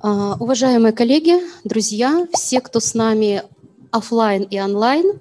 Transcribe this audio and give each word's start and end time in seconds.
А, 0.00 0.36
уважаемые 0.38 0.92
коллеги, 0.92 1.40
друзья, 1.64 2.28
все, 2.32 2.60
кто 2.60 2.78
с 2.78 2.94
нами 2.94 3.42
офлайн 3.90 4.44
и 4.44 4.60
онлайн, 4.60 5.18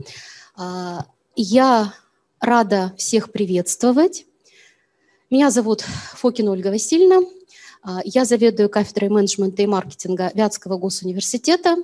а, 0.55 1.07
я 1.35 1.95
рада 2.39 2.93
всех 2.95 3.31
приветствовать. 3.31 4.25
Меня 5.31 5.49
зовут 5.49 5.81
Фокина 5.81 6.51
Ольга 6.51 6.67
Васильевна. 6.67 7.27
А, 7.81 8.01
я 8.05 8.23
заведую 8.23 8.69
кафедрой 8.69 9.09
менеджмента 9.09 9.63
и 9.63 9.65
маркетинга 9.65 10.29
Вятского 10.35 10.77
госуниверситета. 10.77 11.77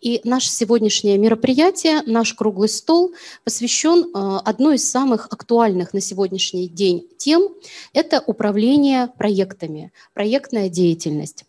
И 0.00 0.20
наше 0.22 0.48
сегодняшнее 0.48 1.18
мероприятие, 1.18 2.02
наш 2.06 2.32
круглый 2.32 2.68
стол, 2.68 3.12
посвящен 3.42 4.12
одной 4.14 4.76
из 4.76 4.88
самых 4.88 5.26
актуальных 5.32 5.92
на 5.92 6.00
сегодняшний 6.00 6.68
день 6.68 7.08
тем– 7.16 7.48
это 7.92 8.22
управление 8.24 9.08
проектами, 9.18 9.92
проектная 10.14 10.68
деятельность. 10.68 11.44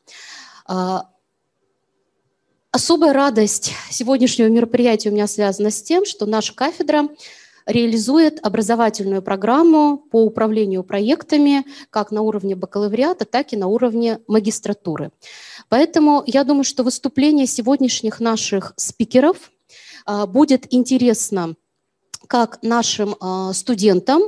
А, 0.68 1.10
особая 2.72 3.14
радость 3.14 3.74
сегодняшнего 3.90 4.48
мероприятия 4.48 5.10
у 5.10 5.14
меня 5.14 5.28
связана 5.28 5.72
с 5.72 5.82
тем, 5.82 6.06
что 6.06 6.26
наша 6.26 6.54
кафедра 6.54 7.08
реализует 7.66 8.40
образовательную 8.46 9.22
программу 9.22 9.98
по 9.98 10.24
управлению 10.24 10.84
проектами 10.84 11.66
как 11.90 12.12
на 12.12 12.22
уровне 12.22 12.56
бакалавриата, 12.56 13.26
так 13.26 13.54
и 13.54 13.58
на 13.58 13.68
уровне 13.68 14.20
магистратуры. 14.28 15.12
Поэтому 15.70 16.24
я 16.26 16.44
думаю, 16.44 16.64
что 16.64 16.84
выступление 16.84 17.46
сегодняшних 17.46 18.20
наших 18.20 18.74
спикеров 18.78 19.52
а, 20.06 20.28
будет 20.28 20.74
интересно 20.74 21.56
как 22.28 22.60
нашим 22.62 23.16
а, 23.20 23.54
студентам, 23.54 24.22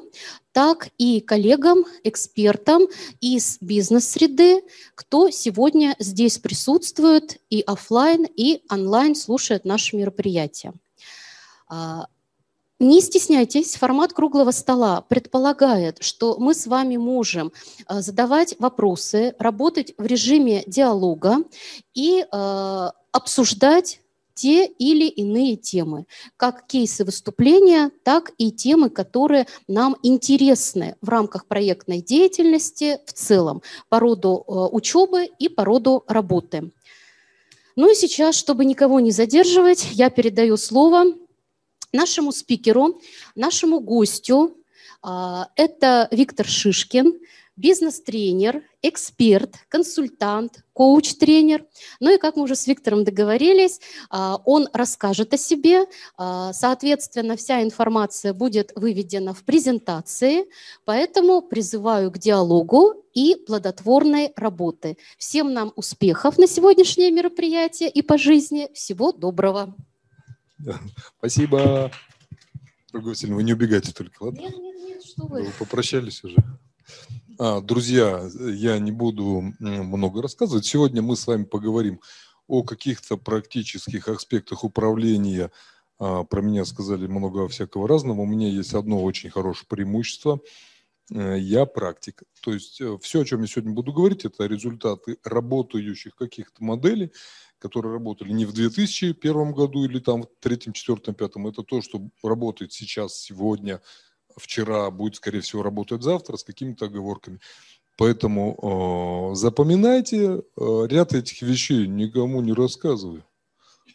так 0.52 0.89
и 0.98 1.21
коллегам, 1.21 1.85
экспертам 2.03 2.88
из 3.22 3.58
бизнес-среды, 3.62 4.63
кто 4.95 5.30
сегодня 5.30 5.95
здесь 5.99 6.38
присутствует 6.38 7.39
и 7.49 7.62
офлайн, 7.62 8.25
и 8.35 8.63
онлайн 8.70 9.16
слушает 9.16 9.66
наши 9.66 9.95
мероприятия. 9.95 10.73
А, 11.67 12.08
не 12.80 13.02
стесняйтесь, 13.02 13.75
формат 13.75 14.13
круглого 14.13 14.52
стола 14.52 15.02
предполагает, 15.02 16.02
что 16.02 16.38
мы 16.39 16.53
с 16.53 16.66
вами 16.66 16.97
можем 16.97 17.52
а, 17.86 18.02
задавать 18.02 18.56
вопросы, 18.59 19.36
работать 19.38 19.94
в 19.97 20.06
режиме 20.06 20.63
диалога 20.66 21.44
и 21.94 22.25
обсуждать 23.11 24.02
те 24.39 24.65
или 24.65 25.05
иные 25.05 25.57
темы, 25.57 26.05
как 26.37 26.65
кейсы 26.65 27.03
выступления, 27.03 27.91
так 28.03 28.31
и 28.37 28.53
темы, 28.53 28.89
которые 28.89 29.47
нам 29.67 29.97
интересны 30.01 30.95
в 31.01 31.09
рамках 31.09 31.45
проектной 31.45 32.01
деятельности 32.01 32.99
в 33.05 33.11
целом, 33.11 33.61
по 33.89 33.99
роду 33.99 34.45
э, 34.47 34.51
учебы 34.71 35.25
и 35.25 35.49
по 35.49 35.65
роду 35.65 36.05
работы. 36.07 36.71
Ну 37.75 37.91
и 37.91 37.95
сейчас, 37.95 38.35
чтобы 38.35 38.63
никого 38.63 39.01
не 39.01 39.11
задерживать, 39.11 39.89
я 39.91 40.09
передаю 40.09 40.55
слово 40.55 41.15
нашему 41.91 42.31
спикеру, 42.31 43.01
нашему 43.35 43.81
гостю. 43.81 44.55
А, 45.01 45.49
это 45.57 46.07
Виктор 46.11 46.47
Шишкин, 46.47 47.19
бизнес-тренер, 47.57 48.63
эксперт, 48.81 49.55
консультант, 49.67 50.63
коуч-тренер. 50.73 51.66
Ну 51.99 52.13
и 52.13 52.17
как 52.17 52.35
мы 52.35 52.44
уже 52.44 52.55
с 52.55 52.67
Виктором 52.67 53.03
договорились, 53.03 53.80
а, 54.09 54.41
он 54.45 54.69
расскажет 54.73 55.33
о 55.33 55.38
себе. 55.38 55.85
А, 56.17 56.53
соответственно, 56.53 57.35
вся 57.35 57.61
информация 57.61 58.33
будет 58.33 58.72
выведена 58.75 59.33
в 59.33 59.44
презентации, 59.44 60.45
поэтому 60.85 61.41
призываю 61.41 62.11
к 62.11 62.17
диалогу 62.17 63.05
и 63.13 63.35
плодотворной 63.35 64.31
работы. 64.35 64.97
Всем 65.17 65.53
нам 65.53 65.73
успехов 65.75 66.38
на 66.38 66.47
сегодняшнее 66.47 67.11
мероприятие 67.11 67.89
и 67.89 68.02
по 68.02 68.17
жизни. 68.17 68.69
Всего 68.73 69.11
доброго. 69.11 69.75
Спасибо. 71.17 71.91
Васильевна, 72.91 73.38
вы 73.38 73.44
не 73.44 73.53
убегайте 73.53 73.94
только, 73.94 74.23
ладно? 74.23 74.40
Нет, 74.40 74.57
нет, 74.57 74.75
нет, 74.79 75.03
что 75.03 75.25
вы. 75.25 75.44
Вы 75.44 75.51
попрощались 75.59 76.23
уже. 76.23 76.38
А, 77.41 77.61
друзья, 77.61 78.29
я 78.38 78.79
не 78.79 78.91
буду 78.91 79.53
много 79.59 80.22
рассказывать. 80.22 80.66
Сегодня 80.66 81.01
мы 81.01 81.16
с 81.16 81.25
вами 81.25 81.45
поговорим 81.45 82.01
о 82.47 82.63
каких-то 82.63 83.16
практических 83.16 84.09
аспектах 84.09 84.66
управления. 84.66 85.49
А, 85.99 86.25
про 86.25 86.41
меня 86.41 86.66
сказали 86.66 87.07
много 87.07 87.47
всякого 87.47 87.88
разного. 87.88 88.19
У 88.19 88.25
меня 88.25 88.49
есть 88.49 88.73
одно 88.73 89.01
очень 89.01 89.29
хорошее 89.29 89.67
преимущество. 89.69 90.41
Э, 91.13 91.39
я 91.39 91.66
практик. 91.66 92.23
То 92.41 92.51
есть 92.51 92.81
э, 92.81 92.97
все, 93.01 93.22
о 93.22 93.25
чем 93.25 93.39
я 93.39 93.47
сегодня 93.47 93.72
буду 93.72 93.94
говорить, 93.94 94.25
это 94.25 94.45
результаты 94.45 95.17
работающих 95.23 96.17
каких-то 96.17 96.61
моделей, 96.61 97.13
которые 97.57 97.94
работали 97.94 98.33
не 98.33 98.45
в 98.45 98.51
2001 98.51 99.53
году 99.53 99.85
или 99.85 99.99
там 99.99 100.23
в 100.23 100.28
третьем, 100.41 100.73
четвертом, 100.73 101.16
пятом. 101.16 101.47
Это 101.47 101.63
то, 101.63 101.81
что 101.81 102.09
работает 102.22 102.73
сейчас, 102.73 103.17
сегодня, 103.17 103.79
вчера, 104.39 104.89
будет, 104.89 105.16
скорее 105.16 105.41
всего, 105.41 105.61
работать 105.63 106.01
завтра 106.01 106.38
с 106.38 106.44
какими-то 106.44 106.85
оговорками. 106.85 107.39
Поэтому 107.97 109.31
э, 109.31 109.35
запоминайте, 109.35 110.41
э, 110.57 110.88
ряд 110.88 111.13
этих 111.13 111.41
вещей 111.41 111.85
никому 111.85 112.41
не 112.41 112.53
рассказываю. 112.53 113.25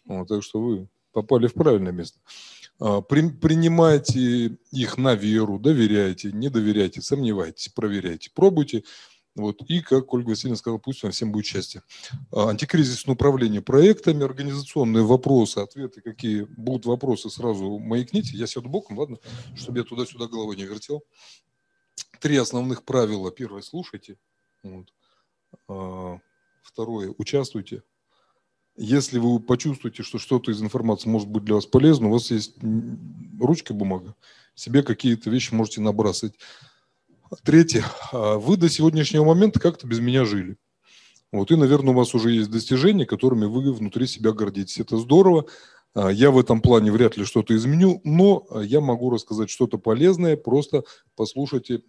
Вот, 0.04 0.28
так 0.28 0.42
что 0.42 0.60
вы 0.60 0.88
попали 1.12 1.46
в 1.46 1.54
правильное 1.54 1.92
место. 1.92 2.18
Э, 2.80 3.00
при, 3.08 3.30
принимайте 3.30 4.58
их 4.72 4.98
на 4.98 5.14
веру, 5.14 5.58
доверяйте, 5.58 6.32
не 6.32 6.50
доверяйте, 6.50 7.00
сомневайтесь, 7.00 7.68
проверяйте, 7.68 8.30
пробуйте. 8.34 8.84
Вот. 9.34 9.62
И, 9.68 9.80
как 9.80 10.12
Ольга 10.12 10.30
Васильевна 10.30 10.56
сказала, 10.56 10.78
пусть 10.78 11.02
вам 11.02 11.12
всем 11.12 11.32
будет 11.32 11.46
счастье. 11.46 11.82
А, 12.30 12.50
антикризисное 12.50 13.14
управление 13.14 13.62
проектами, 13.62 14.24
организационные 14.24 15.04
вопросы, 15.04 15.58
ответы, 15.58 16.00
какие 16.00 16.42
будут 16.42 16.86
вопросы, 16.86 17.30
сразу 17.30 17.78
маякните. 17.78 18.36
Я 18.36 18.46
сяду 18.46 18.68
боком, 18.68 18.98
ладно, 18.98 19.18
чтобы 19.56 19.78
я 19.78 19.84
туда-сюда 19.84 20.28
головой 20.28 20.56
не 20.56 20.64
вертел. 20.64 21.02
Три 22.20 22.36
основных 22.36 22.84
правила. 22.84 23.32
Первое, 23.32 23.62
слушайте. 23.62 24.18
Вот. 24.62 24.92
А, 25.68 26.18
второе, 26.62 27.12
участвуйте. 27.18 27.82
Если 28.76 29.18
вы 29.18 29.38
почувствуете, 29.40 30.02
что 30.02 30.18
что-то 30.18 30.50
из 30.50 30.60
информации 30.60 31.08
может 31.08 31.28
быть 31.28 31.44
для 31.44 31.54
вас 31.56 31.66
полезно, 31.66 32.08
у 32.08 32.12
вас 32.12 32.30
есть 32.30 32.56
ручка, 33.40 33.72
бумага, 33.72 34.16
себе 34.54 34.82
какие-то 34.82 35.30
вещи 35.30 35.54
можете 35.54 35.80
набрасывать. 35.80 36.34
Третье. 37.42 37.84
А 38.12 38.38
вы 38.38 38.56
до 38.56 38.68
сегодняшнего 38.68 39.24
момента 39.24 39.60
как-то 39.60 39.86
без 39.86 40.00
меня 40.00 40.24
жили. 40.24 40.56
Вот, 41.32 41.50
и, 41.50 41.56
наверное, 41.56 41.92
у 41.92 41.96
вас 41.96 42.14
уже 42.14 42.30
есть 42.30 42.50
достижения, 42.50 43.06
которыми 43.06 43.46
вы 43.46 43.72
внутри 43.72 44.06
себя 44.06 44.32
гордитесь. 44.32 44.78
Это 44.78 44.98
здорово. 44.98 45.46
А, 45.94 46.10
я 46.10 46.30
в 46.30 46.38
этом 46.38 46.60
плане 46.60 46.92
вряд 46.92 47.16
ли 47.16 47.24
что-то 47.24 47.56
изменю, 47.56 48.00
но 48.04 48.46
я 48.62 48.80
могу 48.80 49.10
рассказать 49.10 49.50
что-то 49.50 49.78
полезное, 49.78 50.36
просто 50.36 50.84
послушайте 51.16 51.82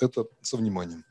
это 0.00 0.26
со 0.42 0.56
вниманием. 0.56 1.04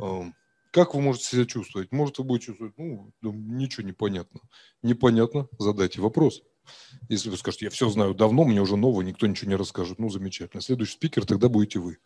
А, 0.00 0.24
как 0.70 0.94
вы 0.94 1.02
можете 1.02 1.26
себя 1.26 1.44
чувствовать? 1.44 1.92
Может, 1.92 2.18
вы 2.18 2.24
будете 2.24 2.46
чувствовать, 2.46 2.74
ну, 2.78 3.12
ничего 3.22 3.86
не 3.86 3.92
понятно. 3.92 4.40
Непонятно, 4.82 5.48
задайте 5.58 6.00
вопрос. 6.00 6.42
Если 7.08 7.28
вы 7.28 7.36
скажете, 7.36 7.66
я 7.66 7.70
все 7.70 7.90
знаю 7.90 8.14
давно, 8.14 8.44
мне 8.44 8.60
уже 8.62 8.76
нового, 8.76 9.02
никто 9.02 9.26
ничего 9.26 9.50
не 9.50 9.56
расскажет. 9.56 9.98
Ну, 9.98 10.08
замечательно. 10.08 10.62
Следующий 10.62 10.94
спикер 10.94 11.26
тогда 11.26 11.48
будете 11.48 11.78
вы. 11.78 11.98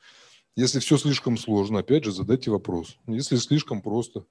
Если 0.56 0.78
все 0.78 0.96
слишком 0.96 1.36
сложно, 1.36 1.80
опять 1.80 2.04
же, 2.04 2.12
задайте 2.12 2.50
вопрос. 2.50 2.96
Если 3.06 3.36
слишком 3.36 3.82
просто, 3.82 4.24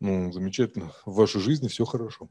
ну, 0.00 0.32
замечательно, 0.32 0.92
в 1.06 1.14
вашей 1.14 1.40
жизни 1.40 1.68
все 1.68 1.84
хорошо. 1.84 2.28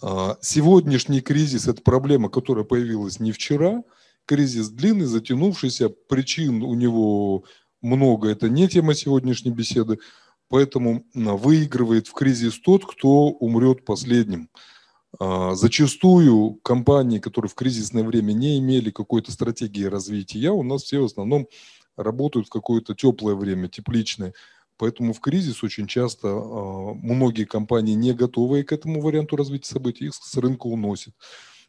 А, 0.00 0.38
сегодняшний 0.40 1.20
кризис– 1.20 1.66
это 1.68 1.82
проблема, 1.82 2.28
которая 2.28 2.64
появилась 2.64 3.18
не 3.18 3.32
вчера. 3.32 3.82
Кризис 4.24 4.68
длинный, 4.68 5.06
затянувшийся, 5.06 5.88
причин 5.88 6.62
у 6.62 6.74
него 6.74 7.42
много, 7.82 8.28
это 8.28 8.48
не 8.48 8.68
тема 8.68 8.94
сегодняшней 8.94 9.50
беседы. 9.50 9.98
Поэтому 10.48 11.04
выигрывает 11.14 12.06
в 12.06 12.12
кризис 12.12 12.60
тот, 12.60 12.84
кто 12.86 13.30
умрет 13.30 13.84
последним. 13.84 14.48
А, 15.18 15.56
зачастую 15.56 16.54
компании, 16.62 17.18
которые 17.18 17.48
в 17.48 17.54
кризисное 17.54 18.04
время 18.04 18.32
не 18.32 18.60
имели 18.60 18.90
какой-то 18.90 19.32
стратегии 19.32 19.84
развития, 19.84 20.50
у 20.50 20.62
нас 20.62 20.84
все 20.84 21.00
в 21.00 21.06
основном 21.06 21.48
работают 21.96 22.48
в 22.48 22.50
какое-то 22.50 22.94
теплое 22.94 23.34
время, 23.34 23.68
тепличное. 23.68 24.34
Поэтому 24.80 25.12
в 25.12 25.20
кризис 25.20 25.62
очень 25.62 25.86
часто 25.86 26.28
э, 26.28 26.94
многие 27.02 27.44
компании, 27.44 27.92
не 27.92 28.14
готовые 28.14 28.64
к 28.64 28.72
этому 28.72 29.02
варианту 29.02 29.36
развития 29.36 29.68
событий, 29.68 30.06
их 30.06 30.14
с 30.14 30.36
рынка 30.38 30.68
уносят. 30.68 31.14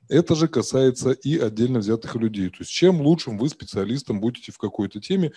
Это 0.07 0.33
же 0.33 0.47
касается 0.47 1.12
и 1.12 1.38
отдельно 1.38 1.79
взятых 1.79 2.15
людей. 2.15 2.50
То 2.50 2.57
есть 2.59 2.71
чем 2.71 3.01
лучшим 3.01 3.38
вы 3.38 3.50
специалистом 3.50 4.21
будете 4.21 4.53
в 4.53 4.57
какой-то 4.57 5.01
теме, 5.01 5.27
э, 5.27 5.31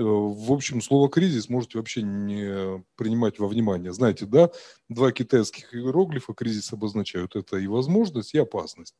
в 0.00 0.52
общем, 0.52 0.80
слово 0.80 1.08
«кризис» 1.10 1.48
можете 1.48 1.78
вообще 1.78 2.02
не 2.02 2.84
принимать 2.94 3.40
во 3.40 3.48
внимание. 3.48 3.92
Знаете, 3.92 4.24
да, 4.24 4.50
два 4.88 5.10
китайских 5.10 5.74
иероглифа 5.74 6.34
кризис 6.34 6.72
обозначают. 6.72 7.34
Это 7.34 7.56
и 7.56 7.66
возможность, 7.66 8.32
и 8.34 8.38
опасность. 8.38 8.94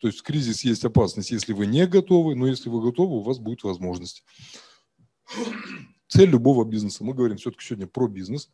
То 0.00 0.08
есть 0.08 0.22
кризис 0.22 0.64
есть 0.64 0.84
опасность, 0.84 1.30
если 1.30 1.52
вы 1.52 1.66
не 1.66 1.86
готовы, 1.86 2.34
но 2.34 2.46
если 2.46 2.68
вы 2.68 2.82
готовы, 2.82 3.16
у 3.16 3.22
вас 3.22 3.38
будет 3.38 3.62
возможность. 3.62 4.24
Цель 6.08 6.30
любого 6.30 6.64
бизнеса, 6.64 7.04
мы 7.04 7.14
говорим 7.14 7.36
все-таки 7.36 7.64
сегодня 7.64 7.86
про 7.86 8.08
бизнес, 8.08 8.50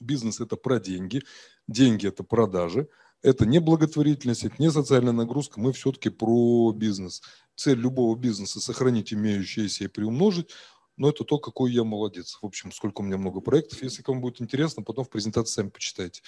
Бизнес– 0.00 0.40
это 0.40 0.56
про 0.56 0.80
деньги, 0.80 1.22
деньги– 1.68 2.06
это 2.08 2.24
продажи, 2.24 2.88
это 3.22 3.44
не 3.44 3.58
благотворительность, 3.58 4.44
это 4.44 4.54
не 4.58 4.70
социальная 4.70 5.12
нагрузка, 5.12 5.60
мы 5.60 5.72
все-таки 5.74 6.08
про 6.08 6.72
бизнес. 6.72 7.20
Цель 7.54 7.78
любого 7.78 8.16
бизнеса– 8.16 8.60
сохранить 8.60 9.12
имеющееся 9.12 9.84
и 9.84 9.88
приумножить, 9.88 10.50
но 10.96 11.10
это 11.10 11.24
то, 11.24 11.38
какой 11.38 11.72
я 11.72 11.84
молодец. 11.84 12.38
В 12.40 12.46
общем, 12.46 12.72
сколько 12.72 13.02
у 13.02 13.04
меня 13.04 13.18
много 13.18 13.40
проектов. 13.40 13.82
Если 13.82 14.02
кому 14.02 14.20
будет 14.20 14.40
интересно, 14.40 14.82
потом 14.82 15.04
в 15.04 15.10
презентации 15.10 15.52
сами 15.52 15.68
почитайте. 15.68 16.22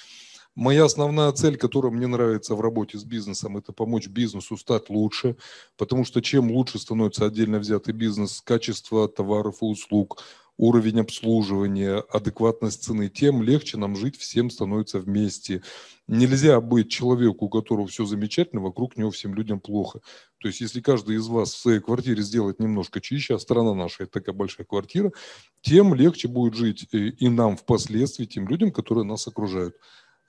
Моя 0.54 0.84
основная 0.84 1.32
цель, 1.32 1.56
которая 1.56 1.90
мне 1.93 2.06
нравится 2.06 2.54
в 2.54 2.60
работе 2.60 2.99
с 2.99 3.04
бизнесом, 3.04 3.56
это 3.56 3.72
помочь 3.72 4.08
бизнесу 4.08 4.58
стать 4.58 4.90
лучше, 4.90 5.37
потому 5.78 6.04
что 6.04 6.20
чем 6.20 6.50
лучше 6.50 6.78
становится 6.78 7.25
отдельно 7.25 7.58
взятый 7.58 7.94
бизнес, 7.94 8.43
качество 8.43 9.08
товаров 9.08 9.62
и 9.62 9.64
услуг, 9.64 10.22
уровень 10.58 11.00
обслуживания, 11.00 12.04
адекватность 12.10 12.84
цены, 12.84 13.08
тем 13.08 13.43
легче 13.43 13.78
нам 13.78 13.96
жить 13.96 14.19
всем 14.19 14.50
становится 14.50 14.99
вместе. 14.99 15.62
Нельзя 16.06 16.60
быть 16.60 16.90
человеку, 16.90 17.46
у 17.46 17.48
которого 17.48 17.87
все 17.87 18.05
замечательно, 18.05 18.60
вокруг 18.60 18.98
него 18.98 19.10
всем 19.10 19.34
людям 19.34 19.58
плохо. 19.58 20.00
То 20.38 20.48
есть 20.48 20.60
если 20.60 20.82
каждый 20.82 21.16
из 21.16 21.28
вас 21.28 21.55
в 21.55 21.58
своей 21.58 21.81
квартире 21.81 22.22
сделает 22.22 22.60
немножко 22.60 23.00
чище, 23.00 23.37
а 23.37 23.38
страна 23.38 23.75
наша– 23.75 24.02
это 24.05 24.12
такая 24.12 24.34
большая 24.34 24.66
квартира, 24.66 25.12
тем 25.62 25.94
легче 25.94 26.28
будет 26.28 26.55
жить 26.55 26.87
и 26.93 27.28
нам 27.31 27.56
впоследствии, 27.56 28.26
тем 28.26 28.46
людям, 28.48 28.70
которые 28.70 29.05
нас 29.05 29.26
окружают. 29.26 29.76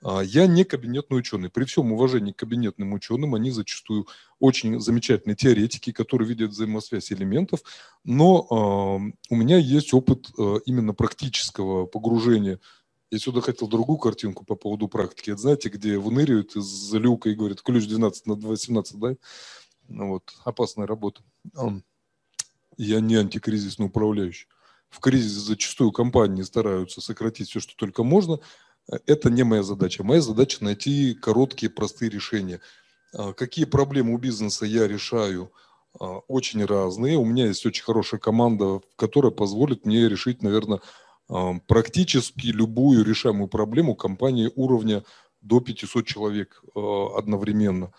А, 0.04 0.20
я 0.20 0.46
не 0.46 0.64
кабинетный 0.64 1.18
ученый. 1.18 1.48
При 1.48 1.64
всем 1.64 1.90
уважении 1.92 2.32
к 2.32 2.36
кабинетным 2.36 2.92
ученым, 2.92 3.34
они 3.34 3.50
зачастую 3.50 4.06
очень 4.38 4.78
замечательные 4.78 5.34
теоретики, 5.34 5.92
которые 5.92 6.28
видят 6.28 6.50
взаимосвязь 6.50 7.10
элементов, 7.10 7.60
но 8.04 9.00
у 9.30 9.36
меня 9.36 9.56
есть 9.56 9.94
опыт 9.94 10.28
э, 10.38 10.56
именно 10.66 10.92
практического 10.92 11.86
погружения. 11.86 12.60
Я 13.10 13.18
сюда 13.18 13.40
хотел 13.40 13.66
другую 13.66 13.96
картинку 13.96 14.44
по 14.44 14.56
поводу 14.56 14.88
практики. 14.88 15.30
Это 15.30 15.40
знаете, 15.40 15.70
где 15.70 15.96
выныривают 15.96 16.54
из 16.54 16.92
люка 16.92 17.30
и 17.30 17.34
говорят, 17.34 17.62
ключ 17.62 17.86
12 17.86 18.26
на 18.26 18.34
18, 18.34 18.98
да? 18.98 19.16
Ну, 19.88 20.08
вот, 20.08 20.34
опасная 20.44 20.86
работа. 20.86 21.22
Я 22.76 23.00
не 23.00 23.14
антикризисный 23.14 23.86
управляющий. 23.86 24.48
В 24.90 25.00
кризисе 25.00 25.40
зачастую 25.40 25.92
компании 25.92 26.42
стараются 26.42 27.00
сократить 27.00 27.48
все, 27.48 27.60
что 27.60 27.74
только 27.74 28.02
можно– 28.02 28.40
это 29.06 29.30
не 29.30 29.42
моя 29.42 29.62
задача. 29.62 30.04
Моя 30.04 30.20
задача 30.20 30.62
найти 30.62 31.14
короткие, 31.14 31.70
простые 31.70 32.10
решения. 32.10 32.60
А, 33.14 33.32
какие 33.32 33.64
проблемы 33.64 34.14
у 34.14 34.18
бизнеса 34.18 34.66
я 34.66 34.86
решаю? 34.86 35.52
А, 35.98 36.18
очень 36.28 36.64
разные. 36.64 37.16
У 37.16 37.24
меня 37.24 37.46
есть 37.46 37.64
очень 37.66 37.84
хорошая 37.84 38.20
команда, 38.20 38.80
которая 38.96 39.32
позволит 39.32 39.86
мне 39.86 40.08
решить, 40.08 40.42
наверное, 40.42 40.80
а, 41.28 41.54
практически 41.66 42.46
любую 42.46 43.04
решаемую 43.04 43.48
проблему 43.48 43.94
компании 43.94 44.50
уровня 44.54 45.04
до 45.40 45.60
500 45.60 46.06
человек 46.06 46.62
одновременно. 46.74 47.92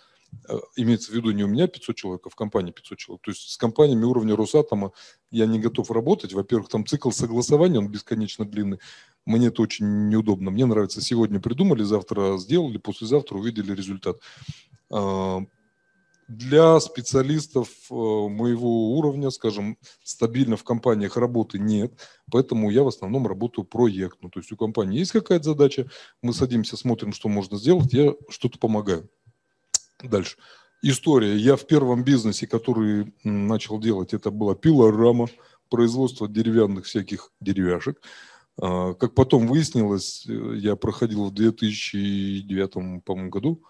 Э, 0.48 0.57
имеется 0.75 1.12
в 1.12 1.16
виду 1.16 1.31
не 1.31 1.44
у 1.44 1.48
меня 1.48 1.68
500 1.68 1.95
человек, 1.95 2.27
а 2.27 2.30
в 2.30 2.36
компании 2.36 2.72
500 2.72 2.98
человек. 2.98 3.22
То 3.24 3.31
есть 3.31 3.50
с 3.50 3.57
компаниями 3.57 4.06
уровня 4.06 4.36
Росатома 4.36 4.92
я 5.31 5.45
не 5.45 5.60
готов 5.60 5.92
работать. 5.92 6.33
Во-первых, 6.33 6.69
там 6.69 6.86
цикл 6.86 7.12
согласования, 7.12 7.80
он 7.80 7.89
бесконечно 7.89 8.45
длинный. 8.45 8.80
Мне 9.25 9.48
это 9.48 9.62
очень 9.62 10.10
неудобно. 10.10 10.51
Мне 10.51 10.66
нравится, 10.66 11.01
сегодня 11.01 11.39
придумали, 11.39 11.83
завтра 11.83 12.38
сделали, 12.38 12.77
послезавтра 12.77 13.38
увидели 13.38 13.74
результат. 13.74 14.18
А, 14.92 15.42
для 16.28 16.80
специалистов 16.80 17.69
э, 17.92 17.94
моего 17.94 18.98
уровня, 18.98 19.30
скажем, 19.30 19.78
стабильно 20.04 20.57
в 20.57 20.63
компаниях 20.63 21.18
работы 21.18 21.60
нет, 21.60 21.94
поэтому 22.31 22.71
я 22.71 22.83
в 22.83 22.88
основном 22.88 23.28
работаю 23.28 23.66
проектно. 23.66 24.30
То 24.30 24.39
есть 24.39 24.51
у 24.51 24.57
компании 24.57 25.00
есть 25.00 25.12
какая-то 25.12 25.45
задача, 25.45 25.88
мы 26.21 26.33
садимся, 26.33 26.78
смотрим, 26.78 27.13
что 27.13 27.30
можно 27.30 27.57
сделать, 27.57 27.94
я 27.94 28.13
что-то 28.30 28.57
помогаю. 28.57 29.07
Дальше. 30.03 30.38
История. 30.81 31.36
Я 31.36 31.56
в 31.56 31.65
первом 31.65 32.03
бизнесе, 32.03 32.47
который 32.47 33.13
начал 33.24 33.80
делать, 33.80 34.13
это 34.13 34.30
была 34.30 34.56
пилорама, 34.56 35.27
производство 35.69 36.27
деревянных 36.27 36.86
всяких 36.86 37.31
деревяшек. 37.39 38.01
А, 38.62 38.94
как 38.94 39.15
потом 39.15 39.47
выяснилось, 39.47 40.25
э, 40.27 40.56
я 40.57 40.75
проходил 40.75 41.25
в 41.25 41.33
2009 41.33 43.01
по 43.03 43.15
году 43.15 43.63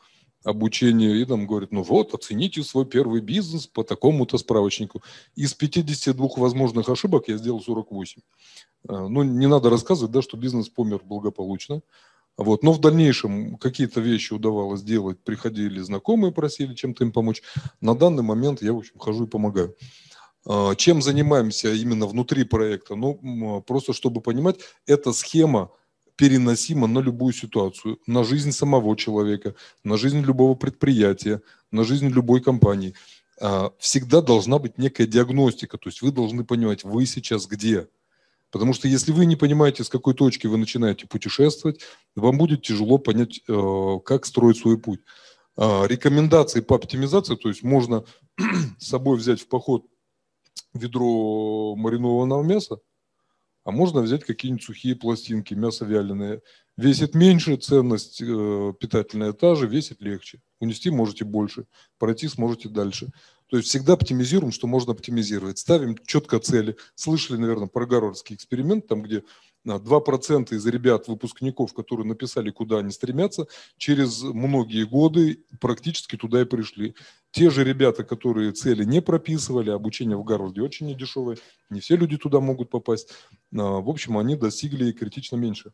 обучение, 0.43 1.19
и 1.19 1.25
там 1.25 1.47
говорят, 1.47 1.71
ну 1.71 1.81
вот, 1.81 2.13
оцените 2.13 2.63
свой 2.63 2.85
первый 2.85 3.19
бизнес 3.21 3.65
по 3.65 3.83
такому-то 3.83 4.37
справочнику. 4.37 5.01
Из 5.35 5.53
52 5.55 6.29
возможных 6.37 6.87
ошибок 6.87 7.27
я 7.27 7.37
сделал 7.37 7.61
48. 7.61 8.21
А, 8.87 9.07
ну, 9.07 9.23
не 9.23 9.47
надо 9.47 9.69
рассказывать, 9.69 10.11
да, 10.11 10.21
что 10.21 10.37
бизнес 10.37 10.69
помер 10.69 11.01
благополучно. 11.03 11.81
Вот. 12.37 12.63
Но 12.63 12.73
в 12.73 12.79
дальнейшем 12.79 13.55
какие-то 13.57 14.01
вещи 14.01 14.33
удавалось 14.33 14.81
делать, 14.81 15.23
приходили 15.23 15.79
знакомые, 15.79 16.33
просили 16.33 16.73
чем-то 16.73 17.03
им 17.05 17.11
помочь. 17.11 17.41
На 17.81 17.95
данный 17.95 18.23
момент 18.23 18.61
я, 18.61 18.73
в 18.73 18.77
общем, 18.77 18.99
хожу 18.99 19.25
и 19.25 19.29
помогаю. 19.29 19.75
А, 20.45 20.75
чем 20.75 21.01
занимаемся 21.01 21.71
именно 21.73 22.05
внутри 22.05 22.43
проекта? 22.43 22.95
Ну, 22.95 23.63
просто 23.65 23.93
чтобы 23.93 24.21
понимать, 24.21 24.57
эта 24.85 25.13
схема 25.13 25.71
переносима 26.17 26.87
на 26.87 26.99
любую 26.99 27.33
ситуацию, 27.33 27.99
на 28.07 28.23
жизнь 28.23 28.51
самого 28.51 28.95
человека, 28.95 29.55
на 29.83 29.97
жизнь 29.97 30.21
любого 30.21 30.55
предприятия, 30.55 31.41
на 31.71 31.83
жизнь 31.83 32.07
любой 32.07 32.41
компании. 32.41 32.93
А, 33.39 33.71
всегда 33.79 34.21
должна 34.21 34.59
быть 34.59 34.77
некая 34.77 35.07
диагностика, 35.07 35.77
то 35.77 35.89
есть 35.89 36.01
вы 36.01 36.11
должны 36.11 36.43
понимать, 36.43 36.83
вы 36.83 37.05
сейчас 37.05 37.47
где– 37.47 37.87
Потому 38.55 38.71
что 38.71 38.87
если 38.87 39.11
вы 39.11 39.25
не 39.25 39.35
понимаете, 39.35 39.83
с 39.83 39.89
какой 39.89 40.13
точки 40.13 40.47
вы 40.47 40.55
начинаете 40.55 41.07
путешествовать, 41.07 41.81
вам 42.15 42.37
будет 42.37 42.61
тяжело 42.61 42.97
понять, 42.97 43.41
э, 43.49 43.99
как 44.05 44.25
строить 44.25 44.59
свой 44.59 44.77
путь. 44.77 45.01
А, 45.57 45.85
рекомендации 45.85 46.61
по 46.61 46.77
оптимизации, 46.77 47.35
то 47.35 47.49
есть 47.49 47.63
можно 47.63 48.05
с 48.79 48.87
собой 48.87 49.17
взять 49.17 49.41
в 49.41 49.49
поход 49.49 49.83
ведро 50.73 51.75
маринованного 51.75 52.43
мяса, 52.43 52.77
а 53.65 53.71
можно 53.71 53.99
взять 53.99 54.23
какие-нибудь 54.23 54.63
сухие 54.63 54.95
пластинки, 54.95 55.53
мясо 55.53 55.83
вяленое. 55.83 56.41
Весит 56.77 57.13
меньше, 57.13 57.57
ценность 57.57 58.21
э, 58.21 58.73
питательная 58.79 59.33
та 59.33 59.55
же, 59.55 59.67
весит 59.67 60.01
легче. 60.01 60.39
Унести 60.61 60.91
можете 60.91 61.25
больше, 61.25 61.65
пройти 61.97 62.29
сможете 62.29 62.69
дальше. 62.69 63.09
То 63.47 63.57
есть 63.57 63.69
всегда 63.69 63.93
оптимизируем, 63.93 64.51
что 64.51 64.67
можно 64.67 64.93
оптимизировать. 64.93 65.59
Ставим 65.59 65.97
четко 66.05 66.39
цели. 66.39 66.77
Слышали, 66.95 67.37
наверное, 67.37 67.67
про 67.67 67.85
Гарвардский 67.85 68.35
эксперимент, 68.35 68.87
там, 68.87 69.03
где 69.03 69.23
2% 69.65 70.53
из 70.53 70.65
ребят, 70.65 71.07
выпускников, 71.07 71.73
которые 71.73 72.07
написали, 72.07 72.51
куда 72.51 72.79
они 72.79 72.91
стремятся, 72.91 73.47
через 73.77 74.21
многие 74.21 74.85
годы 74.85 75.43
практически 75.59 76.15
туда 76.15 76.41
и 76.41 76.45
пришли. 76.45 76.95
Те 77.31 77.49
же 77.49 77.63
ребята, 77.63 78.03
которые 78.03 78.51
цели 78.51 78.83
не 78.83 79.01
прописывали, 79.01 79.69
обучение 79.69 80.17
в 80.17 80.23
Гарварде 80.23 80.61
очень 80.61 80.87
недешевое, 80.87 81.37
не 81.69 81.79
все 81.79 81.95
люди 81.97 82.17
туда 82.17 82.39
могут 82.39 82.69
попасть. 82.69 83.09
А, 83.53 83.81
в 83.81 83.89
общем, 83.89 84.17
они 84.17 84.35
достигли 84.35 84.91
критично 84.91 85.35
меньше. 85.35 85.71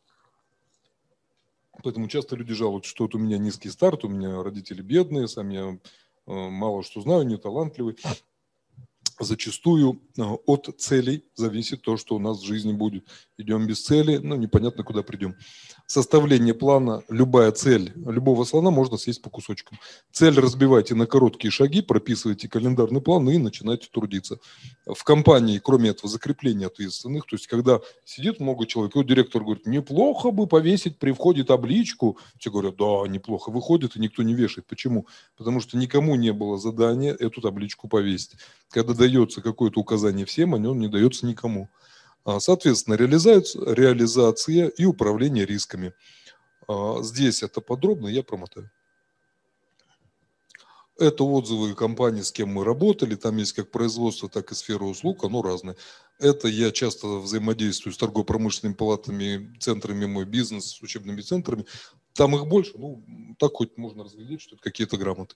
Поэтому 1.84 2.08
часто 2.08 2.36
люди 2.36 2.54
жалуются, 2.54 2.92
что 2.92 3.06
вот 3.06 3.16
у 3.16 3.18
меня 3.18 3.38
низкий 3.38 3.70
старт, 3.70 4.04
у 4.04 4.10
меня 4.10 4.44
родители 4.44 4.82
бедные, 4.82 5.28
сам 5.28 5.50
я 5.50 5.80
мало 6.26 6.84
что 6.84 7.02
знаю, 7.02 7.26
не 7.26 7.38
талантливый. 7.38 7.98
Зачастую 9.20 10.02
э, 10.18 10.22
от 10.24 10.70
целей 10.80 11.26
зависит 11.36 11.84
то, 11.84 11.96
что 11.98 12.16
у 12.16 12.20
нас 12.20 12.40
в 12.40 12.46
жизни 12.46 12.74
будет. 12.74 13.08
Идем 13.38 13.68
без 13.68 13.84
цели, 13.84 14.18
ну, 14.18 14.36
непонятно, 14.36 14.84
куда 14.84 15.04
придем 15.04 15.36
составление 15.92 16.54
плана, 16.54 17.04
любая 17.10 17.52
цель 17.52 17.92
любого 17.96 18.46
слона 18.46 18.72
можно 18.72 18.98
съесть 18.98 19.22
по 19.22 19.30
кусочкам. 19.30 19.78
Цель 20.12 20.40
разбивайте 20.40 20.96
на 20.96 21.06
короткие 21.06 21.52
шаги, 21.52 21.82
прописывайте 21.82 22.48
календарный 22.48 23.02
план 23.02 23.30
и 23.30 23.38
начинайте 23.38 23.88
трудиться. 23.92 24.40
В 24.86 25.04
компании, 25.04 25.60
кроме 25.60 25.90
этого, 25.90 26.10
закрепление 26.10 26.68
ответственных, 26.68 27.26
то 27.26 27.36
есть 27.36 27.48
когда 27.48 27.82
сидит 28.06 28.40
много 28.40 28.66
человек, 28.66 28.96
и 28.96 29.04
директор 29.04 29.44
говорит, 29.44 29.66
неплохо 29.66 30.32
бы 30.32 30.48
повесить 30.48 30.98
при 30.98 31.12
входе 31.12 31.44
табличку. 31.44 32.18
Все 32.38 32.52
говорят, 32.52 32.78
да, 32.78 33.08
неплохо. 33.08 33.52
Выходит, 33.52 33.96
и 33.96 34.00
никто 34.00 34.24
не 34.24 34.34
вешает. 34.34 34.68
Почему? 34.68 35.08
Потому 35.38 35.60
что 35.60 35.78
никому 35.78 36.16
не 36.16 36.32
было 36.32 36.58
задания 36.58 37.14
эту 37.14 37.42
табличку 37.42 37.88
повесить. 37.90 38.36
Когда 38.70 38.94
дается 38.94 39.42
какое-то 39.42 39.80
указание 39.82 40.26
всем, 40.26 40.56
а 40.56 40.58
он 40.58 40.80
не 40.80 40.88
дается 40.88 41.26
никому. 41.26 41.70
А, 42.24 42.40
соответственно, 42.40 42.96
реализация, 42.96 44.68
и 44.68 44.86
управление 44.86 45.46
рисками. 45.46 45.94
А, 46.68 47.02
здесь 47.02 47.44
это 47.44 47.62
подробно, 47.62 48.08
я 48.08 48.24
промотаю. 48.24 48.70
Это 51.00 51.24
отзывы 51.24 51.74
компании, 51.74 52.22
с 52.22 52.32
кем 52.32 52.50
мы 52.50 52.64
работали. 52.64 53.16
Там 53.16 53.38
есть 53.38 53.54
как 53.54 53.72
производство, 53.72 54.30
так 54.30 54.52
и 54.52 54.56
сфера 54.56 54.84
услуг, 54.84 55.24
оно 55.24 55.42
разное. 55.42 55.76
Это 56.20 56.48
я 56.48 56.72
часто 56.72 57.08
взаимодействую 57.20 57.94
с 57.94 57.98
торгово-промышленными 57.98 58.76
палатами, 58.76 59.52
центрами 59.60 60.06
мой 60.06 60.26
бизнес, 60.26 60.76
с 60.76 60.82
учебными 60.84 61.22
центрами. 61.22 61.66
Там 62.14 62.36
их 62.36 62.46
больше, 62.46 62.74
ну, 62.76 63.04
так 63.40 63.54
хоть 63.54 63.78
можно 63.78 64.04
разглядеть, 64.04 64.42
что 64.42 64.56
это 64.56 64.64
какие-то 64.64 64.98
грамоты. 64.98 65.36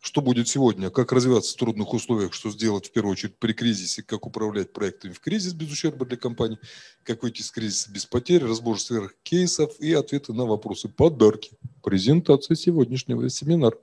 Что 0.00 0.22
будет 0.22 0.48
сегодня, 0.48 0.88
как 0.90 1.12
развиваться 1.12 1.52
в 1.52 1.56
трудных 1.58 1.92
условиях, 1.92 2.32
что 2.32 2.50
сделать 2.50 2.86
в 2.86 2.92
первую 2.92 3.12
очередь 3.12 3.36
при 3.36 3.52
кризисе, 3.52 4.02
как 4.02 4.26
управлять 4.26 4.72
проектами 4.72 5.12
в 5.12 5.20
кризис 5.20 5.52
без 5.52 5.70
ущерба 5.70 6.06
для 6.06 6.16
компании, 6.16 6.58
как 7.04 7.22
выйти 7.22 7.42
из 7.42 7.50
кризиса 7.50 7.92
без 7.92 8.06
потерь, 8.06 8.44
разбор 8.44 8.80
сверх 8.80 9.14
кейсов 9.22 9.78
и 9.78 9.92
ответы 9.92 10.32
на 10.32 10.46
вопросы, 10.46 10.88
подарки. 10.88 11.50
Презентация 11.82 12.54
сегодняшнего 12.54 13.28
семинара. 13.28 13.76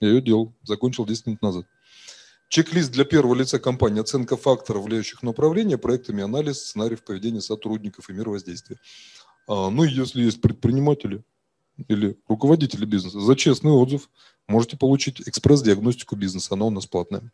Я 0.00 0.10
ее 0.10 0.22
делал, 0.22 0.54
закончил 0.62 1.04
10 1.04 1.26
минут 1.26 1.42
назад. 1.42 1.66
Чек-лист 2.48 2.92
для 2.92 3.04
первого 3.04 3.34
лица 3.34 3.58
компании, 3.58 4.00
оценка 4.00 4.36
факторов, 4.36 4.84
влияющих 4.84 5.22
на 5.24 5.30
управление 5.30 5.76
проектами, 5.76 6.22
анализ 6.22 6.60
сценариев 6.60 7.02
поведения 7.02 7.40
сотрудников 7.40 8.08
и 8.08 8.12
мир 8.12 8.28
воздействия. 8.28 8.78
А, 9.48 9.70
ну 9.70 9.82
если 9.82 10.22
есть 10.22 10.40
предприниматели 10.40 11.24
или 11.88 12.16
руководители 12.28 12.84
бизнеса, 12.84 13.20
за 13.20 13.36
честный 13.36 13.72
отзыв 13.72 14.08
можете 14.48 14.76
получить 14.76 15.20
экспресс-диагностику 15.20 16.16
бизнеса, 16.16 16.54
она 16.54 16.64
у 16.64 16.70
нас 16.70 16.86
платная. 16.86 17.30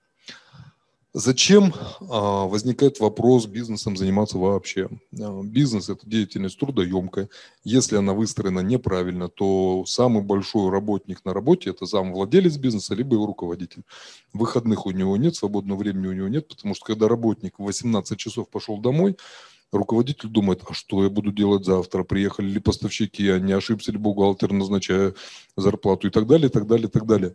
Зачем 1.17 1.73
а, 2.11 2.47
возникает 2.49 2.99
вопрос 2.99 3.47
бизнесом 3.47 3.97
заниматься 3.97 4.37
вообще? 4.37 4.89
А, 5.17 5.43
бизнес– 5.45 5.89
это 5.89 6.05
деятельность 6.09 6.59
трудоемкая. 6.59 7.29
Если 7.63 7.97
она 7.97 8.15
выстроена 8.15 8.59
неправильно, 8.61 9.29
то 9.29 9.85
самый 9.87 10.25
большой 10.25 10.73
работник 10.73 11.25
на 11.25 11.33
работе– 11.33 11.71
это 11.71 11.87
сам 11.87 12.13
владелец 12.13 12.57
бизнеса, 12.57 12.97
либо 12.97 13.15
его 13.15 13.27
руководитель. 13.27 13.85
Выходных 14.33 14.87
у 14.87 14.91
него 14.91 15.17
нет, 15.17 15.37
свободного 15.37 15.79
времени 15.79 16.09
у 16.09 16.13
него 16.13 16.27
нет, 16.27 16.49
потому 16.49 16.75
что 16.75 16.85
когда 16.85 17.07
работник 17.07 17.61
в 17.61 17.63
18 17.63 18.19
часов 18.19 18.49
пошел 18.49 18.79
домой, 18.79 19.17
руководитель 19.79 20.29
думает, 20.29 20.63
а 20.69 20.75
что 20.75 21.03
я 21.03 21.11
буду 21.11 21.33
делать 21.33 21.65
завтра, 21.65 22.05
приехали 22.05 22.49
ли 22.49 22.61
поставщики, 22.61 23.29
а 23.29 23.39
не 23.39 23.53
ошибся 23.53 23.93
ли 23.93 23.99
бухгалтер, 23.99 24.53
назначая 24.53 25.15
зарплату 25.57 26.09
и 26.09 26.11
так 26.11 26.27
далее, 26.27 26.49
и 26.49 26.51
так 26.51 26.67
далее, 26.67 26.89
и 26.89 26.91
так 26.91 27.07
далее. 27.07 27.35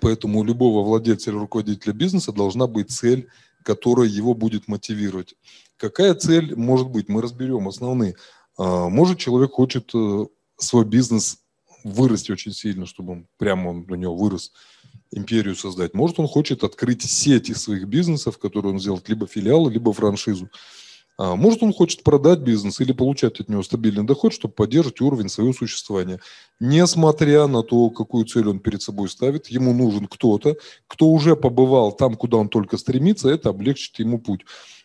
Поэтому 0.00 0.40
у 0.40 0.44
любого 0.44 0.84
владельца 0.84 1.30
или 1.30 1.38
руководителя 1.38 1.92
бизнеса 1.92 2.32
должна 2.32 2.66
быть 2.66 2.90
цель, 2.90 3.28
которая 3.62 4.08
его 4.08 4.34
будет 4.34 4.68
мотивировать. 4.68 5.34
Какая 5.76 6.14
цель 6.14 6.54
может 6.54 6.88
быть? 6.88 7.08
Мы 7.08 7.22
разберем 7.22 7.68
основные. 7.68 8.14
А, 8.56 8.88
может, 8.88 9.18
человек 9.18 9.52
хочет 9.52 9.90
э, 9.94 10.26
свой 10.56 10.84
бизнес 10.84 11.38
вырасти 11.84 12.32
очень 12.32 12.52
сильно, 12.52 12.86
чтобы 12.86 13.12
он 13.12 13.26
прямо 13.38 13.70
он, 13.70 13.86
у 13.88 13.94
него 13.94 14.16
вырос, 14.16 14.52
империю 15.12 15.54
создать. 15.54 15.94
Может, 15.94 16.18
он 16.18 16.26
хочет 16.26 16.64
открыть 16.64 17.02
сети 17.02 17.52
своих 17.52 17.86
бизнесов, 17.86 18.38
которые 18.38 18.72
он 18.72 18.80
сделает 18.80 19.08
либо 19.08 19.26
филиалы, 19.26 19.72
либо 19.72 19.92
франшизу. 19.92 20.50
А, 21.18 21.34
может, 21.34 21.62
он 21.62 21.72
хочет 21.72 22.02
продать 22.02 22.40
бизнес 22.40 22.80
или 22.80 22.92
получать 22.92 23.40
от 23.40 23.48
него 23.48 23.62
стабильный 23.62 24.04
доход, 24.04 24.32
чтобы 24.32 24.54
поддерживать 24.54 25.00
уровень 25.00 25.28
своего 25.28 25.52
существования. 25.52 26.20
Несмотря 26.60 27.46
на 27.46 27.62
то, 27.62 27.90
какую 27.90 28.26
цель 28.26 28.48
он 28.48 28.60
перед 28.60 28.82
собой 28.82 29.08
ставит, 29.08 29.46
ему 29.46 29.72
нужен 29.72 30.06
кто-то, 30.06 30.56
кто 30.86 31.06
уже 31.08 31.34
побывал 31.36 31.92
там, 31.92 32.14
куда 32.16 32.36
он 32.36 32.48
только 32.48 32.76
стремится, 32.76 33.28
это 33.28 33.48
облегчит 33.48 33.98
ему 33.98 34.18
путь. 34.18 34.42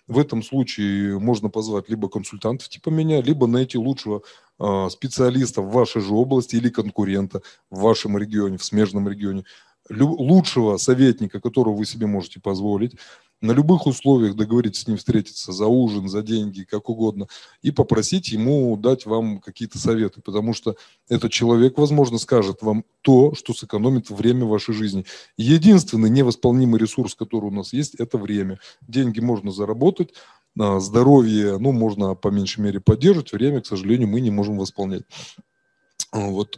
В 0.08 0.20
этом 0.20 0.44
случае 0.44 1.20
можно 1.20 1.50
позвать 1.50 1.90
либо 1.90 2.10
консультантов 2.10 2.68
типа 2.70 2.90
меня, 2.90 3.22
либо 3.22 3.48
найти 3.48 3.78
лучшего 3.78 4.24
э, 4.60 4.90
специалиста 4.90 5.62
в 5.62 5.72
вашей 5.72 6.02
же 6.02 6.14
области 6.14 6.56
или 6.56 6.70
конкурента 6.70 7.42
в 7.70 7.82
вашем 7.82 8.18
регионе, 8.18 8.58
в 8.58 8.64
смежном 8.64 9.08
регионе, 9.08 9.46
лучшего 9.90 10.78
советника, 10.78 11.40
которого 11.40 11.76
вы 11.76 11.86
себе 11.86 12.08
можете 12.08 12.40
позволить, 12.40 12.96
на 13.42 13.54
любых 13.54 13.88
условиях 13.88 14.36
договориться 14.36 14.84
с 14.84 14.88
ним 14.88 14.98
встретиться 14.98 15.52
за 15.52 15.66
ужин, 15.66 16.08
за 16.08 16.22
деньги, 16.22 16.64
как 16.64 16.90
угодно, 16.90 17.28
и 17.64 17.72
попросить 17.72 18.30
ему 18.30 18.78
дать 18.78 19.08
вам 19.08 19.40
какие-то 19.40 19.80
советы, 19.80 20.22
потому 20.22 20.54
что 20.54 20.76
этот 21.10 21.32
человек, 21.32 21.78
возможно, 21.78 22.20
скажет 22.20 22.62
вам 22.62 22.86
то, 23.02 23.34
что 23.34 23.54
сэкономит 23.54 24.12
время 24.12 24.46
вашей 24.46 24.76
жизни. 24.76 25.06
Единственный 25.38 26.10
невосполнимый 26.10 26.80
ресурс, 26.80 27.16
который 27.16 27.46
у 27.46 27.52
нас 27.52 27.74
есть, 27.74 27.96
это 27.96 28.20
время. 28.20 28.60
Деньги 28.88 29.20
можно 29.20 29.52
заработать, 29.52 30.14
а, 30.60 30.80
здоровье, 30.80 31.58
ну, 31.58 31.72
можно 31.72 32.14
по 32.14 32.28
меньшей 32.28 32.62
мере 32.62 32.80
поддерживать, 32.80 33.32
время, 33.32 33.62
к 33.62 33.66
сожалению, 33.66 34.08
мы 34.08 34.22
не 34.22 34.30
можем 34.30 34.58
восполнять. 34.58 35.04
Вот. 36.12 36.58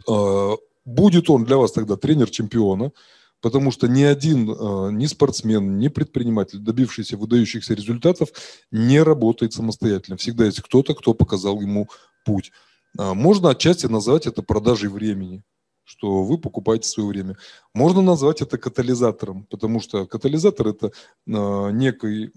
Будет 0.84 1.30
он 1.30 1.44
для 1.44 1.56
вас 1.56 1.72
тогда 1.72 1.96
тренер 1.96 2.30
чемпиона, 2.30 2.92
потому 3.40 3.70
что 3.70 3.88
ни 3.88 4.02
один, 4.02 4.50
э, 4.50 4.90
ни 4.92 5.06
спортсмен, 5.06 5.78
ни 5.78 5.88
предприниматель, 5.88 6.58
добившийся 6.58 7.16
выдающихся 7.16 7.74
результатов, 7.74 8.30
не 8.70 9.02
работает 9.02 9.52
самостоятельно. 9.52 10.16
Всегда 10.16 10.46
есть 10.46 10.60
кто-то, 10.60 10.94
кто 10.94 11.14
показал 11.14 11.60
ему 11.60 11.88
путь. 12.24 12.52
А, 12.98 13.14
можно 13.14 13.50
отчасти 13.50 13.86
назвать 13.86 14.26
это 14.26 14.42
продажей 14.42 14.88
времени, 14.88 15.42
что 15.84 16.22
вы 16.22 16.38
покупаете 16.38 16.88
свое 16.88 17.08
время. 17.08 17.36
Можно 17.74 18.02
назвать 18.02 18.40
это 18.40 18.56
катализатором, 18.56 19.44
потому 19.50 19.80
что 19.80 20.06
катализатор– 20.06 20.68
это 20.68 20.92
а, 21.28 21.70
некий 21.70 22.30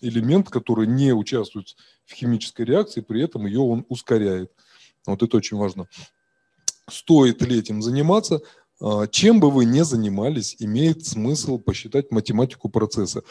элемент, 0.00 0.50
который 0.50 0.86
не 0.86 1.12
участвует 1.12 1.76
в 2.04 2.12
химической 2.14 2.64
реакции, 2.66 3.00
при 3.00 3.22
этом 3.22 3.46
ее 3.46 3.60
он 3.60 3.84
ускоряет. 3.88 4.50
Вот 5.06 5.22
это 5.22 5.36
очень 5.36 5.56
важно. 5.56 5.86
Стоит 6.88 7.42
ли 7.42 7.58
этим 7.58 7.82
заниматься? 7.82 8.40
А, 8.80 9.06
чем 9.06 9.40
бы 9.40 9.50
вы 9.50 9.64
ни 9.64 9.80
занимались, 9.82 10.56
имеет 10.58 11.04
смысл 11.04 11.58
посчитать 11.58 12.10
математику 12.10 12.68
процесса. 12.68 13.22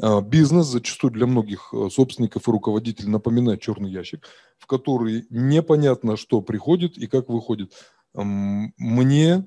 А, 0.00 0.20
бизнес 0.20 0.66
зачастую 0.66 1.12
для 1.12 1.26
многих 1.26 1.72
а, 1.74 1.90
собственников 1.90 2.48
и 2.48 2.50
руководителей 2.50 3.08
напоминает 3.08 3.60
черный 3.60 3.90
ящик, 3.90 4.26
в 4.58 4.66
который 4.66 5.26
непонятно, 5.30 6.16
что 6.16 6.40
приходит 6.40 6.96
и 6.96 7.06
как 7.06 7.28
выходит. 7.28 7.72
Мне 8.14 9.44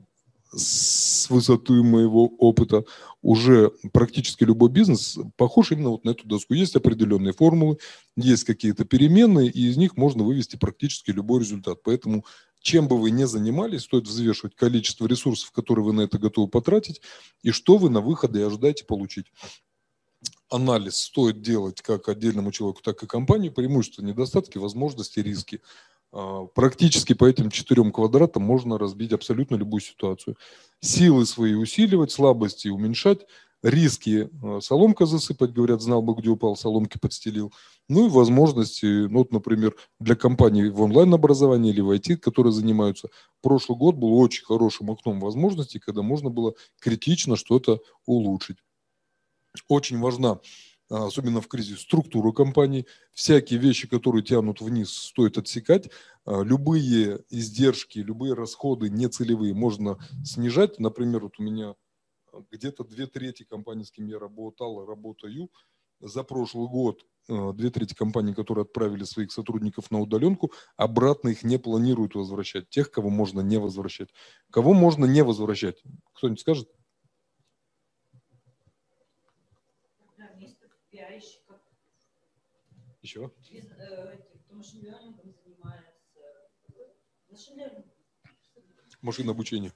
с 0.51 1.29
высоты 1.29 1.73
моего 1.83 2.25
опыта 2.25 2.85
уже 3.21 3.71
практически 3.91 4.43
любой 4.43 4.69
бизнес 4.69 5.17
похож 5.35 5.71
именно 5.71 5.89
вот 5.89 6.05
на 6.05 6.11
эту 6.11 6.27
доску. 6.27 6.53
Есть 6.53 6.75
определенные 6.75 7.33
формулы, 7.33 7.77
есть 8.15 8.43
какие-то 8.43 8.85
переменные, 8.85 9.49
и 9.49 9.67
из 9.67 9.77
них 9.77 9.97
можно 9.97 10.23
вывести 10.23 10.55
практически 10.55 11.11
любой 11.11 11.41
результат. 11.41 11.79
Поэтому 11.83 12.25
чем 12.65 12.87
бы 12.87 12.97
вы 12.97 13.11
ни 13.11 13.25
занимались, 13.25 13.83
стоит 13.83 14.07
взвешивать 14.07 14.55
количество 14.55 15.05
ресурсов, 15.05 15.51
которые 15.51 15.85
вы 15.85 15.93
на 15.93 16.01
это 16.01 16.17
готовы 16.17 16.47
потратить, 16.47 16.99
и 17.43 17.51
что 17.51 17.77
вы 17.77 17.91
на 17.91 18.01
выходе 18.01 18.43
ожидаете 18.43 18.85
получить. 18.85 19.27
Анализ 20.49 20.95
стоит 20.97 21.43
делать 21.43 21.83
как 21.83 22.09
отдельному 22.09 22.51
человеку, 22.51 22.81
так 22.81 23.03
и 23.03 23.07
компании, 23.07 23.49
преимущества, 23.49 24.01
недостатки, 24.01 24.57
возможности, 24.57 25.19
риски. 25.19 25.61
А, 26.11 26.45
практически 26.45 27.13
по 27.13 27.25
этим 27.25 27.51
четырем 27.51 27.91
квадратам 27.91 28.41
можно 28.41 28.79
разбить 28.79 29.13
абсолютно 29.13 29.57
любую 29.57 29.81
ситуацию. 29.81 30.35
Силы 30.79 31.27
свои 31.27 31.53
усиливать, 31.53 32.11
слабости 32.11 32.69
уменьшать, 32.69 33.27
риски 33.65 34.29
а, 34.43 34.61
соломка 34.61 35.05
засыпать, 35.05 35.51
говорят, 35.51 35.81
знал 35.81 36.01
бы, 36.01 36.13
где 36.13 36.29
упал, 36.29 36.55
соломки 36.55 36.97
подстелил. 36.97 37.51
Ну 37.89 38.07
и 38.07 38.09
возможности, 38.09 38.85
ну, 38.85 39.19
вот, 39.19 39.31
например, 39.31 39.75
для 39.99 40.15
компаний 40.15 40.69
в 40.69 40.81
онлайн-образовании 40.81 41.71
или 41.71 41.81
в 41.81 41.91
IT, 41.91 42.17
которые 42.17 42.53
занимаются. 42.53 43.09
Прошлый 43.41 43.77
год 43.77 43.95
был 43.95 44.17
очень 44.17 44.45
хорошим 44.45 44.91
окном 44.91 45.19
возможностей, 45.19 45.79
когда 45.79 46.01
можно 46.03 46.29
было 46.29 46.53
критично 46.79 47.35
что-то 47.35 47.79
улучшить. 48.05 48.57
Очень 49.67 49.99
важна, 49.99 50.39
а, 50.89 51.07
особенно 51.07 51.41
в 51.41 51.47
кризис, 51.47 51.81
структура 51.81 52.31
компании. 52.31 52.85
Всякие 53.13 53.59
вещи, 53.59 53.87
которые 53.87 54.23
тянут 54.23 54.61
вниз, 54.61 54.91
стоит 54.91 55.39
отсекать. 55.39 55.89
А, 56.25 56.43
любые 56.43 57.21
издержки, 57.29 57.97
любые 57.97 58.35
расходы 58.35 58.89
нецелевые 58.89 59.55
можно 59.55 59.97
снижать. 60.23 60.79
Например, 60.79 61.21
вот 61.21 61.39
у 61.39 61.43
меня 61.43 61.73
где-то 62.51 62.83
две 62.83 63.07
трети 63.07 63.43
компаний, 63.43 63.85
с 63.85 63.91
кем 63.91 64.07
я 64.07 64.19
работал, 64.19 64.85
работаю, 64.85 65.49
за 65.99 66.23
прошлый 66.23 66.67
год 66.67 67.05
Э, 67.27 67.53
две 67.53 67.71
трети 67.71 67.95
компаний, 67.95 68.35
которые 68.35 68.63
отправили 68.63 69.03
своих 69.03 69.31
сотрудников 69.31 69.89
на 69.89 69.99
удаленку, 69.99 70.51
обратно 70.75 71.29
их 71.29 71.43
не 71.43 71.57
планируют 71.57 72.13
возвращать. 72.13 72.69
Тех, 72.69 72.91
кого 72.91 73.09
можно 73.09 73.41
не 73.41 73.57
возвращать. 73.57 74.09
Кого 74.51 74.73
можно 74.73 75.05
не 75.05 75.23
возвращать? 75.23 75.81
Кто-нибудь 76.13 76.39
скажет? 76.39 76.69
Еще? 83.01 83.31
Машина 89.01 89.31
обучения. 89.31 89.73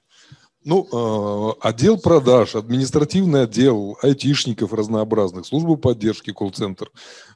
Ну, 0.62 0.86
э, 0.92 1.66
отдел 1.66 1.96
продаж, 1.96 2.54
административный 2.54 3.44
отдел, 3.44 3.96
айтишников 4.02 4.74
разнообразных, 4.74 5.46
службу 5.46 5.78
поддержки, 5.78 6.34
колл-центр, 6.34 6.90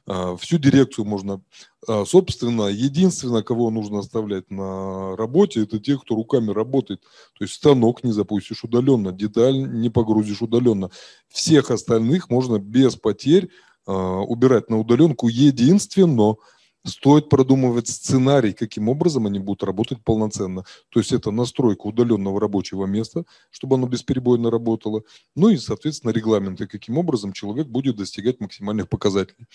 э, 0.05 0.37
всю 0.39 0.59
дирекцию 0.59 1.05
можно. 1.05 1.41
Э, 1.87 2.03
собственно, 2.05 2.67
единственное, 2.67 3.41
кого 3.41 3.71
нужно 3.71 3.99
оставлять 3.99 4.51
на 4.51 5.15
работе, 5.15 5.63
это 5.63 5.79
тех, 5.79 6.03
кто 6.03 6.13
руками 6.13 6.51
работает. 6.51 7.01
То 7.01 7.45
есть 7.45 7.55
станок 7.55 8.03
не 8.03 8.11
запустишь 8.11 8.63
удаленно, 8.63 9.11
деталь 9.11 9.57
не 9.57 9.89
погрузишь 9.89 10.43
удаленно. 10.43 10.91
Всех 11.27 11.71
остальных 11.71 12.29
можно 12.29 12.59
без 12.59 12.95
потерь 12.95 13.49
убирать 13.87 14.69
на 14.71 14.79
удаленку. 14.79 15.27
Единственно, 15.27 16.37
Стоит 16.85 17.29
продумывать 17.29 17.87
сценарий, 17.87 18.53
каким 18.53 18.89
образом 18.89 19.25
они 19.25 19.39
будут 19.39 19.63
работать 19.63 20.03
полноценно. 20.03 20.65
То 20.89 20.99
есть 20.99 21.11
это 21.11 21.31
настройка 21.31 21.87
удаленного 21.87 22.39
рабочего 22.39 22.85
места, 22.85 23.25
чтобы 23.49 23.75
оно 23.75 23.87
бесперебойно 23.87 24.51
работало. 24.51 25.01
Ну 25.35 25.49
и, 25.49 25.57
соответственно, 25.57 26.11
регламенты, 26.11 26.67
каким 26.67 26.99
образом 26.99 27.33
человек 27.33 27.67
будет 27.67 27.95
достигать 27.95 28.39
максимальных 28.39 28.87
показателей. 28.87 29.47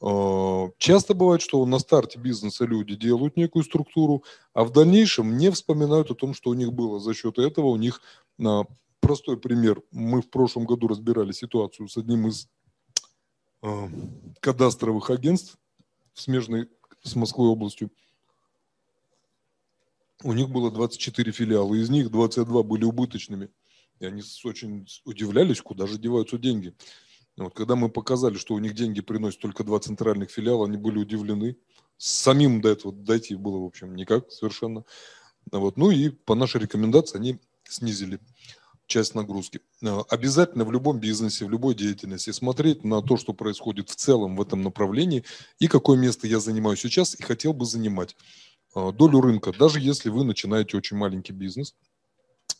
А, 0.00 0.70
часто 0.78 1.12
бывает, 1.12 1.42
что 1.42 1.64
на 1.66 1.78
старте 1.78 2.18
бизнеса 2.18 2.64
люди 2.64 2.94
делают 2.94 3.36
некую 3.36 3.62
структуру, 3.62 4.24
а 4.54 4.64
в 4.64 4.72
дальнейшем 4.72 5.36
не 5.36 5.50
вспоминают 5.50 6.10
о 6.10 6.14
том, 6.14 6.32
что 6.32 6.50
у 6.50 6.54
них 6.54 6.72
было. 6.72 6.98
За 6.98 7.12
счет 7.12 7.38
этого 7.38 7.66
у 7.66 7.76
них 7.76 8.00
а, 8.42 8.64
простой 9.00 9.36
пример. 9.36 9.82
Мы 9.92 10.22
в 10.22 10.30
прошлом 10.30 10.64
году 10.64 10.88
разбирали 10.88 11.32
ситуацию 11.32 11.88
с 11.88 11.96
одним 11.98 12.28
из 12.28 12.48
а, 13.60 13.88
кадастровых 14.40 15.10
агентств, 15.10 15.58
смежной 16.14 16.68
с 17.02 17.14
Москвой 17.16 17.48
областью. 17.48 17.90
У 20.22 20.32
них 20.32 20.48
было 20.48 20.70
24 20.70 21.32
филиала, 21.32 21.74
из 21.74 21.90
них 21.90 22.10
22 22.10 22.62
были 22.62 22.84
убыточными. 22.84 23.50
И 24.00 24.06
они 24.06 24.22
очень 24.44 24.86
удивлялись, 25.04 25.60
куда 25.60 25.86
же 25.86 25.98
деваются 25.98 26.38
деньги. 26.38 26.74
Вот, 27.36 27.54
когда 27.54 27.76
мы 27.76 27.88
показали, 27.88 28.36
что 28.36 28.54
у 28.54 28.58
них 28.58 28.74
деньги 28.74 29.00
приносят 29.00 29.40
только 29.40 29.64
два 29.64 29.80
центральных 29.80 30.30
филиала, 30.30 30.66
они 30.66 30.76
были 30.76 30.98
удивлены. 30.98 31.56
Самим 31.96 32.60
до 32.60 32.70
этого 32.70 32.92
дойти 32.92 33.34
было, 33.34 33.58
в 33.58 33.64
общем, 33.64 33.94
никак 33.94 34.30
совершенно. 34.30 34.84
Вот. 35.50 35.76
Ну 35.76 35.90
и 35.90 36.10
по 36.10 36.34
нашей 36.34 36.60
рекомендации 36.60 37.18
они 37.18 37.40
снизили 37.64 38.20
часть 38.94 39.16
нагрузки. 39.16 39.60
Э, 39.82 40.02
обязательно 40.08 40.64
в 40.64 40.70
любом 40.70 41.00
бизнесе, 41.00 41.44
в 41.44 41.50
любой 41.50 41.74
деятельности 41.74 42.30
смотреть 42.30 42.84
на 42.84 43.02
то, 43.02 43.16
что 43.16 43.32
происходит 43.32 43.90
в 43.90 43.96
целом 43.96 44.36
в 44.36 44.42
этом 44.42 44.62
направлении 44.62 45.24
и 45.58 45.66
какое 45.66 45.98
место 45.98 46.28
я 46.28 46.38
занимаю 46.38 46.76
сейчас 46.76 47.18
и 47.18 47.22
хотел 47.24 47.52
бы 47.54 47.64
занимать. 47.64 48.14
Э, 48.76 48.92
долю 48.92 49.20
рынка, 49.20 49.52
даже 49.58 49.80
если 49.80 50.10
вы 50.10 50.22
начинаете 50.22 50.76
очень 50.76 50.96
маленький 50.96 51.32
бизнес, 51.32 51.74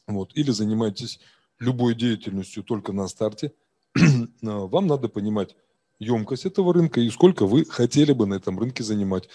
вот, 0.08 0.32
или 0.34 0.50
занимаетесь 0.50 1.20
любой 1.60 1.94
деятельностью 1.94 2.64
только 2.64 2.92
на 2.92 3.06
старте, 3.06 3.52
э, 3.94 4.00
вам 4.42 4.88
надо 4.88 5.08
понимать 5.08 5.54
емкость 6.00 6.46
этого 6.46 6.74
рынка 6.74 7.00
и 7.00 7.10
сколько 7.10 7.46
вы 7.46 7.64
хотели 7.64 8.12
бы 8.12 8.26
на 8.26 8.34
этом 8.34 8.58
рынке 8.58 8.82
занимать. 8.82 9.28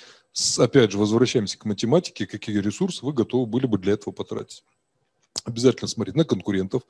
Опять 0.57 0.91
же, 0.91 0.97
возвращаемся 0.97 1.57
к 1.57 1.63
математике, 1.63 2.27
какие 2.27 2.57
ресурсы 2.57 3.05
вы 3.05 3.13
готовы 3.13 3.45
были 3.45 3.67
бы 3.67 3.77
для 3.77 3.93
этого 3.93 4.13
потратить 4.13 4.65
обязательно 5.45 5.87
смотреть 5.87 6.15
на 6.15 6.25
конкурентов, 6.25 6.83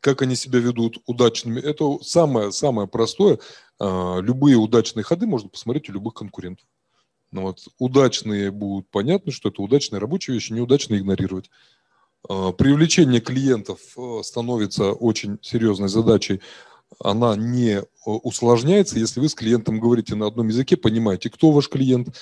как 0.00 0.22
они 0.22 0.36
себя 0.36 0.58
ведут 0.58 0.98
удачными. 1.06 1.60
Это 1.60 1.98
самое, 2.02 2.52
самое 2.52 2.88
простое. 2.88 3.38
А, 3.78 4.18
любые 4.20 4.56
удачные 4.56 5.04
ходы 5.04 5.26
можно 5.26 5.48
посмотреть 5.48 5.88
у 5.88 5.92
любых 5.92 6.14
конкурентов. 6.14 6.66
Ну 7.32 7.42
вот, 7.42 7.66
удачные 7.78 8.50
будут 8.50 8.88
понятно, 8.90 9.32
что 9.32 9.48
это 9.48 9.60
удачные 9.62 10.00
рабочие 10.00 10.34
вещи, 10.34 10.52
неудачные 10.52 11.00
игнорировать. 11.00 11.50
А, 12.28 12.52
привлечение 12.52 13.20
клиентов 13.20 13.80
э, 13.96 14.20
становится 14.22 14.92
очень 14.92 15.38
серьезной 15.42 15.88
задачей. 15.88 16.40
Она 17.00 17.36
не 17.36 17.78
э, 17.78 17.84
усложняется, 18.04 18.98
если 18.98 19.20
вы 19.20 19.28
с 19.28 19.34
клиентом 19.34 19.80
говорите 19.80 20.14
на 20.14 20.26
одном 20.26 20.48
языке, 20.48 20.76
понимаете, 20.76 21.30
кто 21.30 21.50
ваш 21.50 21.68
клиент, 21.68 22.16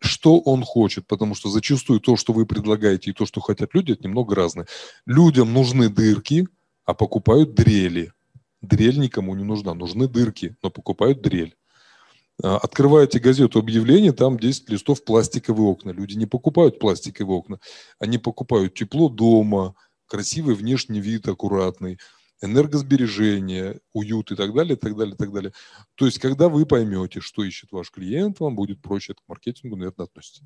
что 0.00 0.38
он 0.38 0.62
хочет, 0.62 1.06
потому 1.06 1.34
что 1.34 1.48
зачастую 1.48 2.00
то, 2.00 2.16
что 2.16 2.32
вы 2.32 2.46
предлагаете, 2.46 3.10
и 3.10 3.14
то, 3.14 3.26
что 3.26 3.40
хотят 3.40 3.74
люди, 3.74 3.92
это 3.92 4.04
немного 4.04 4.34
разное. 4.34 4.66
Людям 5.06 5.52
нужны 5.52 5.88
дырки, 5.88 6.46
а 6.84 6.94
покупают 6.94 7.54
дрели. 7.54 8.12
Дрель 8.60 8.98
никому 8.98 9.34
не 9.34 9.44
нужна, 9.44 9.74
нужны 9.74 10.08
дырки, 10.08 10.56
но 10.62 10.70
покупают 10.70 11.22
дрель. 11.22 11.56
А, 12.42 12.58
открываете 12.58 13.18
газету 13.18 13.58
объявлений, 13.58 14.12
там 14.12 14.38
10 14.38 14.68
листов 14.70 15.04
пластиковые 15.04 15.66
окна. 15.66 15.90
Люди 15.90 16.16
не 16.16 16.26
покупают 16.26 16.78
пластиковые 16.78 17.38
окна, 17.38 17.60
они 17.98 18.18
покупают 18.18 18.74
тепло 18.74 19.08
дома, 19.08 19.74
красивый 20.06 20.54
внешний 20.54 21.00
вид, 21.00 21.28
аккуратный– 21.28 21.98
энергосбережение, 22.42 23.80
уют 23.92 24.30
и 24.32 24.36
так 24.36 24.54
далее, 24.54 24.76
и 24.76 24.78
так 24.78 24.96
далее, 24.96 25.14
и 25.14 25.16
так 25.16 25.32
далее. 25.32 25.52
То 25.94 26.06
есть, 26.06 26.18
когда 26.18 26.48
вы 26.48 26.66
поймете, 26.66 27.20
что 27.20 27.42
ищет 27.44 27.72
ваш 27.72 27.90
клиент, 27.90 28.40
вам 28.40 28.56
будет 28.56 28.82
проще 28.82 29.12
это 29.12 29.22
к 29.22 29.28
маркетингу, 29.28 29.76
наверное, 29.76 30.04
относиться. 30.04 30.44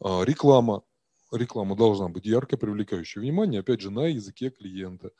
А, 0.00 0.22
реклама. 0.22 0.82
Реклама 1.30 1.76
должна 1.76 2.08
быть 2.08 2.24
яркая, 2.24 2.58
привлекающая 2.58 3.20
внимание, 3.20 3.60
опять 3.60 3.82
же, 3.82 3.90
на 3.90 4.06
языке 4.06 4.50
клиента. 4.50 5.10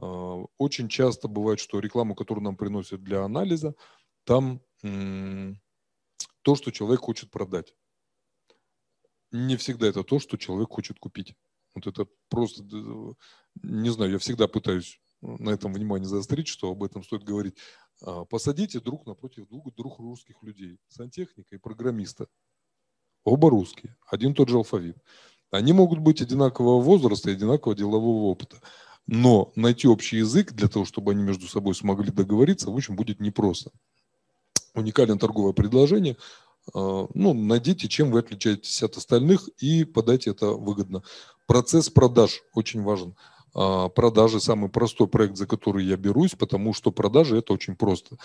А, 0.00 0.44
очень 0.58 0.88
часто 0.88 1.28
бывает, 1.28 1.60
что 1.60 1.80
рекламу, 1.80 2.14
которую 2.14 2.44
нам 2.44 2.56
приносят 2.56 3.02
для 3.02 3.22
анализа, 3.22 3.74
там 4.24 4.62
то, 6.42 6.54
что 6.56 6.70
человек 6.70 7.00
хочет 7.00 7.30
продать. 7.30 7.74
Не 9.30 9.56
всегда 9.56 9.86
это 9.86 10.02
то, 10.02 10.18
что 10.18 10.36
человек 10.36 10.70
хочет 10.70 10.98
купить. 10.98 11.34
Вот 11.74 11.86
это 11.86 12.06
просто, 12.28 12.62
не 13.62 13.90
знаю, 13.90 14.12
я 14.12 14.18
всегда 14.18 14.48
пытаюсь 14.48 15.01
на 15.22 15.50
этом 15.50 15.72
внимание 15.72 16.08
заострить, 16.08 16.48
что 16.48 16.70
об 16.70 16.82
этом 16.82 17.02
стоит 17.02 17.22
говорить. 17.22 17.56
А, 18.02 18.24
посадите 18.24 18.80
друг 18.80 19.06
напротив 19.06 19.48
друга 19.48 19.70
двух 19.76 19.98
русских 20.00 20.42
людей, 20.42 20.78
сантехника 20.88 21.54
и 21.54 21.58
программиста. 21.58 22.26
Оба 23.24 23.50
русские, 23.50 23.96
один 24.08 24.34
тот 24.34 24.48
же 24.48 24.56
алфавит. 24.56 24.98
Они 25.50 25.72
могут 25.72 26.00
быть 26.00 26.20
одинакового 26.20 26.82
возраста 26.82 27.30
и 27.30 27.34
одинакового 27.34 27.76
делового 27.76 28.24
опыта. 28.24 28.60
Но 29.06 29.52
найти 29.54 29.86
общий 29.86 30.18
язык 30.18 30.52
для 30.52 30.68
того, 30.68 30.84
чтобы 30.84 31.12
они 31.12 31.22
между 31.22 31.46
собой 31.46 31.74
смогли 31.74 32.10
договориться, 32.10 32.70
в 32.70 32.74
общем, 32.74 32.96
будет 32.96 33.20
непросто. 33.20 33.70
Уникальное 34.74 35.18
торговое 35.18 35.52
предложение. 35.52 36.16
А, 36.74 37.06
ну, 37.14 37.32
найдите, 37.32 37.88
чем 37.88 38.10
вы 38.10 38.20
отличаетесь 38.20 38.82
от 38.82 38.96
остальных 38.96 39.48
и 39.58 39.84
подайте 39.84 40.30
это 40.30 40.52
выгодно. 40.52 41.02
Процесс 41.46 41.90
продаж 41.90 42.42
очень 42.54 42.82
важен. 42.82 43.14
А, 43.54 43.88
продажи 43.88 44.40
самый 44.40 44.70
простой 44.70 45.08
проект, 45.08 45.36
за 45.36 45.46
который 45.46 45.84
я 45.84 45.96
берусь, 45.96 46.32
потому 46.32 46.72
что 46.72 46.90
продажи 46.90 47.36
это 47.36 47.52
очень 47.52 47.76
просто. 47.76 48.16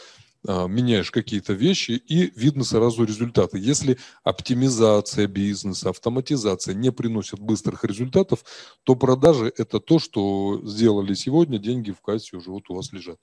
А, 0.48 0.68
меняешь 0.68 1.12
какие-то 1.12 1.54
вещи 1.54 1.92
и 1.92 2.32
видно 2.36 2.64
сразу 2.64 3.04
результаты. 3.04 3.60
Если 3.60 3.98
оптимизация 4.24 5.28
бизнеса, 5.28 5.90
автоматизация 5.90 6.74
не 6.74 6.92
приносят 6.92 7.40
быстрых 7.40 7.84
результатов, 7.84 8.44
то 8.84 8.96
продажи 8.96 9.52
это 9.58 9.80
то, 9.80 10.00
что 10.00 10.62
сделали 10.64 11.14
сегодня, 11.14 11.60
деньги 11.60 11.92
в 11.92 12.02
кассе 12.02 12.38
уже 12.38 12.50
вот 12.50 12.70
у 12.70 12.76
вас 12.76 12.94
лежат. 12.94 13.18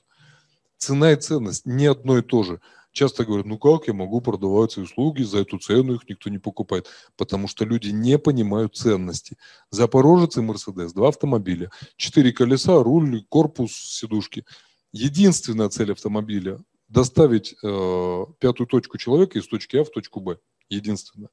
Цена 0.77 1.13
и 1.13 1.17
ценность 1.17 1.65
не 1.65 1.87
одно 1.87 2.19
и 2.19 2.23
то 2.23 2.43
же 2.43 2.61
часто 2.95 3.27
говорят, 3.27 3.45
ну 3.45 3.59
как 3.59 3.87
я 3.89 3.93
могу 3.93 4.23
продавать 4.23 4.73
свои 4.73 4.87
услуги, 4.87 5.23
за 5.23 5.41
эту 5.41 5.59
цену 5.59 5.95
их 5.95 6.09
никто 6.09 6.31
не 6.31 6.39
покупает. 6.39 6.89
Потому 7.17 7.49
что 7.49 7.67
люди 7.67 7.91
не 7.91 8.19
понимают 8.19 8.77
ценности. 8.77 9.37
Запорожец 9.71 10.39
и 10.39 10.41
Мерседес, 10.41 10.95
два 10.95 11.09
автомобиля, 11.09 11.71
четыре 11.97 12.33
колеса, 12.33 12.83
руль, 12.83 13.25
корпус, 13.29 13.73
сидушки. 13.73 14.47
Единственная 14.93 15.69
цель 15.69 15.93
автомобиля– 15.93 16.59
доставить 16.89 17.57
э, 17.63 18.25
пятую 18.39 18.67
точку 18.69 18.97
человека 18.97 19.39
из 19.39 19.49
точки 19.49 19.77
А 19.77 19.85
в 19.85 19.91
точку 19.91 20.21
Б. 20.21 20.39
Единственное. 20.69 21.31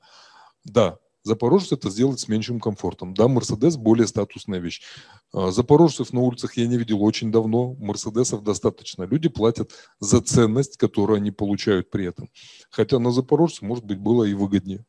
Да, 0.63 0.97
Запорожец 1.23 1.71
это 1.71 1.89
сделать 1.89 2.19
с 2.19 2.27
меньшим 2.27 2.59
комфортом. 2.59 3.13
Да, 3.13 3.27
Мерседес 3.27 3.77
более 3.77 4.07
статусная 4.07 4.59
вещь. 4.59 4.81
А, 5.33 5.51
запорожцев 5.51 6.13
на 6.13 6.21
улицах 6.21 6.57
я 6.57 6.67
не 6.67 6.77
видел 6.77 7.03
очень 7.03 7.31
давно. 7.31 7.75
Мерседесов 7.79 8.43
достаточно. 8.43 9.03
Люди 9.03 9.29
платят 9.29 9.71
за 9.99 10.21
ценность, 10.21 10.77
которую 10.77 11.17
они 11.17 11.31
получают 11.31 11.91
при 11.91 12.07
этом. 12.07 12.29
Хотя 12.71 12.97
на 12.97 13.11
запорожце, 13.11 13.63
может 13.65 13.85
быть, 13.85 13.99
было 13.99 14.23
и 14.23 14.33
выгоднее. 14.33 14.83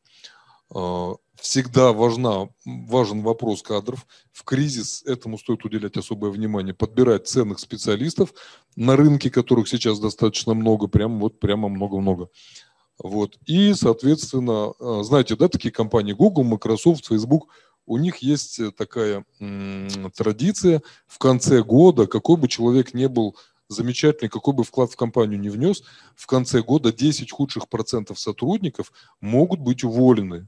А, 0.73 1.13
всегда 1.35 1.93
важна, 1.93 2.49
важен 2.65 3.21
вопрос 3.21 3.61
кадров. 3.61 4.07
В 4.31 4.43
кризис 4.43 5.03
этому 5.03 5.37
стоит 5.37 5.63
уделять 5.65 5.97
особое 5.97 6.31
внимание. 6.31 6.73
Подбирать 6.73 7.27
ценных 7.27 7.59
специалистов 7.59 8.33
на 8.75 8.95
рынке, 8.95 9.29
которых 9.29 9.67
сейчас 9.67 9.99
достаточно 9.99 10.55
много, 10.55 10.87
прям 10.87 11.19
вот 11.19 11.39
прямо 11.39 11.69
много-много. 11.69 12.29
Вот. 12.99 13.37
И, 13.45 13.73
соответственно, 13.73 14.73
э, 14.79 15.01
знаете, 15.03 15.35
да, 15.35 15.47
такие 15.47 15.71
компании 15.71 16.13
Google, 16.13 16.43
Microsoft, 16.43 17.07
Facebook, 17.07 17.49
у 17.85 17.97
них 17.97 18.17
есть 18.17 18.59
э, 18.59 18.71
такая 18.71 19.25
м, 19.39 20.11
традиция 20.15 20.81
в 21.07 21.17
конце 21.17 21.63
года, 21.63 22.07
какой 22.07 22.37
бы 22.37 22.47
человек 22.47 22.93
не 22.93 23.07
был 23.07 23.35
замечательный, 23.67 24.29
какой 24.29 24.53
бы 24.53 24.63
вклад 24.63 24.91
в 24.91 24.95
компанию 24.95 25.39
не 25.39 25.49
внес, 25.49 25.83
в 26.15 26.27
конце 26.27 26.61
года 26.61 26.93
10 26.93 27.31
худших 27.31 27.67
процентов 27.67 28.19
сотрудников 28.19 28.91
могут 29.19 29.59
быть 29.59 29.83
уволены, 29.83 30.47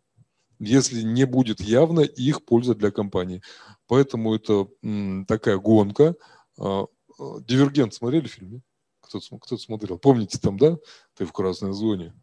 если 0.60 1.02
не 1.02 1.26
будет 1.26 1.60
явно 1.62 2.02
их 2.02 2.46
польза 2.46 2.76
для 2.76 2.92
компании. 2.92 3.42
Поэтому 3.88 4.36
это 4.36 4.68
м, 4.84 5.26
такая 5.26 5.58
гонка. 5.58 6.16
А, 6.60 6.86
а, 7.20 7.40
Дивергент 7.42 7.94
смотрели 7.94 8.28
фильм? 8.28 8.62
Кто-то, 9.02 9.38
кто 9.40 9.58
смотрел. 9.58 9.98
Помните 9.98 10.40
там, 10.40 10.58
да? 10.58 10.78
Ты 11.16 11.26
в 11.26 11.34
красной 11.34 11.74
зоне 11.74 12.14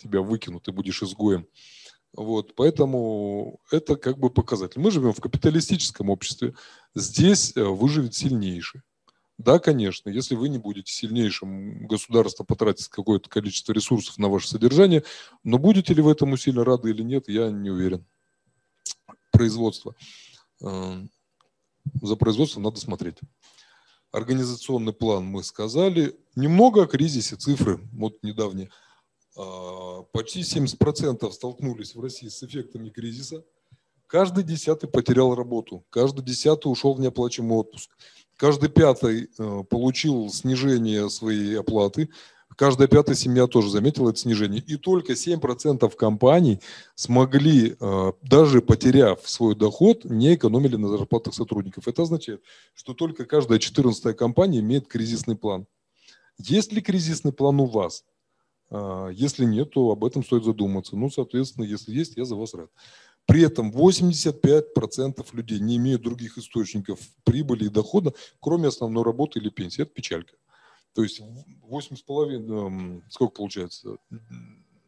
тебя 0.00 0.20
выкинут, 0.20 0.64
ты 0.64 0.72
будешь 0.72 1.02
изгоем. 1.02 1.46
Вот, 2.12 2.54
поэтому 2.56 3.60
это 3.70 3.96
как 3.96 4.18
бы 4.18 4.30
показатель. 4.30 4.80
Мы 4.80 4.90
живем 4.90 5.12
в 5.12 5.20
капиталистическом 5.20 6.10
обществе. 6.10 6.54
Здесь 6.94 7.56
э, 7.56 7.62
выживет 7.62 8.14
сильнейший. 8.14 8.82
Да, 9.38 9.58
конечно, 9.58 10.10
если 10.10 10.34
вы 10.34 10.50
не 10.50 10.58
будете 10.58 10.92
сильнейшим, 10.92 11.86
государство 11.86 12.44
потратит 12.44 12.88
какое-то 12.88 13.30
количество 13.30 13.72
ресурсов 13.72 14.18
на 14.18 14.28
ваше 14.28 14.48
содержание, 14.48 15.02
но 15.44 15.56
будете 15.56 15.94
ли 15.94 16.02
вы 16.02 16.12
этому 16.12 16.36
сильно 16.36 16.62
рады 16.62 16.90
или 16.90 17.02
нет, 17.02 17.26
я 17.28 17.50
не 17.50 17.70
уверен. 17.70 18.04
Производство. 19.32 19.94
Эм, 20.62 21.10
за 22.02 22.16
производством 22.16 22.64
надо 22.64 22.80
смотреть. 22.80 23.16
Организационный 24.12 24.92
план 24.92 25.24
мы 25.24 25.42
сказали. 25.42 26.18
Немного 26.34 26.82
о 26.82 26.86
кризисе, 26.86 27.36
цифры, 27.36 27.80
вот 27.92 28.22
недавние. 28.22 28.70
А, 29.36 30.02
почти 30.12 30.40
70% 30.40 31.30
столкнулись 31.32 31.94
в 31.94 32.00
России 32.00 32.28
с 32.28 32.42
эффектами 32.42 32.88
кризиса. 32.88 33.44
Каждый 34.06 34.42
десятый 34.42 34.88
потерял 34.88 35.34
работу, 35.36 35.84
каждый 35.88 36.24
десятый 36.24 36.70
ушел 36.70 36.94
в 36.94 37.00
неоплачиваемый 37.00 37.58
отпуск. 37.58 37.90
Каждый 38.36 38.68
пятый 38.68 39.28
э, 39.38 39.64
получил 39.68 40.28
снижение 40.30 41.08
своей 41.10 41.60
оплаты, 41.60 42.08
каждая 42.56 42.88
пятая 42.88 43.14
семья 43.14 43.46
тоже 43.46 43.70
заметила 43.70 44.10
это 44.10 44.18
снижение. 44.18 44.60
И 44.66 44.76
только 44.76 45.12
7% 45.12 45.88
компаний 45.94 46.60
смогли, 46.96 47.76
э, 47.78 48.12
даже 48.22 48.62
потеряв 48.62 49.20
свой 49.28 49.54
доход, 49.54 50.04
не 50.04 50.34
экономили 50.34 50.74
на 50.74 50.88
зарплатах 50.88 51.34
сотрудников. 51.34 51.86
Это 51.86 52.02
означает, 52.02 52.42
что 52.74 52.94
только 52.94 53.26
каждая 53.26 53.60
14 53.60 54.16
компания 54.16 54.58
имеет 54.58 54.88
кризисный 54.88 55.36
план. 55.36 55.66
Есть 56.36 56.72
ли 56.72 56.80
кризисный 56.80 57.32
план 57.32 57.60
у 57.60 57.66
вас? 57.66 58.04
Э, 58.70 59.10
если 59.12 59.44
нет, 59.44 59.70
то 59.70 59.90
об 59.90 60.04
этом 60.04 60.24
стоит 60.24 60.44
задуматься. 60.44 60.96
Ну, 60.96 61.10
соответственно, 61.10 61.64
если 61.64 61.92
есть, 61.92 62.16
я 62.16 62.24
за 62.24 62.36
вас 62.36 62.54
рад. 62.54 62.70
При 63.26 63.42
этом 63.42 63.70
85% 63.70 65.26
людей 65.32 65.60
не 65.60 65.76
имеют 65.76 66.02
других 66.02 66.38
источников 66.38 66.98
прибыли 67.24 67.66
и 67.66 67.68
дохода, 67.68 68.12
кроме 68.40 68.68
основной 68.68 69.04
работы 69.04 69.38
или 69.38 69.50
пенсии. 69.50 69.82
Это 69.82 69.92
печалька. 69.92 70.34
То 70.94 71.02
есть 71.02 71.20
8,5, 71.62 72.50
эм, 72.50 73.04
сколько 73.08 73.34
получается, 73.34 73.98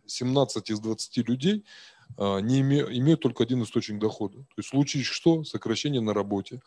17 0.07 0.71
из 0.71 0.81
20 0.81 1.29
людей 1.29 1.65
а, 2.19 2.39
не 2.39 2.61
имеют, 2.61 2.91
имеют 2.91 3.21
только 3.21 3.45
один 3.45 3.63
источник 3.63 4.01
дохода. 4.01 4.39
То 4.39 4.55
есть 4.57 4.69
в 4.69 4.73
случае 4.73 5.05
что, 5.05 5.45
сокращение 5.45 6.01
на 6.01 6.13
работе, 6.13 6.61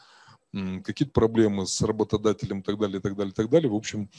какие-то 0.54 1.12
проблемы 1.12 1.68
с 1.68 1.82
работодателем 1.82 2.60
и 2.60 2.64
так 2.64 2.80
далее, 2.80 3.00
и 3.00 3.02
так 3.02 3.16
далее, 3.16 3.32
и 3.32 3.36
так 3.36 3.50
далее. 3.50 3.70
В 3.70 3.76
общем, 3.76 4.10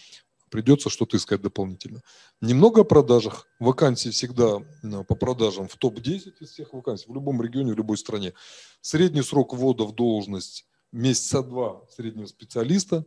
придется 0.50 0.90
что-то 0.90 1.16
искать 1.16 1.42
дополнительно. 1.42 2.02
Немного 2.40 2.82
о 2.82 2.84
продажах. 2.84 3.46
Вакансии 3.58 4.10
всегда 4.10 4.60
по 5.08 5.14
продажам 5.14 5.68
в 5.68 5.76
топ-10 5.76 6.34
из 6.40 6.50
всех 6.50 6.72
вакансий 6.72 7.06
в 7.08 7.14
любом 7.14 7.42
регионе, 7.42 7.72
в 7.72 7.76
любой 7.76 7.98
стране. 7.98 8.32
Средний 8.80 9.22
срок 9.22 9.54
ввода 9.54 9.84
в 9.84 9.94
должность 9.94 10.66
месяца 10.92 11.42
два 11.42 11.82
среднего 11.90 12.26
специалиста. 12.26 13.04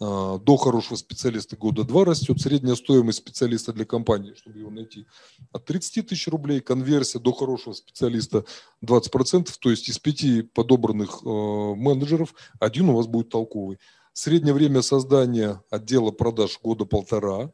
А, 0.00 0.38
до 0.38 0.56
хорошего 0.56 0.96
специалиста 0.96 1.56
года 1.56 1.82
два 1.84 2.04
растет. 2.04 2.40
Средняя 2.40 2.76
стоимость 2.76 3.18
специалиста 3.18 3.72
для 3.72 3.84
компании, 3.84 4.34
чтобы 4.34 4.58
его 4.58 4.70
найти, 4.70 5.06
от 5.52 5.64
30 5.64 6.06
тысяч 6.06 6.28
рублей. 6.28 6.60
Конверсия 6.60 7.18
до 7.18 7.32
хорошего 7.32 7.74
специалиста 7.74 8.44
20%. 8.84 9.52
То 9.60 9.70
есть 9.70 9.88
из 9.88 9.98
пяти 9.98 10.42
подобранных 10.42 11.22
э, 11.24 11.28
менеджеров 11.28 12.34
один 12.60 12.90
у 12.90 12.96
вас 12.96 13.06
будет 13.06 13.30
толковый. 13.30 13.78
Среднее 14.20 14.52
время 14.52 14.82
создания 14.82 15.62
отдела 15.70 16.10
продаж 16.10 16.58
года 16.60 16.84
полтора 16.84 17.52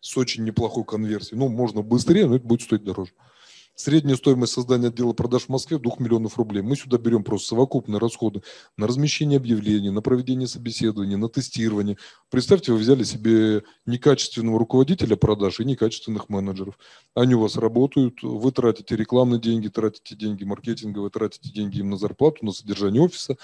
с 0.00 0.16
очень 0.16 0.44
неплохой 0.44 0.82
конверсией. 0.82 1.38
Ну, 1.38 1.48
можно 1.48 1.82
быстрее, 1.82 2.24
но 2.24 2.36
это 2.36 2.46
будет 2.46 2.62
стоить 2.62 2.84
дороже. 2.84 3.12
Средняя 3.74 4.16
стоимость 4.16 4.54
создания 4.54 4.88
отдела 4.88 5.12
продаж 5.12 5.42
в 5.42 5.48
Москве 5.50 5.78
2 5.78 5.96
миллионов 5.98 6.38
рублей. 6.38 6.62
Мы 6.62 6.74
сюда 6.74 6.96
берем 6.96 7.22
просто 7.22 7.48
совокупные 7.48 7.98
расходы 7.98 8.42
на 8.78 8.86
размещение 8.86 9.36
объявлений, 9.36 9.90
на 9.90 10.00
проведение 10.00 10.48
собеседований, 10.48 11.16
на 11.16 11.28
тестирование. 11.28 11.98
Представьте, 12.30 12.72
вы 12.72 12.78
взяли 12.78 13.02
себе 13.02 13.64
некачественного 13.84 14.58
руководителя 14.58 15.16
продаж 15.16 15.60
и 15.60 15.66
некачественных 15.66 16.30
менеджеров. 16.30 16.78
Они 17.14 17.34
у 17.34 17.40
вас 17.40 17.56
работают, 17.56 18.22
вы 18.22 18.52
тратите 18.52 18.96
рекламные 18.96 19.38
деньги, 19.38 19.68
тратите 19.68 20.16
деньги 20.16 20.44
маркетинговые, 20.44 21.10
тратите 21.10 21.50
деньги 21.50 21.80
им 21.80 21.90
на 21.90 21.98
зарплату, 21.98 22.46
на 22.46 22.52
содержание 22.52 23.02
офиса. 23.02 23.36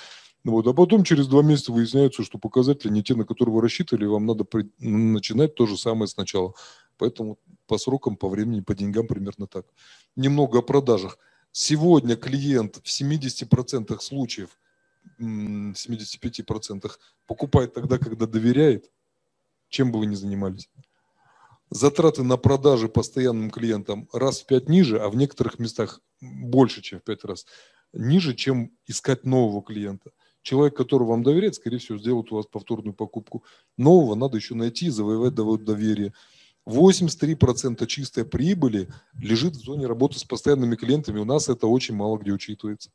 Вот. 0.45 0.67
А 0.67 0.73
потом 0.73 1.05
через 1.05 1.29
два 1.29 1.43
месяца 1.43 1.73
выясняется, 1.73 2.25
что 2.25 2.39
показатели 2.39 2.91
не 2.91 3.03
те, 3.03 3.15
на 3.15 3.25
которые 3.25 3.55
вы 3.55 3.63
рассчитывали, 3.63 4.07
вам 4.07 4.27
надо 4.27 4.45
при... 4.45 4.71
начинать 4.79 5.55
то 5.55 5.67
же 5.67 5.77
самое 5.77 6.09
сначала. 6.09 6.55
Поэтому 6.99 7.39
по 7.67 7.79
срокам, 7.79 8.17
по 8.17 8.29
времени, 8.29 8.61
по 8.61 8.75
деньгам 8.75 9.07
примерно 9.07 9.47
так. 9.47 9.67
Немного 10.17 10.59
о 10.59 10.63
продажах. 10.63 11.19
Сегодня 11.53 12.17
клиент 12.17 12.81
в 12.83 12.89
70% 12.89 13.99
случаев, 14.01 14.59
75% 15.21 16.91
покупает 17.27 17.75
тогда, 17.75 17.99
когда 17.99 18.27
доверяет, 18.27 18.91
чем 19.69 19.93
бы 19.93 20.01
вы 20.01 20.07
ни 20.07 20.15
занимались. 20.15 20.71
Затраты 21.71 22.23
на 22.23 22.37
продажи 22.37 22.89
постоянным 22.89 23.51
клиентам 23.51 24.09
раз 24.13 24.41
в 24.41 24.47
пять 24.47 24.69
ниже, 24.69 24.99
а 24.99 25.09
в 25.09 25.17
некоторых 25.17 25.59
местах 25.59 26.01
больше, 26.21 26.83
чем 26.83 27.01
в 27.01 27.05
пять 27.05 27.25
раз 27.25 27.47
ниже, 27.93 28.35
чем 28.35 28.73
искать 28.87 29.25
нового 29.25 29.63
клиента 29.63 30.11
человек, 30.43 30.77
который 30.77 31.07
вам 31.07 31.23
доверяет, 31.23 31.55
скорее 31.55 31.79
всего, 31.79 31.99
сделает 31.99 32.31
у 32.33 32.37
вас 32.37 32.47
повторную 32.47 32.95
покупку. 32.95 33.45
Нового 33.77 34.15
надо 34.15 34.37
еще 34.37 34.55
найти, 34.55 34.91
завоевать 34.91 35.35
доверие. 35.35 36.13
83% 36.67 37.87
чистой 37.87 38.25
прибыли 38.25 38.89
лежит 39.19 39.57
в 39.57 39.65
зоне 39.65 39.87
работы 39.87 40.19
с 40.19 40.25
постоянными 40.25 40.77
клиентами. 40.77 41.19
У 41.19 41.25
нас 41.25 41.49
это 41.49 41.67
очень 41.67 41.95
мало 41.95 42.19
где 42.19 42.33
учитывается. 42.33 42.91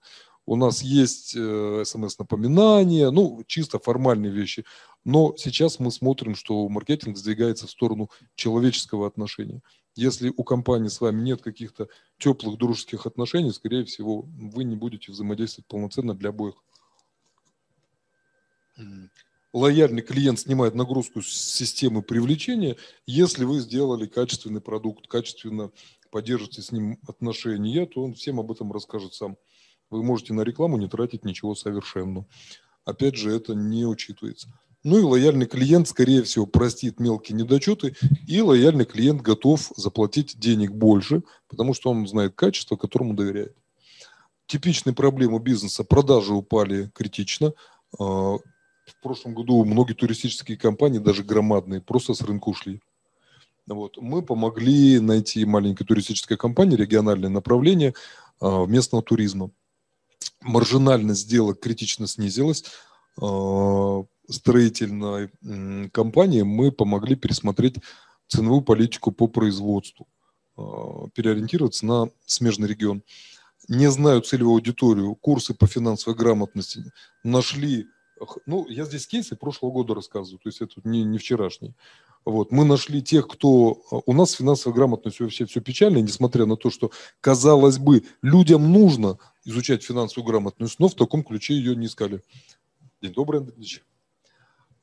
У 0.46 0.56
нас 0.56 0.82
есть 0.82 1.36
э, 1.36 1.84
смс-напоминания, 1.86 3.12
ну, 3.12 3.44
чисто 3.48 3.80
формальные 3.80 4.32
вещи. 4.32 4.64
Но 5.04 5.36
сейчас 5.36 5.80
мы 5.80 5.92
смотрим, 5.92 6.36
что 6.36 6.70
маркетинг 6.70 7.18
сдвигается 7.18 7.68
в 7.68 7.72
сторону 7.72 8.10
человеческого 8.36 9.08
отношения. 9.08 9.62
Если 9.96 10.34
у 10.36 10.44
компании 10.46 10.88
с 10.88 11.02
вами 11.02 11.22
нет 11.22 11.42
каких-то 11.42 11.90
теплых 12.18 12.58
дружеских 12.58 13.06
отношений, 13.06 13.52
скорее 13.52 13.84
всего, 13.84 14.22
вы 14.22 14.64
не 14.64 14.78
будете 14.78 15.12
взаимодействовать 15.12 15.68
полноценно 15.68 16.14
для 16.14 16.30
обоих 16.30 16.56
лояльный 19.54 20.02
клиент 20.02 20.40
снимает 20.40 20.76
нагрузку 20.76 21.22
с 21.22 21.28
системы 21.28 22.02
привлечения, 22.02 22.76
если 23.06 23.44
вы 23.44 23.60
сделали 23.60 24.06
качественный 24.06 24.62
продукт, 24.62 25.08
качественно 25.08 25.72
поддержите 26.12 26.62
с 26.62 26.72
ним 26.72 27.00
отношения, 27.08 27.86
то 27.86 28.04
он 28.04 28.14
всем 28.14 28.40
об 28.40 28.52
этом 28.52 28.72
расскажет 28.72 29.14
сам. 29.14 29.38
Вы 29.90 30.04
можете 30.04 30.34
на 30.34 30.42
рекламу 30.42 30.78
не 30.78 30.88
тратить 30.88 31.26
ничего 31.26 31.56
совершенно. 31.56 32.26
Опять 32.86 33.16
же, 33.16 33.32
это 33.32 33.54
не 33.54 33.86
учитывается. 33.86 34.50
Ну 34.84 35.00
и 35.00 35.02
лояльный 35.02 35.48
клиент, 35.48 35.88
скорее 35.88 36.24
всего, 36.24 36.46
простит 36.46 37.00
мелкие 37.00 37.38
недочеты, 37.38 37.96
и 38.28 38.42
лояльный 38.42 38.86
клиент 38.86 39.22
готов 39.22 39.72
заплатить 39.76 40.40
денег 40.40 40.72
больше, 40.72 41.24
потому 41.50 41.74
что 41.74 41.90
он 41.90 42.08
знает 42.08 42.36
качество, 42.36 42.76
которому 42.76 43.14
доверяет. 43.14 43.56
Типичные 44.46 44.94
проблемы 44.94 45.40
бизнеса. 45.40 45.84
Продажи 45.84 46.34
упали 46.34 46.90
критично 46.94 47.54
а, 48.00 48.38
в 48.88 49.02
прошлом 49.02 49.34
году 49.34 49.64
многие 49.66 49.94
туристические 49.94 50.58
компании, 50.58 51.00
даже 51.00 51.24
громадные, 51.24 51.82
просто 51.82 52.14
с 52.14 52.22
рынка 52.22 52.50
ушли. 52.50 52.82
Вот. 53.68 53.98
Мы 53.98 54.22
помогли 54.22 55.00
найти 55.00 55.44
маленькой 55.46 55.86
туристической 55.86 56.38
компании 56.38 56.78
региональное 56.78 57.30
направление 57.30 57.94
а, 58.40 58.66
местного 58.66 59.04
туризма. 59.04 59.52
Маржинальность 60.42 61.22
сделок 61.22 61.60
критично 61.60 62.08
снизилась. 62.08 62.64
А, 63.22 64.04
строительной 64.30 65.30
м, 65.44 65.90
компании 65.90 66.44
мы 66.44 66.72
помогли 66.72 67.16
пересмотреть 67.16 67.76
ценовую 68.28 68.62
политику 68.62 69.12
по 69.12 69.28
производству, 69.28 70.08
а, 70.56 71.10
переориентироваться 71.14 71.86
на 71.86 72.10
смежный 72.26 72.70
регион. 72.70 73.04
Не 73.68 73.92
знаю 73.92 74.22
целевую 74.22 74.56
аудиторию, 74.56 75.14
курсы 75.16 75.54
по 75.54 75.68
финансовой 75.68 76.18
грамотности 76.18 76.86
нашли 77.26 77.88
ну, 78.46 78.68
я 78.68 78.86
здесь 78.86 79.08
кейсы 79.08 79.36
прошлого 79.36 79.72
года 79.72 79.96
рассказываю, 79.96 80.40
то 80.40 80.50
есть 80.50 80.62
это 80.62 80.82
не, 80.84 81.04
не 81.04 81.18
вчерашний. 81.18 81.74
Вот. 82.26 82.52
Мы 82.52 82.66
нашли 82.66 83.02
тех, 83.02 83.28
кто... 83.28 83.82
А, 83.92 84.02
у 84.06 84.14
нас 84.14 84.34
финансовая 84.34 84.76
грамотность 84.76 85.20
вообще 85.20 85.46
все 85.46 85.62
печально, 85.62 86.00
несмотря 86.00 86.46
на 86.46 86.58
то, 86.58 86.70
что, 86.70 86.92
казалось 87.22 87.78
бы, 87.78 88.04
людям 88.22 88.72
нужно 88.72 89.18
изучать 89.46 89.84
финансовую 89.84 90.28
грамотность, 90.28 90.80
но 90.80 90.90
в 90.90 90.96
таком 90.96 91.24
ключе 91.24 91.54
ее 91.54 91.76
не 91.76 91.86
искали. 91.86 92.22
День 93.02 93.14
добрый, 93.14 93.40
Андрей 93.40 93.56
Ильич. 93.58 93.84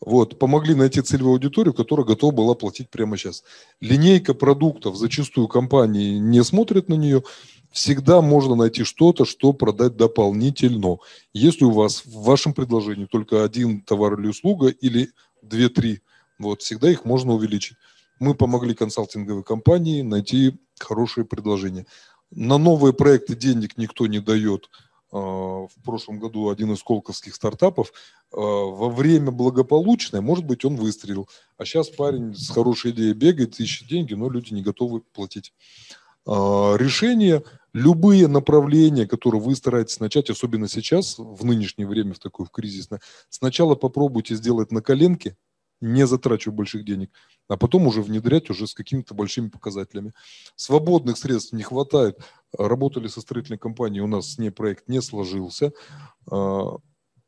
Вот, 0.00 0.38
помогли 0.38 0.74
найти 0.74 1.00
целевую 1.00 1.35
аудиторию, 1.35 1.72
которая 1.72 2.07
готова 2.07 2.33
была 2.33 2.54
платить 2.54 2.90
прямо 2.90 3.16
сейчас. 3.16 3.42
Линейка 3.80 4.35
продуктов, 4.35 4.96
зачастую 4.96 5.48
компании 5.48 6.18
не 6.18 6.42
смотрят 6.44 6.88
на 6.88 6.94
нее, 6.94 7.22
всегда 7.70 8.20
можно 8.20 8.54
найти 8.54 8.85
что-то, 8.85 9.24
что 9.24 9.52
продать 9.52 9.96
дополнительно. 9.96 10.98
Если 11.33 11.64
у 11.64 11.70
вас 11.70 12.04
в 12.04 12.22
вашем 12.22 12.52
предложении 12.54 13.07
только 13.07 13.44
один 13.44 13.80
товар 13.80 14.18
или 14.20 14.28
услуга 14.28 14.68
или 14.68 15.11
две-три, 15.42 16.00
вот, 16.38 16.62
всегда 16.62 16.90
их 16.90 17.04
можно 17.04 17.33
увеличить. 17.33 17.76
Мы 18.18 18.35
помогли 18.35 18.74
консалтинговой 18.74 19.42
компании 19.42 20.02
найти 20.02 20.57
хорошие 20.78 21.24
предложения. 21.24 21.87
На 22.30 22.59
новые 22.59 22.92
проекты 22.92 23.35
денег 23.35 23.76
никто 23.76 24.07
не 24.07 24.20
дает 24.20 24.68
в 25.14 25.70
прошлом 25.85 26.18
году 26.18 26.50
один 26.50 26.72
из 26.72 26.83
колковских 26.83 27.37
стартапов, 27.37 27.92
во 28.33 28.88
время 28.90 29.31
благополучное, 29.31 30.20
может 30.20 30.44
быть, 30.44 30.64
он 30.64 30.74
выстрелил. 30.74 31.29
А 31.57 31.64
сейчас 31.64 31.88
парень 31.88 32.35
с 32.35 32.50
хорошей 32.50 32.90
идеей 32.90 33.14
бегает, 33.14 33.61
ищет 33.61 33.88
деньги, 33.88 34.14
но 34.14 34.29
люди 34.29 34.53
не 34.53 34.62
готовы 34.62 35.03
платить. 35.12 35.53
Решение, 36.27 37.44
любые 37.72 38.27
направления, 38.29 39.07
которые 39.07 39.40
вы 39.40 39.55
стараетесь 39.55 40.00
начать, 40.00 40.31
особенно 40.31 40.68
сейчас, 40.68 41.16
в 41.18 41.44
нынешнее 41.44 41.87
время, 41.87 42.14
в 42.14 42.18
такое 42.18 42.46
в 42.46 42.50
кризисное, 42.50 43.00
сначала 43.29 43.77
попробуйте 43.77 44.35
сделать 44.35 44.72
на 44.72 44.83
коленке, 44.83 45.37
не 45.85 46.07
затрачивая 46.07 46.57
больших 46.57 46.85
денег, 46.85 47.11
а 47.49 47.57
потом 47.57 47.87
уже 47.87 48.03
внедрять 48.03 48.51
уже 48.51 48.66
с 48.66 48.75
какими-то 48.75 49.14
большими 49.14 49.49
показателями. 49.49 50.12
Свободных 50.57 51.18
средств 51.18 51.53
не 51.53 51.62
хватает. 51.62 52.18
Работали 52.57 53.09
со 53.09 53.20
строительной 53.20 53.59
компанией, 53.59 54.03
у 54.03 54.07
нас 54.07 54.33
с 54.33 54.38
ней 54.38 54.51
проект 54.51 54.88
не 54.88 55.03
сложился. 55.03 55.73
А, 56.31 56.77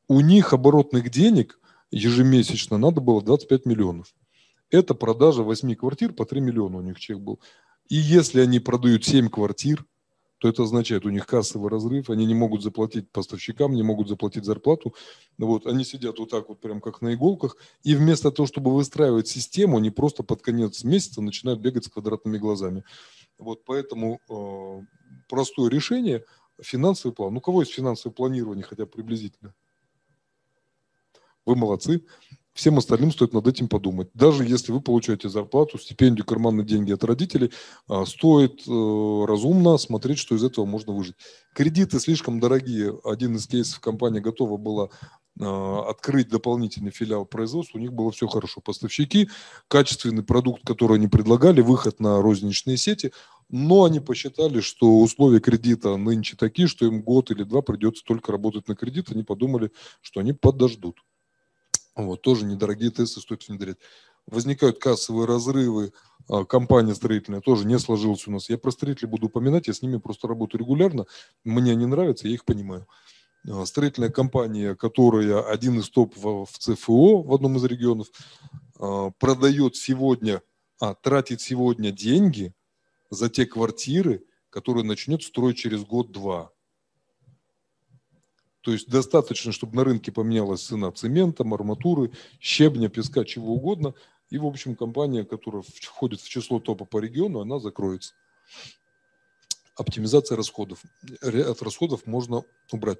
у 0.09 0.21
них 0.21 0.53
оборотных 0.53 1.11
денег 1.11 1.61
ежемесячно 1.91 2.79
надо 2.79 3.01
было 3.01 3.23
25 3.23 3.67
миллионов. 3.67 4.15
Это 4.71 4.95
продажа 4.95 5.43
8 5.43 5.75
квартир 5.75 6.13
по 6.13 6.25
3 6.25 6.41
миллиона 6.41 6.79
у 6.79 6.83
них 6.83 6.99
чек 6.99 7.19
был. 7.19 7.41
И 7.89 7.97
если 7.97 8.41
они 8.41 8.59
продают 8.59 9.05
7 9.05 9.29
квартир, 9.29 9.85
то 10.39 10.49
это 10.49 10.63
означает, 10.63 11.07
у 11.07 11.11
них 11.11 11.27
кассовый 11.27 11.71
разрыв, 11.71 12.11
они 12.11 12.27
не 12.27 12.35
могут 12.35 12.63
заплатить 12.63 13.11
поставщикам, 13.11 13.75
не 13.75 13.83
могут 13.83 14.09
заплатить 14.09 14.45
зарплату. 14.45 14.95
Вот, 15.39 15.67
они 15.67 15.85
сидят 15.85 16.19
вот 16.19 16.31
так 16.31 16.49
вот, 16.49 16.61
прям 16.61 16.81
как 16.81 17.01
на 17.01 17.15
иголках, 17.15 17.57
и 17.83 17.95
вместо 17.95 18.31
того, 18.31 18.47
чтобы 18.47 18.75
выстраивать 18.75 19.29
систему, 19.29 19.79
они 19.79 19.91
просто 19.91 20.23
под 20.23 20.43
конец 20.43 20.85
месяца 20.85 21.23
начинают 21.23 21.61
бегать 21.61 21.85
с 21.85 21.89
квадратными 21.89 22.39
глазами. 22.39 22.85
Вот 23.39 23.65
поэтому 23.65 24.21
э, 24.29 24.83
простое 25.29 25.71
решение– 25.71 26.25
финансовый 26.63 27.13
план. 27.13 27.35
Ну, 27.35 27.39
у 27.39 27.43
кого 27.43 27.63
есть 27.63 27.73
финансовое 27.73 28.15
планирование, 28.15 28.65
хотя 28.65 28.85
бы 28.85 28.91
приблизительно? 28.91 29.55
Вы 31.45 31.57
молодцы. 31.57 32.05
Всем 32.57 32.79
остальным 32.79 33.13
стоит 33.13 33.35
над 33.35 33.47
этим 33.47 33.69
подумать. 33.69 34.09
Даже 34.15 34.43
если 34.43 34.73
вы 34.73 34.81
получаете 34.81 35.29
зарплату, 35.29 35.79
стипендию, 35.79 36.25
карманные 36.25 36.65
деньги 36.65 36.91
от 36.91 37.05
родителей, 37.05 37.53
а, 37.87 38.07
стоит 38.07 38.63
э, 38.67 39.25
разумно 39.29 39.77
смотреть, 39.77 40.19
что 40.19 40.35
из 40.35 40.43
этого 40.43 40.65
можно 40.65 40.95
выжить. 40.95 41.17
Кредиты 41.55 42.01
слишком 42.01 42.41
дорогие. 42.41 42.99
Один 43.05 43.37
из 43.37 43.47
кейсов 43.47 43.81
компания 43.81 44.21
готова 44.21 44.57
была 44.57 44.89
а, 45.39 45.91
открыть 45.91 46.31
дополнительный 46.31 46.93
филиал 46.93 47.27
производства, 47.27 47.77
у 47.77 47.81
них 47.83 47.93
было 47.93 48.11
все 48.11 48.27
хорошо. 48.27 48.63
Поставщики, 48.63 49.29
качественный 49.69 50.23
продукт, 50.23 50.63
который 50.65 50.97
они 50.97 51.09
предлагали, 51.09 51.61
выход 51.61 52.01
на 52.01 52.23
розничные 52.23 52.79
сети, 52.79 53.13
но 53.51 53.85
они 53.85 54.01
посчитали, 54.01 54.61
что 54.61 55.01
условия 55.01 55.41
кредита 55.41 55.99
нынче 55.99 56.37
такие, 56.39 56.69
что 56.69 56.87
им 56.87 57.03
год 57.03 57.31
или 57.31 57.43
два 57.43 57.61
придется 57.61 58.03
только 58.03 58.33
работать 58.33 58.67
на 58.67 58.75
кредит, 58.75 59.11
они 59.11 59.25
подумали, 59.25 59.73
что 60.01 60.21
они 60.21 60.33
подождут. 60.33 60.97
Вот, 61.97 62.21
тоже 62.23 62.45
недорогие 62.45 62.91
тесты 62.91 63.21
стоит 63.21 63.49
внедрять. 63.49 63.79
Возникают 64.27 64.79
кассовые 64.79 65.27
разрывы, 65.27 65.93
а, 66.29 66.45
компания 66.45 66.95
строительная 66.95 67.41
тоже 67.41 67.67
не 67.67 67.79
сложилась 67.79 68.27
у 68.27 68.31
нас. 68.31 68.51
Я 68.51 68.59
про 68.59 68.71
строителей 68.71 69.09
буду 69.09 69.27
упоминать, 69.27 69.67
я 69.67 69.73
с 69.73 69.83
ними 69.83 69.97
просто 69.97 70.29
работаю 70.29 70.61
регулярно. 70.61 71.07
Мне 71.45 71.73
они 71.73 71.87
нравятся, 71.87 72.29
я 72.29 72.35
их 72.35 72.45
понимаю. 72.45 72.87
А, 73.49 73.65
строительная 73.65 74.11
компания, 74.11 74.75
которая 74.75 75.43
один 75.43 75.79
из 75.79 75.89
топ 75.89 76.15
в 76.17 76.47
ЦФО 76.59 77.23
в 77.23 77.35
одном 77.35 77.57
из 77.57 77.65
регионов, 77.65 78.09
а, 78.79 79.11
продает 79.19 79.77
сегодня, 79.77 80.43
а, 80.81 80.95
тратит 80.95 81.41
сегодня 81.41 81.93
деньги 81.93 82.53
за 83.11 83.31
те 83.31 83.47
квартиры, 83.47 84.25
которые 84.51 84.85
начнет 84.85 85.23
строить 85.23 85.57
через 85.57 85.85
год-два. 85.85 86.51
То 88.67 88.73
есть 88.73 88.89
достаточно, 88.89 89.53
чтобы 89.53 89.77
на 89.77 89.85
рынке 89.85 90.11
поменялась 90.11 90.67
цена 90.67 90.91
цемента, 90.91 91.45
арматуры, 91.45 92.11
щебня, 92.41 92.89
песка, 92.89 93.25
чего 93.25 93.55
угодно. 93.55 93.95
И, 94.29 94.39
в 94.39 94.45
общем, 94.45 94.75
компания, 94.75 95.25
которая 95.25 95.63
входит 95.63 96.21
в 96.21 96.29
число 96.29 96.59
топа 96.59 96.85
по 96.85 96.99
региону, 96.99 97.39
она 97.39 97.61
закроется. 97.61 98.15
Оптимизация 99.77 100.35
расходов. 100.35 100.83
От 101.23 101.63
расходов 101.63 102.07
можно 102.07 102.43
убрать. 102.73 102.99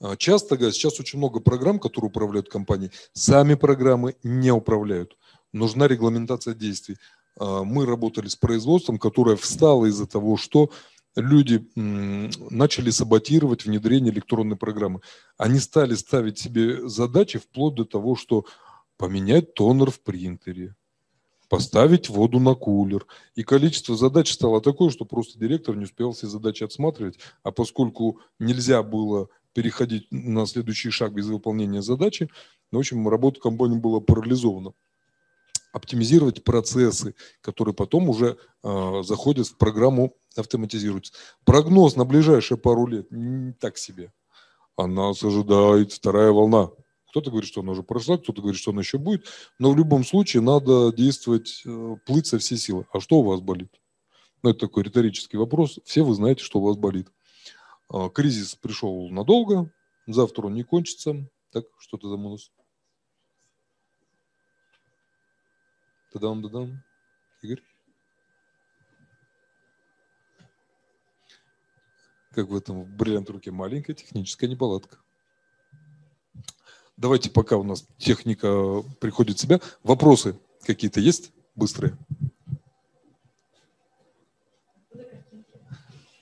А, 0.00 0.16
часто, 0.16 0.56
сейчас 0.72 0.98
очень 0.98 1.18
много 1.18 1.40
программ, 1.40 1.78
которые 1.78 2.08
управляют 2.08 2.48
компанией. 2.48 2.90
Сами 3.12 3.56
программы 3.56 4.16
не 4.22 4.52
управляют. 4.52 5.18
Нужна 5.52 5.86
регламентация 5.86 6.54
действий. 6.54 6.96
А, 7.38 7.62
мы 7.62 7.84
работали 7.84 8.28
с 8.28 8.36
производством, 8.36 8.98
которое 8.98 9.36
встало 9.36 9.84
из-за 9.84 10.06
того, 10.06 10.38
что 10.38 10.70
люди 11.16 11.66
начали 11.74 12.90
саботировать 12.90 13.64
внедрение 13.64 14.12
электронной 14.12 14.56
программы. 14.56 15.00
Они 15.36 15.58
стали 15.58 15.94
ставить 15.94 16.38
себе 16.38 16.88
задачи 16.88 17.38
вплоть 17.38 17.74
до 17.74 17.84
того, 17.84 18.16
что 18.16 18.44
поменять 18.96 19.54
тонер 19.54 19.90
в 19.90 20.00
принтере, 20.00 20.74
поставить 21.48 22.08
воду 22.08 22.40
на 22.40 22.54
кулер. 22.54 23.06
И 23.34 23.42
количество 23.42 23.96
задач 23.96 24.32
стало 24.32 24.60
такое, 24.60 24.90
что 24.90 25.04
просто 25.04 25.38
директор 25.38 25.76
не 25.76 25.84
успел 25.84 26.12
все 26.12 26.26
задачи 26.26 26.64
отсматривать. 26.64 27.18
А 27.42 27.52
поскольку 27.52 28.20
нельзя 28.38 28.82
было 28.82 29.28
переходить 29.52 30.08
на 30.10 30.46
следующий 30.46 30.90
шаг 30.90 31.12
без 31.12 31.26
выполнения 31.26 31.82
задачи, 31.82 32.28
в 32.72 32.78
общем, 32.78 33.08
работа 33.08 33.40
компании 33.40 33.78
была 33.78 34.00
парализована 34.00 34.72
оптимизировать 35.74 36.44
процессы, 36.44 37.14
которые 37.40 37.74
потом 37.74 38.08
уже 38.08 38.38
э, 38.62 39.02
заходят 39.02 39.48
в 39.48 39.56
программу 39.56 40.14
автоматизируются. 40.36 41.12
Прогноз 41.44 41.96
на 41.96 42.04
ближайшие 42.04 42.56
пару 42.56 42.86
лет 42.86 43.08
не 43.10 43.52
так 43.54 43.76
себе. 43.76 44.12
А 44.76 44.86
нас 44.86 45.22
ожидает 45.24 45.92
вторая 45.92 46.30
волна. 46.30 46.70
Кто-то 47.10 47.30
говорит, 47.30 47.48
что 47.48 47.60
она 47.60 47.72
уже 47.72 47.82
прошла, 47.82 48.18
кто-то 48.18 48.40
говорит, 48.40 48.60
что 48.60 48.70
она 48.70 48.82
еще 48.82 48.98
будет. 48.98 49.26
Но 49.58 49.72
в 49.72 49.76
любом 49.76 50.04
случае 50.04 50.42
надо 50.42 50.92
действовать, 50.92 51.62
э, 51.66 51.96
плыть 52.06 52.28
со 52.28 52.38
всей 52.38 52.56
силы. 52.56 52.86
А 52.92 53.00
что 53.00 53.16
у 53.16 53.24
вас 53.24 53.40
болит? 53.40 53.72
Ну, 54.44 54.50
это 54.50 54.60
такой 54.60 54.84
риторический 54.84 55.38
вопрос. 55.38 55.80
Все 55.84 56.02
вы 56.02 56.14
знаете, 56.14 56.44
что 56.44 56.60
у 56.60 56.62
вас 56.62 56.76
болит. 56.76 57.08
А, 57.88 58.08
кризис 58.10 58.54
пришел 58.54 59.08
надолго, 59.10 59.72
завтра 60.06 60.46
он 60.46 60.54
не 60.54 60.62
кончится. 60.62 61.28
Так, 61.50 61.64
что-то 61.78 62.08
замылось. 66.14 66.50
Тадам-дадам. 66.50 66.82
Игорь? 67.42 67.62
как 72.34 72.48
в 72.48 72.56
этом 72.56 72.84
бриллиант 72.84 73.30
руке, 73.30 73.52
маленькая 73.52 73.94
техническая 73.94 74.50
неполадка. 74.50 74.98
Давайте, 76.96 77.30
пока 77.30 77.56
у 77.56 77.62
нас 77.62 77.86
техника 77.96 78.82
приходит 79.00 79.38
в 79.38 79.40
себя, 79.40 79.60
вопросы 79.84 80.36
какие-то 80.66 80.98
есть 80.98 81.32
быстрые? 81.54 81.96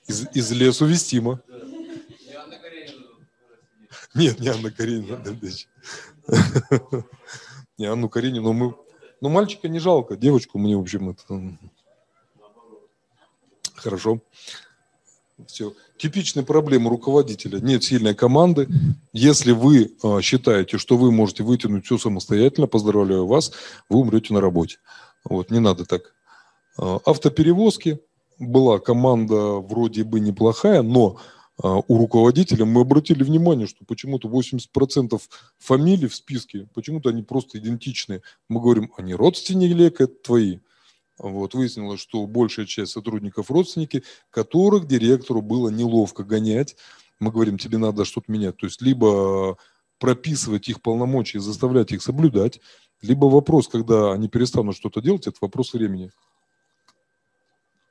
Из, 0.07 0.27
из 0.35 0.51
лесу 0.51 0.85
вестимо. 0.85 1.41
Нет, 4.13 4.39
не 4.39 4.49
Анна 4.49 4.69
Каренина. 4.69 5.19
Не 7.77 7.85
Анну 7.85 8.07
Каренину. 8.07 8.53
Мы... 8.53 8.75
Ну, 9.23 9.29
мальчика 9.29 9.69
не 9.69 9.79
жалко, 9.79 10.17
девочку 10.17 10.59
мне, 10.59 10.75
в 10.75 10.81
общем, 10.81 11.11
это... 11.11 11.57
Хорошо. 13.73 14.19
Все. 15.47 15.71
Типичная 15.97 16.43
проблема 16.43 16.89
руководителя. 16.89 17.61
Нет 17.61 17.85
сильной 17.85 18.15
команды. 18.15 18.67
Если 19.13 19.53
вы 19.53 19.93
э, 20.03 20.21
считаете, 20.21 20.77
что 20.77 20.97
вы 20.97 21.13
можете 21.13 21.43
вытянуть 21.43 21.85
все 21.85 21.97
самостоятельно, 21.97 22.67
поздравляю 22.67 23.25
вас, 23.25 23.53
вы 23.87 23.99
умрете 23.99 24.33
на 24.33 24.41
работе. 24.41 24.79
Вот, 25.23 25.51
не 25.51 25.59
надо 25.59 25.85
так. 25.85 26.13
Э, 26.77 26.99
автоперевозки. 27.05 28.01
Была 28.39 28.79
команда 28.79 29.35
вроде 29.35 30.03
бы 30.03 30.19
неплохая, 30.19 30.81
но 30.81 31.15
у 31.61 31.97
руководителя 31.97 32.65
мы 32.65 32.81
обратили 32.81 33.23
внимание, 33.23 33.67
что 33.67 33.85
почему-то 33.85 34.27
80% 34.27 35.21
фамилий 35.59 36.07
в 36.07 36.15
списке, 36.15 36.67
почему-то 36.73 37.09
они 37.09 37.21
просто 37.21 37.59
идентичные. 37.59 38.21
Мы 38.49 38.59
говорим, 38.59 38.91
они 38.97 39.13
родственники 39.13 39.71
или 39.71 39.85
это 39.85 40.07
твои? 40.07 40.59
Вот, 41.19 41.53
выяснилось, 41.53 41.99
что 41.99 42.25
большая 42.25 42.65
часть 42.65 42.93
сотрудников 42.93 43.51
родственники, 43.51 44.03
которых 44.31 44.87
директору 44.87 45.41
было 45.41 45.69
неловко 45.69 46.23
гонять. 46.23 46.75
Мы 47.19 47.31
говорим, 47.31 47.57
тебе 47.57 47.77
надо 47.77 48.03
что-то 48.03 48.31
менять. 48.31 48.57
То 48.57 48.65
есть 48.65 48.81
либо 48.81 49.57
прописывать 49.99 50.67
их 50.67 50.81
полномочия, 50.81 51.39
заставлять 51.39 51.91
их 51.91 52.01
соблюдать, 52.01 52.59
либо 53.01 53.25
вопрос, 53.25 53.67
когда 53.67 54.11
они 54.11 54.27
перестанут 54.27 54.75
что-то 54.75 55.01
делать, 55.01 55.27
это 55.27 55.37
вопрос 55.39 55.73
времени. 55.73 56.11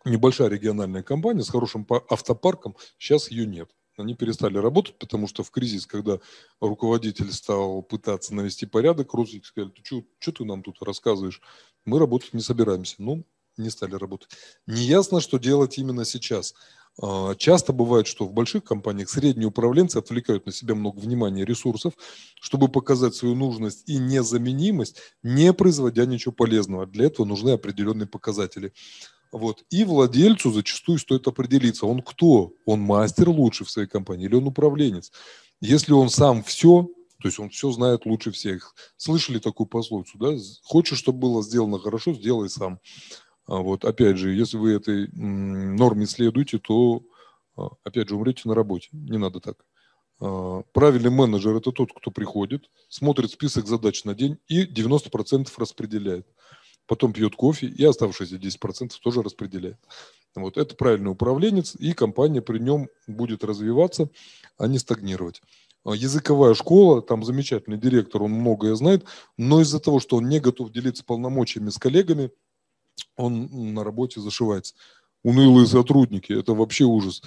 Небольшая 0.04 0.48
региональная 0.48 1.02
компания 1.02 1.42
с 1.42 1.50
хорошим 1.50 1.86
автопарком, 2.08 2.76
сейчас 2.98 3.30
ее 3.30 3.46
нет. 3.46 3.70
Они 3.96 4.14
перестали 4.14 4.56
работать, 4.58 4.98
потому 4.98 5.28
что 5.28 5.42
в 5.42 5.50
кризис, 5.50 5.86
когда 5.86 6.18
руководитель 6.60 7.30
стал 7.30 7.82
пытаться 7.82 8.34
навести 8.34 8.66
порядок, 8.66 9.12
родственники 9.12 9.46
сказали, 9.46 9.70
ты 9.70 10.04
что 10.18 10.32
ты 10.32 10.44
нам 10.44 10.62
тут 10.62 10.82
рассказываешь? 10.82 11.40
мы 11.84 11.98
работать 11.98 12.34
не 12.34 12.40
собираемся. 12.40 12.96
Ну, 12.98 13.24
не 13.56 13.70
стали 13.70 13.94
работать. 13.94 14.30
Неясно, 14.66 15.20
что 15.20 15.38
делать 15.38 15.78
именно 15.78 16.04
сейчас. 16.04 16.54
А, 17.00 17.34
часто 17.34 17.72
бывает, 17.72 18.06
что 18.06 18.26
в 18.26 18.32
больших 18.32 18.64
компаниях 18.64 19.10
средние 19.10 19.48
управленцы 19.48 19.98
отвлекают 19.98 20.46
на 20.46 20.52
себя 20.52 20.74
много 20.74 20.98
внимания 20.98 21.42
и 21.42 21.46
ресурсов, 21.46 21.94
чтобы 22.40 22.68
показать 22.68 23.14
свою 23.14 23.34
нужность 23.34 23.88
и 23.88 23.98
незаменимость, 23.98 25.00
не 25.22 25.52
производя 25.52 26.06
ничего 26.06 26.32
полезного. 26.32 26.86
Для 26.86 27.06
этого 27.06 27.26
нужны 27.26 27.50
определенные 27.50 28.06
показатели. 28.06 28.72
Вот. 29.32 29.64
И 29.70 29.84
владельцу 29.84 30.52
зачастую 30.52 30.98
стоит 30.98 31.26
определиться, 31.26 31.86
он 31.86 32.02
кто? 32.02 32.52
Он 32.66 32.80
мастер 32.80 33.30
лучший 33.30 33.64
в 33.66 33.70
своей 33.70 33.88
компании 33.88 34.26
или 34.26 34.34
он 34.34 34.46
управленец? 34.46 35.10
Если 35.60 35.92
он 35.92 36.10
сам 36.10 36.42
все, 36.42 36.88
то 37.20 37.28
есть 37.28 37.38
он 37.38 37.48
все 37.48 37.70
знает 37.72 38.04
лучше 38.04 38.30
всех. 38.30 38.74
Слышали 38.98 39.38
такую 39.38 39.66
пословицу, 39.66 40.18
да? 40.18 40.36
Хочешь, 40.62 40.98
чтобы 40.98 41.20
было 41.20 41.42
сделано 41.42 41.78
хорошо, 41.78 42.12
сделай 42.12 42.50
сам. 42.50 42.78
А 43.46 43.56
вот, 43.56 43.84
опять 43.84 44.18
же, 44.18 44.34
если 44.34 44.58
вы 44.58 44.72
этой 44.72 45.08
норме 45.12 46.06
следуете, 46.06 46.58
то, 46.58 47.02
а, 47.56 47.68
опять 47.84 48.08
же, 48.08 48.16
умрете 48.16 48.42
на 48.44 48.54
работе. 48.54 48.88
Не 48.92 49.18
надо 49.18 49.40
так. 49.40 49.64
А, 50.20 50.62
правильный 50.72 51.10
менеджер– 51.10 51.56
это 51.56 51.72
тот, 51.72 51.92
кто 51.92 52.10
приходит, 52.10 52.70
смотрит 52.88 53.30
список 53.30 53.66
задач 53.66 54.04
на 54.04 54.14
день 54.14 54.38
и 54.46 54.64
90% 54.66 55.48
распределяет 55.56 56.26
потом 56.86 57.12
пьет 57.12 57.36
кофе 57.36 57.66
и 57.66 57.84
оставшиеся 57.84 58.36
10% 58.36 58.92
тоже 59.02 59.22
распределяет. 59.22 59.78
Вот 60.34 60.56
это 60.56 60.74
правильный 60.74 61.10
управленец, 61.10 61.74
и 61.74 61.92
компания 61.92 62.40
при 62.40 62.58
нем 62.58 62.88
будет 63.06 63.44
развиваться, 63.44 64.08
а 64.56 64.66
не 64.66 64.78
стагнировать. 64.78 65.42
А 65.84 65.94
языковая 65.94 66.54
школа, 66.54 67.02
там 67.02 67.24
замечательный 67.24 67.76
директор, 67.76 68.22
он 68.22 68.30
многое 68.32 68.74
знает, 68.76 69.04
но 69.36 69.60
из-за 69.60 69.80
того, 69.80 70.00
что 70.00 70.16
он 70.16 70.28
не 70.28 70.40
готов 70.40 70.70
делиться 70.70 71.04
полномочиями 71.04 71.70
с 71.70 71.78
коллегами, 71.78 72.30
он 73.16 73.74
на 73.74 73.84
работе 73.84 74.20
зашивается. 74.20 74.74
Унылые 75.24 75.66
сотрудники, 75.66 76.32
это 76.32 76.54
вообще 76.54 76.84
ужас. 76.84 77.22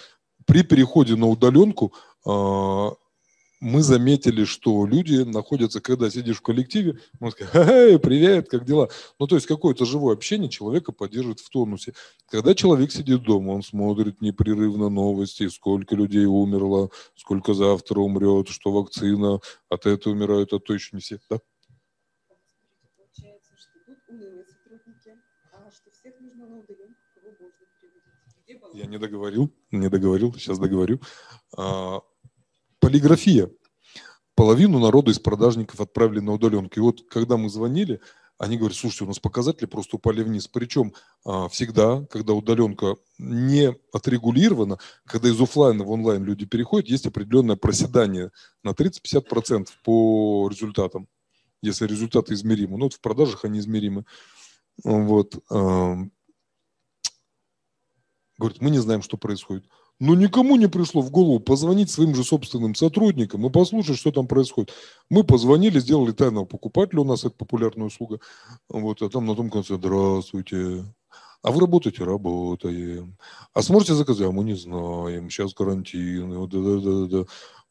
При 0.46 0.64
переходе 0.64 1.16
на 1.16 1.28
удаленку 1.28 1.94
а, 2.26 2.94
мы 3.66 3.82
заметили, 3.82 4.44
что 4.44 4.86
люди 4.86 5.24
находятся, 5.24 5.82
когда 5.82 6.12
сидишь 6.12 6.38
в 6.38 6.44
коллективе, 6.44 7.00
можно 7.20 7.48
сказать, 7.48 7.68
«Эй, 7.68 8.00
привет, 8.00 8.48
как 8.48 8.64
дела?» 8.64 8.90
Ну, 9.20 9.26
то 9.26 9.34
есть 9.34 9.48
какое-то 9.48 9.86
живое 9.86 10.14
общение 10.14 10.50
человека 10.50 10.92
поддерживает 10.92 11.40
в 11.40 11.50
тонусе. 11.50 11.96
Когда 12.28 12.54
человек 12.54 12.92
сидит 12.92 13.24
дома, 13.24 13.54
он 13.54 13.64
смотрит 13.64 14.22
непрерывно 14.22 14.90
новости, 14.90 15.48
сколько 15.48 15.96
людей 15.96 16.26
умерло, 16.26 16.92
сколько 17.16 17.56
завтра 17.56 18.00
умрет, 18.02 18.50
что 18.50 18.72
вакцина, 18.72 19.40
от 19.68 19.88
этого 19.88 20.14
умирают, 20.14 20.54
а 20.54 20.60
то 20.60 20.72
еще 20.72 20.90
не 20.94 21.02
все. 21.02 21.20
Да? 21.28 21.40
Я 28.74 28.86
не 28.86 29.00
договорил, 29.00 29.52
не 29.72 29.90
договорил, 29.90 30.34
сейчас 30.36 30.60
договорю. 30.60 31.00
Полиграфия. 32.86 33.50
Половину 34.36 34.78
народа 34.78 35.10
из 35.10 35.18
продажников 35.18 35.82
отправили 35.82 36.20
на 36.20 36.34
удаленку. 36.34 36.76
И 36.76 36.80
вот 36.82 37.02
когда 37.10 37.36
мы 37.36 37.50
звонили, 37.50 38.00
они 38.38 38.58
говорят, 38.58 38.78
слушайте, 38.78 39.06
у 39.06 39.08
нас 39.08 39.18
показатели 39.18 39.66
просто 39.66 39.96
упали 39.96 40.22
вниз. 40.22 40.48
Причем 40.48 40.94
а, 41.26 41.50
всегда, 41.50 42.06
когда 42.12 42.34
удаленка 42.34 42.98
не 43.18 43.76
отрегулирована, 43.92 44.78
когда 45.08 45.30
из 45.30 45.42
офлайна 45.42 45.84
в 45.84 45.90
онлайн 45.90 46.24
люди 46.24 46.46
переходят, 46.46 46.88
есть 46.88 47.08
определенное 47.08 47.56
проседание 47.56 48.30
на 48.62 48.70
30-50% 48.70 49.68
по 49.84 50.48
результатам, 50.48 51.08
если 51.64 51.88
результаты 51.88 52.36
измеримы. 52.36 52.78
Ну, 52.78 52.84
вот 52.84 52.94
в 52.94 53.02
продажах 53.02 53.46
они 53.46 53.58
измеримы. 53.58 54.06
Вот. 54.84 55.44
А, 55.50 55.96
говорит, 58.38 58.62
мы 58.62 58.70
не 58.70 58.78
знаем, 58.78 59.02
что 59.02 59.18
происходит. 59.18 59.66
Но 60.00 60.14
никому 60.14 60.58
не 60.58 60.68
пришло 60.68 61.02
в 61.02 61.10
голову 61.10 61.40
позвонить 61.40 61.90
своим 61.90 62.16
же 62.16 62.24
собственным 62.24 62.76
сотрудникам 62.76 63.46
и 63.46 63.50
послушать, 63.50 63.98
что 63.98 64.12
там 64.12 64.28
происходит. 64.28 64.74
Мы 65.10 65.24
позвонили, 65.24 65.80
сделали 65.80 66.12
тайного 66.12 66.46
покупателя, 66.46 67.02
у 67.02 67.06
нас 67.06 67.24
это 67.24 67.36
популярная 67.36 67.88
услуга. 67.88 68.20
Вот, 68.68 69.02
а 69.02 69.10
там 69.10 69.26
на 69.26 69.36
том 69.36 69.50
конце 69.50 69.76
«Здравствуйте». 69.76 70.84
А 71.42 71.52
вы 71.52 71.62
работаете? 71.62 72.04
Работаем. 72.04 73.18
А 73.54 73.62
сможете 73.62 73.94
заказать? 73.94 74.28
А 74.28 74.32
мы 74.32 74.44
не 74.44 74.56
знаем. 74.56 75.30
Сейчас 75.30 75.54
карантин. 75.54 76.50
Да, 76.50 76.58
да, 76.58 76.80
да, 76.80 77.06
да. 77.06 77.26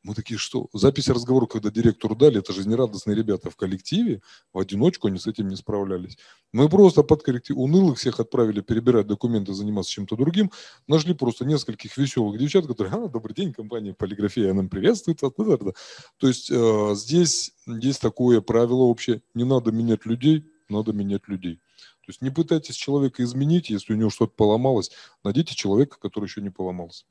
Мы 0.05 0.14
такие, 0.14 0.37
что? 0.37 0.69
Запись 0.75 1.09
разговора, 1.09 1.47
когда 1.47 1.71
директору 1.71 2.14
дали, 2.14 2.38
это 2.38 2.53
жизнерадостные 2.53 3.17
ребята 3.17 3.49
в 3.49 3.57
коллективе, 3.57 4.21
в 4.53 4.59
одиночку 4.59 5.09
они 5.09 5.19
с 5.19 5.27
этим 5.27 5.49
не 5.49 5.57
справлялись. 5.57 6.19
Мы 6.53 6.69
просто 6.69 7.03
под 7.03 7.23
коллектив, 7.23 7.57
унылых 7.57 7.99
всех 7.99 8.21
отправили 8.21 8.61
перебирать 8.61 9.07
документы, 9.07 9.55
заниматься 9.55 9.90
чем-то 9.93 10.17
другим, 10.17 10.51
нашли 10.87 11.14
просто 11.14 11.47
нескольких 11.47 11.97
веселых 11.97 12.38
девчат, 12.38 12.67
которые, 12.67 12.93
а, 12.95 13.09
добрый 13.09 13.35
день, 13.35 13.55
компания 13.55 13.95
Полиграфия 13.95 14.53
нам 14.53 14.69
приветствует. 14.69 15.21
То 15.21 16.29
есть 16.29 16.51
э, 16.51 16.95
здесь 16.95 17.53
есть 17.67 18.03
такое 18.03 18.43
правило 18.43 18.83
общее, 18.83 19.23
не 19.33 19.45
надо 19.45 19.73
менять 19.73 20.05
людей, 20.05 20.45
надо 20.69 20.93
менять 20.93 21.29
людей. 21.29 21.62
То 22.05 22.11
есть 22.11 22.21
не 22.21 22.29
пытайтесь 22.29 22.75
человека 22.75 23.25
изменить, 23.25 23.71
если 23.71 23.95
у 23.95 23.97
него 23.97 24.11
что-то 24.11 24.35
поломалось, 24.37 24.90
найдите 25.25 25.55
человека, 25.55 25.97
который 25.99 26.27
еще 26.27 26.43
не 26.43 26.51
поломался. 26.51 27.07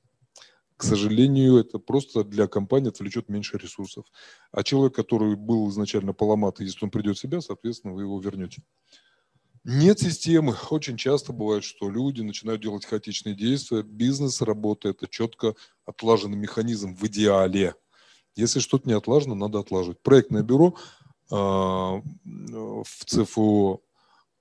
К 0.78 0.84
сожалению, 0.84 1.58
это 1.58 1.80
просто 1.80 2.24
для 2.24 2.48
компании 2.48 2.90
отвлечет 2.90 3.30
меньше 3.30 3.58
ресурсов. 3.58 4.06
А 4.52 4.64
человек, 4.64 4.96
который 4.96 5.36
был 5.36 5.70
изначально 5.70 6.14
поломатый, 6.14 6.66
если 6.66 6.86
он 6.86 6.92
придет 6.92 7.18
в 7.18 7.22
себя, 7.22 7.42
соответственно, 7.42 7.94
вы 7.94 8.04
его 8.04 8.20
вернете. 8.20 8.64
Нет 9.64 10.00
системы. 10.00 10.56
Очень 10.72 10.98
часто 10.98 11.32
бывает, 11.32 11.64
что 11.64 11.90
люди 11.90 12.22
начинают 12.22 12.62
делать 12.62 12.86
хаотичные 12.86 13.34
действия. 13.34 13.82
Бизнес 13.82 14.42
работает, 14.42 14.98
это 14.98 15.08
четко 15.08 15.56
отлаженный 15.86 16.38
механизм 16.38 16.96
в 16.96 17.04
идеале. 17.08 17.76
Если 18.36 18.60
что-то 18.60 18.90
не 18.90 18.94
отлажено, 18.94 19.36
надо 19.36 19.60
отлаживать. 19.60 20.02
Проектное 20.02 20.44
бюро 20.44 20.76
э, 21.32 21.36
в 21.36 23.06
ЦФО 23.06 23.82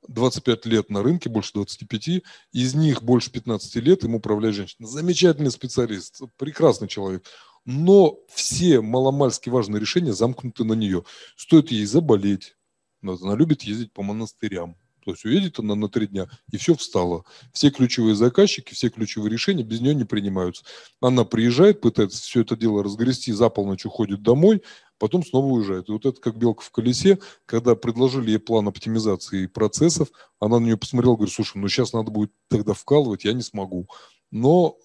25 0.09 0.67
лет 0.67 0.91
на 0.91 1.03
рынке, 1.03 1.29
больше 1.29 1.53
25, 1.55 2.23
из 2.53 2.75
них 2.75 3.03
больше 3.03 3.31
15 3.31 3.77
лет 3.77 4.05
им 4.05 4.15
управляет 4.15 4.57
женщина. 4.57 4.87
Замечательный 4.87 5.51
специалист, 5.51 6.21
прекрасный 6.37 6.88
человек. 6.88 7.25
Но 7.65 8.19
все 8.29 8.81
маломальски 8.81 9.49
важные 9.49 9.81
решения 9.81 10.12
замкнуты 10.12 10.65
на 10.65 10.73
нее. 10.73 11.05
Стоит 11.37 11.71
ей 11.71 11.85
заболеть, 11.87 12.57
она 13.03 13.37
любит 13.37 13.62
ездить 13.62 13.93
по 13.93 14.03
монастырям. 14.03 14.77
То 15.05 15.11
есть 15.11 15.25
уедет 15.25 15.59
она 15.59 15.75
на 15.75 15.88
три 15.88 16.07
дня, 16.07 16.29
и 16.53 16.57
все 16.57 16.75
встало. 16.77 17.25
Все 17.53 17.71
ключевые 17.71 18.15
заказчики, 18.15 18.73
все 18.73 18.88
ключевые 18.88 19.33
решения 19.33 19.65
без 19.65 19.81
нее 19.81 19.95
не 19.95 20.05
принимаются. 20.05 20.65
Она 21.01 21.25
приезжает, 21.25 21.81
пытается 21.81 22.23
все 22.23 22.43
это 22.43 22.57
дело 22.57 22.85
разгрести, 22.85 23.33
за 23.33 23.49
полночь 23.49 23.85
уходит 23.85 24.23
домой, 24.23 24.62
потом 25.03 25.27
снова 25.27 25.47
уезжает. 25.47 25.88
И 25.88 25.93
вот 25.93 26.07
это 26.07 26.21
как 26.21 26.37
белка 26.37 26.62
в 26.62 26.71
колесе, 26.71 27.19
когда 27.45 27.75
предложили 27.75 28.31
ей 28.31 28.38
план 28.38 28.69
оптимизации 28.69 29.47
процессов, 29.47 30.12
она 30.38 30.61
на 30.61 30.65
нее 30.67 30.77
посмотрела, 30.77 31.17
говорит, 31.17 31.35
слушай, 31.35 31.59
ну 31.59 31.67
сейчас 31.67 31.93
надо 31.93 32.12
будет 32.12 32.31
тогда 32.47 32.73
вкалывать, 32.73 33.25
я 33.25 33.33
не 33.33 33.43
смогу. 33.43 33.88
Но 34.31 34.77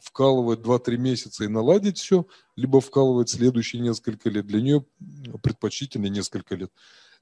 вкалывать 0.00 0.58
2-3 0.58 0.96
месяца 0.96 1.44
и 1.44 1.46
наладить 1.46 1.98
все, 1.98 2.26
либо 2.56 2.80
вкалывать 2.80 3.28
следующие 3.28 3.80
несколько 3.80 4.28
лет, 4.28 4.48
для 4.48 4.60
нее 4.60 4.84
предпочтительно 5.40 6.06
несколько 6.06 6.56
лет. 6.56 6.72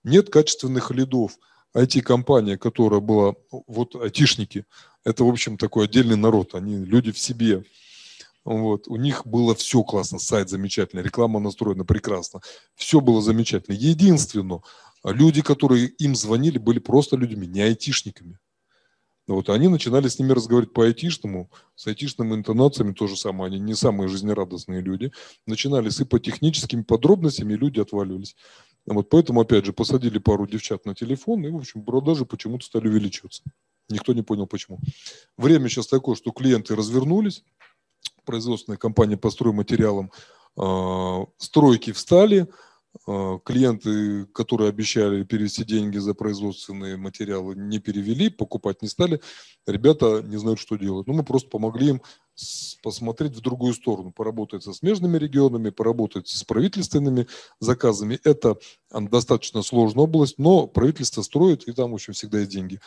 Нет 0.03 0.31
качественных 0.31 0.91
лидов. 0.91 1.39
IT-компания, 1.77 2.57
которая 2.57 3.01
была, 3.01 3.35
вот 3.51 3.95
айтишники, 3.95 4.65
это, 5.05 5.23
в 5.23 5.29
общем, 5.29 5.59
такой 5.59 5.85
отдельный 5.85 6.17
народ, 6.17 6.55
они 6.55 6.77
люди 6.77 7.13
в 7.13 7.19
себе, 7.19 7.67
вот. 8.57 8.89
У 8.89 8.97
них 8.97 9.27
было 9.27 9.55
все 9.55 9.83
классно, 9.83 10.19
сайт 10.19 10.49
замечательный, 10.49 11.03
реклама 11.03 11.39
настроена 11.39 11.85
прекрасно. 11.85 12.41
Все 12.75 13.03
было 13.03 13.21
замечательно. 13.21 13.75
Единственно, 13.75 14.63
люди, 15.05 15.43
которые 15.43 15.87
им 15.87 16.15
звонили, 16.17 16.57
были 16.57 16.79
просто 16.79 17.17
людьми, 17.17 17.47
не 17.47 17.61
айтишниками. 17.61 18.39
Вот, 19.27 19.51
они 19.51 19.69
начинали 19.69 20.09
с 20.09 20.19
ними 20.19 20.33
разговаривать 20.33 20.73
по 20.73 20.87
айтишному, 20.87 21.51
с 21.75 21.87
айтишными 21.87 22.35
интонациями 22.35 22.95
то 22.95 23.07
же 23.07 23.19
самое. 23.19 23.49
Они 23.49 23.59
не 23.59 23.75
самые 23.75 24.09
жизнерадостные 24.09 24.81
люди. 24.81 25.13
Начинали 25.47 25.91
сыпать 25.91 26.23
техническими 26.23 26.81
подробностями, 26.81 27.53
и 27.53 27.59
люди 27.59 27.81
отваливались. 27.81 28.35
Вот 28.87 29.11
поэтому, 29.11 29.43
опять 29.43 29.67
же, 29.67 29.75
посадили 29.75 30.17
пару 30.17 30.47
девчат 30.47 30.87
на 30.87 30.95
телефон, 30.95 31.45
и, 31.45 31.51
в 31.51 31.57
общем, 31.57 31.85
продажи 31.85 32.25
почему-то 32.25 32.65
стали 32.65 32.89
увеличиваться. 32.89 33.43
Никто 33.91 34.15
не 34.15 34.23
понял, 34.23 34.47
почему. 34.47 34.81
Время 35.37 35.69
сейчас 35.69 35.87
такое, 35.87 36.17
что 36.17 36.31
клиенты 36.31 36.75
развернулись, 36.75 37.45
производственная 38.29 38.77
компания 38.77 39.17
по 39.17 39.31
стройматериалам, 39.31 40.13
а, 40.55 41.25
стройки 41.39 41.93
встали, 41.93 42.47
а, 43.07 43.39
клиенты, 43.39 44.27
которые 44.35 44.69
обещали 44.69 45.25
перевести 45.25 45.65
деньги 45.65 45.97
за 45.97 46.13
производственные 46.13 46.99
материалы, 46.99 47.55
не 47.57 47.79
перевели, 47.79 48.29
покупать 48.29 48.83
не 48.83 48.89
стали. 48.89 49.23
Ребята 49.67 50.23
не 50.23 50.37
знают, 50.37 50.61
что 50.61 50.77
делать. 50.77 51.07
Ну, 51.07 51.15
мы 51.15 51.25
просто 51.25 51.49
помогли 51.49 51.89
им 51.89 52.03
посмотреть 52.83 53.35
в 53.35 53.41
другую 53.41 53.73
сторону, 53.73 54.13
поработать 54.13 54.63
со 54.63 54.75
смежными 54.75 55.17
регионами, 55.17 55.71
поработать 55.71 56.29
с 56.29 56.45
правительственными 56.45 57.29
заказами. 57.61 58.21
Это 58.25 58.59
достаточно 58.93 59.63
сложная 59.63 60.05
область, 60.05 60.39
но 60.39 60.67
правительство 60.67 61.23
строит, 61.23 61.67
и 61.67 61.73
там, 61.73 61.93
в 61.93 61.95
общем, 61.95 62.13
всегда 62.13 62.41
есть 62.41 62.51
деньги. 62.51 62.79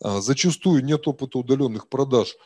А, 0.00 0.20
зачастую 0.20 0.84
нет 0.84 1.08
опыта 1.08 1.38
удаленных 1.38 1.88
продаж 1.88 2.36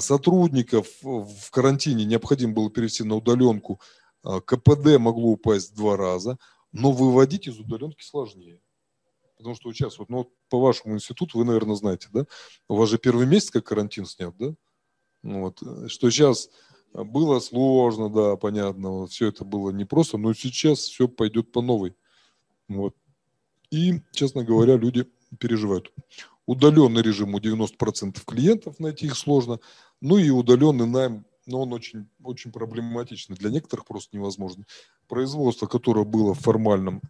сотрудников 0.00 0.86
в 1.02 1.50
карантине 1.50 2.04
необходимо 2.04 2.52
было 2.52 2.70
перевести 2.70 3.04
на 3.04 3.16
удаленку, 3.16 3.80
а, 4.22 4.40
КПД 4.40 4.98
могло 4.98 5.30
упасть 5.30 5.72
в 5.72 5.76
два 5.76 5.96
раза, 5.96 6.38
но 6.72 6.92
выводить 6.92 7.48
из 7.48 7.58
удаленки 7.58 8.02
сложнее. 8.02 8.60
Потому 9.36 9.56
что 9.56 9.68
вот 9.68 9.74
сейчас, 9.74 9.98
вот, 9.98 10.08
ну, 10.08 10.18
вот 10.18 10.28
по 10.48 10.60
вашему 10.60 10.94
институту, 10.94 11.38
вы, 11.38 11.44
наверное, 11.44 11.74
знаете, 11.74 12.08
да? 12.12 12.26
У 12.68 12.76
вас 12.76 12.88
же 12.88 12.98
первый 12.98 13.26
месяц 13.26 13.50
как 13.50 13.64
карантин 13.64 14.06
снят, 14.06 14.34
да? 14.38 14.54
Ну 15.22 15.40
вот, 15.40 15.60
что 15.90 16.10
сейчас 16.10 16.48
было 16.92 17.40
сложно, 17.40 18.08
да, 18.08 18.36
понятно, 18.36 19.06
все 19.06 19.28
это 19.28 19.44
было 19.44 19.70
непросто, 19.70 20.18
но 20.18 20.34
сейчас 20.34 20.80
все 20.80 21.08
пойдет 21.08 21.50
по 21.50 21.60
новой. 21.62 21.96
Вот. 22.68 22.94
И, 23.70 24.00
честно 24.12 24.44
говоря, 24.44 24.76
люди 24.76 25.06
переживают. 25.38 25.92
Удаленный 26.46 27.02
режим 27.02 27.34
у 27.34 27.38
90% 27.38 28.20
клиентов, 28.26 28.80
найти 28.80 29.06
их 29.06 29.16
сложно. 29.16 29.60
Ну 30.00 30.18
и 30.18 30.30
удаленный 30.30 30.86
найм, 30.86 31.24
но 31.46 31.62
он 31.62 31.72
очень, 31.72 32.08
очень 32.22 32.50
проблематичный. 32.50 33.36
Для 33.36 33.50
некоторых 33.50 33.86
просто 33.86 34.16
невозможно. 34.16 34.64
Производство, 35.08 35.66
которое 35.66 36.04
было 36.04 36.34
в 36.34 36.40
формальном, 36.40 37.00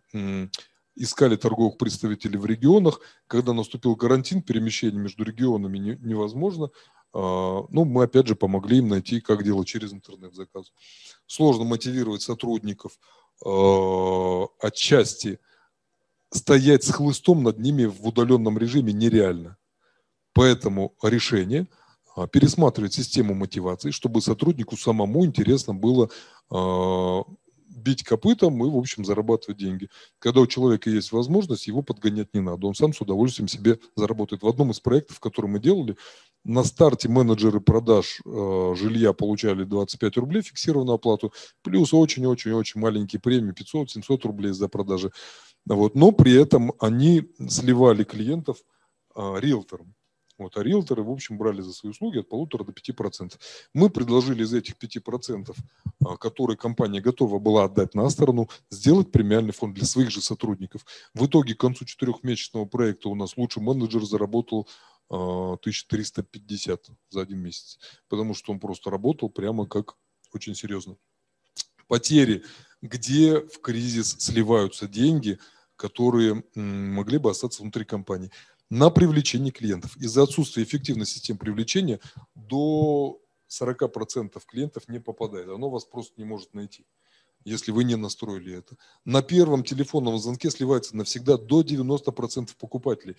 искали 0.95 1.37
торговых 1.37 1.78
представителей 1.78 2.39
в 2.39 2.45
регионах. 2.45 3.01
Когда 3.26 3.55
наступил 3.55 3.97
карантин, 3.97 4.43
перемещение 4.43 5.01
между 5.01 5.24
регионами 5.24 5.78
невозможно. 5.78 6.70
А, 7.14 7.64
ну, 7.70 7.85
мы 7.85 8.05
опять 8.05 8.26
же 8.26 8.37
помогли 8.37 8.78
им 8.78 8.89
найти, 8.89 9.20
как 9.20 9.45
делать 9.45 9.68
через 9.68 9.93
интернет-заказ. 9.93 10.72
Сложно 11.26 11.64
мотивировать 11.64 12.22
сотрудников 12.22 12.99
а, 13.45 14.47
отчасти– 14.61 15.39
стоять 16.33 16.85
с 16.85 16.91
хлыстом 16.91 17.43
над 17.43 17.59
ними 17.59 17.85
в 17.85 18.07
удаленном 18.07 18.59
режиме 18.59 18.93
нереально. 18.93 19.57
Поэтому 20.35 20.95
решение 21.03 21.68
а, 22.16 22.26
пересматривать 22.26 22.95
систему 22.95 23.35
мотивации, 23.35 23.91
чтобы 23.91 24.20
сотруднику 24.22 24.76
самому 24.76 25.24
интересно 25.24 25.74
было 25.74 26.11
э, 26.51 27.22
бить 27.76 28.03
копытом 28.03 28.64
и, 28.64 28.70
в 28.70 28.76
общем, 28.76 29.05
зарабатывать 29.05 29.59
деньги. 29.59 29.89
Когда 30.18 30.41
у 30.41 30.47
человека 30.47 30.91
есть 30.91 31.12
возможность, 31.12 31.66
его 31.66 31.83
подгонять 31.83 32.35
не 32.35 32.41
надо. 32.41 32.66
Он 32.66 32.74
сам 32.74 32.93
с 32.93 33.01
удовольствием 33.01 33.49
себе 33.49 33.78
заработает. 33.97 34.43
В 34.43 34.49
одном 34.49 34.70
из 34.70 34.80
проектов, 34.80 35.20
который 35.20 35.47
мы 35.47 35.59
делали, 35.59 35.97
на 36.45 36.64
старте 36.64 37.09
менеджеры 37.09 37.61
продаж 37.61 38.20
э, 38.24 38.74
жилья 38.76 39.12
получали 39.12 39.64
25 39.64 40.16
рублей 40.16 40.43
фиксированную 40.43 40.97
оплату, 40.97 41.33
плюс 41.62 41.95
очень-очень-очень 41.95 42.80
маленькие 42.80 43.20
премии, 43.20 43.55
500-700 43.55 44.26
рублей 44.26 44.53
за 44.53 44.68
продажи. 44.68 45.12
Вот. 45.67 45.95
Но 45.95 46.13
при 46.13 46.33
этом 46.41 46.73
они 46.81 47.31
сливали 47.49 48.05
клиентов 48.05 48.59
а, 49.15 49.37
риэлторам. 49.39 49.95
Вот, 50.39 50.57
а 50.57 50.63
риэлторы, 50.63 51.03
в 51.03 51.11
общем, 51.11 51.39
брали 51.39 51.61
за 51.61 51.73
свои 51.73 51.91
услуги 51.91 52.19
от 52.19 52.29
полутора 52.29 52.65
до 52.65 52.73
пяти 52.73 52.93
процентов. 52.93 53.39
Мы 53.75 53.91
предложили 53.91 54.43
из 54.43 54.53
этих 54.53 54.77
пяти 54.77 54.99
процентов, 54.99 55.57
а, 56.05 56.17
которые 56.17 56.57
компания 56.57 57.01
готова 57.01 57.39
была 57.39 57.65
отдать 57.65 57.95
на 57.95 58.09
сторону, 58.11 58.49
сделать 58.71 59.13
премиальный 59.13 59.53
фонд 59.53 59.75
для 59.75 59.85
своих 59.85 60.11
же 60.11 60.21
сотрудников. 60.21 60.85
В 61.15 61.27
итоге 61.27 61.55
к 61.55 61.61
концу 61.61 61.85
четырехмесячного 61.85 62.65
проекта 62.65 63.09
у 63.09 63.15
нас 63.15 63.37
лучший 63.37 63.63
менеджер 63.63 64.03
заработал 64.05 64.69
1350 65.09 66.89
а, 66.89 66.93
за 67.11 67.21
один 67.21 67.39
месяц, 67.39 67.79
потому 68.09 68.35
что 68.35 68.53
он 68.53 68.59
просто 68.59 68.91
работал 68.91 69.29
прямо 69.29 69.67
как 69.67 69.97
очень 70.33 70.55
серьезно. 70.55 70.97
Потери 71.87 72.43
где 72.83 73.41
в 73.41 73.61
кризис 73.61 74.16
сливаются 74.18 74.89
деньги, 74.89 75.39
которые 75.76 76.45
могли 76.55 77.18
бы 77.18 77.30
остаться 77.30 77.62
внутри 77.62 77.85
компании. 77.85 78.30
На 78.68 78.91
привлечение 78.91 79.53
клиентов. 79.53 79.97
Из-за 79.97 80.24
отсутствия 80.24 80.64
эффективной 80.64 81.07
системы 81.07 81.39
привлечения 81.39 82.01
до 82.35 83.20
40% 83.49 84.41
клиентов 84.47 84.89
не 84.89 84.99
попадает. 84.99 85.49
Оно 85.49 85.70
вас 85.70 85.85
просто 85.85 86.14
не 86.16 86.24
может 86.24 86.55
найти, 86.55 86.87
если 87.45 87.70
вы 87.70 87.85
не 87.85 87.97
настроили 87.97 88.55
это. 88.55 88.76
На 89.05 89.22
первом 89.22 89.62
телефонном 89.62 90.18
звонке 90.18 90.51
сливается 90.51 90.97
навсегда 90.97 91.37
до 91.37 91.62
90% 91.62 92.51
покупателей. 92.59 93.16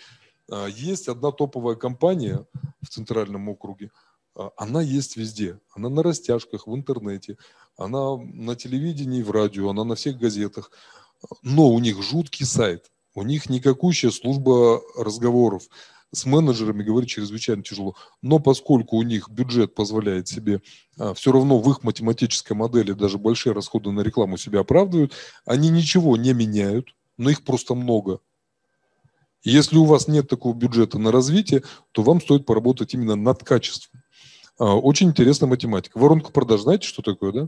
А, 0.49 0.67
есть 0.67 1.07
одна 1.07 1.31
топовая 1.31 1.75
компания 1.75 2.45
в 2.81 2.87
центральном 2.89 3.47
округе, 3.47 3.91
она 4.57 4.81
есть 4.81 5.15
везде. 5.15 5.59
Она 5.75 5.89
на 5.89 6.03
растяжках, 6.03 6.67
в 6.67 6.75
интернете, 6.75 7.37
она 7.77 8.17
на 8.17 8.55
телевидении, 8.55 9.21
в 9.21 9.31
радио, 9.31 9.69
она 9.69 9.83
на 9.83 9.95
всех 9.95 10.17
газетах. 10.17 10.71
Но 11.41 11.69
у 11.69 11.79
них 11.79 12.01
жуткий 12.01 12.45
сайт, 12.45 12.91
у 13.13 13.23
них 13.23 13.49
никакущая 13.49 14.11
служба 14.11 14.81
разговоров. 14.97 15.63
С 16.11 16.25
менеджерами 16.25 16.83
говорить 16.83 17.09
чрезвычайно 17.09 17.63
тяжело. 17.63 17.95
Но 18.21 18.37
поскольку 18.37 18.97
у 18.97 19.01
них 19.01 19.29
бюджет 19.29 19.73
позволяет 19.73 20.27
себе, 20.27 20.61
а, 20.99 21.15
все 21.15 21.31
равно 21.31 21.59
в 21.59 21.69
их 21.71 21.83
математической 21.83 22.53
модели 22.53 22.91
даже 22.91 23.17
большие 23.17 23.53
расходы 23.53 23.89
на 23.91 24.01
рекламу 24.01 24.37
себя 24.37 24.59
оправдывают, 24.59 25.13
они 25.45 25.69
ничего 25.69 26.15
не 26.15 26.33
меняют, 26.33 26.95
но 27.17 27.31
их 27.31 27.43
просто 27.43 27.73
много. 27.73 28.19
Если 29.43 29.75
у 29.75 29.85
вас 29.85 30.07
нет 30.07 30.29
такого 30.29 30.53
бюджета 30.53 30.99
на 30.99 31.11
развитие, 31.11 31.63
то 31.91 32.03
вам 32.03 32.21
стоит 32.21 32.45
поработать 32.45 32.93
именно 32.93 33.15
над 33.15 33.43
качеством. 33.43 34.02
А, 34.59 34.75
очень 34.75 35.09
интересная 35.09 35.49
математика. 35.49 35.97
Воронка 35.97 36.31
продаж, 36.31 36.61
знаете, 36.61 36.87
что 36.87 37.01
такое, 37.01 37.31
да? 37.31 37.47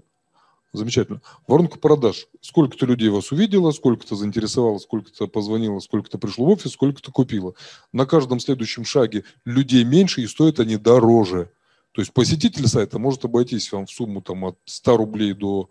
Замечательно. 0.74 1.22
Воронка 1.48 1.80
продаж. 1.80 2.28
Сколько-то 2.42 2.86
людей 2.86 3.10
вас 3.10 3.32
увидело, 3.32 3.72
сколько-то 3.72 4.16
заинтересовало, 4.16 4.78
сколько-то 4.78 5.28
позвонило, 5.28 5.80
сколько-то 5.80 6.18
пришло 6.18 6.46
в 6.48 6.50
офис, 6.50 6.74
сколько-то 6.74 7.12
купило. 7.12 7.54
На 7.94 8.06
каждом 8.06 8.40
следующем 8.40 8.84
шаге 8.84 9.24
людей 9.46 9.84
меньше 9.84 10.22
и 10.22 10.28
стоят 10.28 10.60
они 10.60 10.78
дороже. 10.78 11.52
То 11.94 12.02
есть 12.02 12.12
посетитель 12.12 12.68
сайта 12.68 13.00
может 13.00 13.24
обойтись 13.24 13.72
вам 13.72 13.86
в 13.86 13.92
сумму 13.92 14.22
там, 14.22 14.44
от 14.44 14.58
100 14.66 14.98
рублей 14.98 15.34
до 15.34 15.70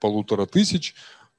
полутора 0.00 0.46
тысяч. 0.46 0.94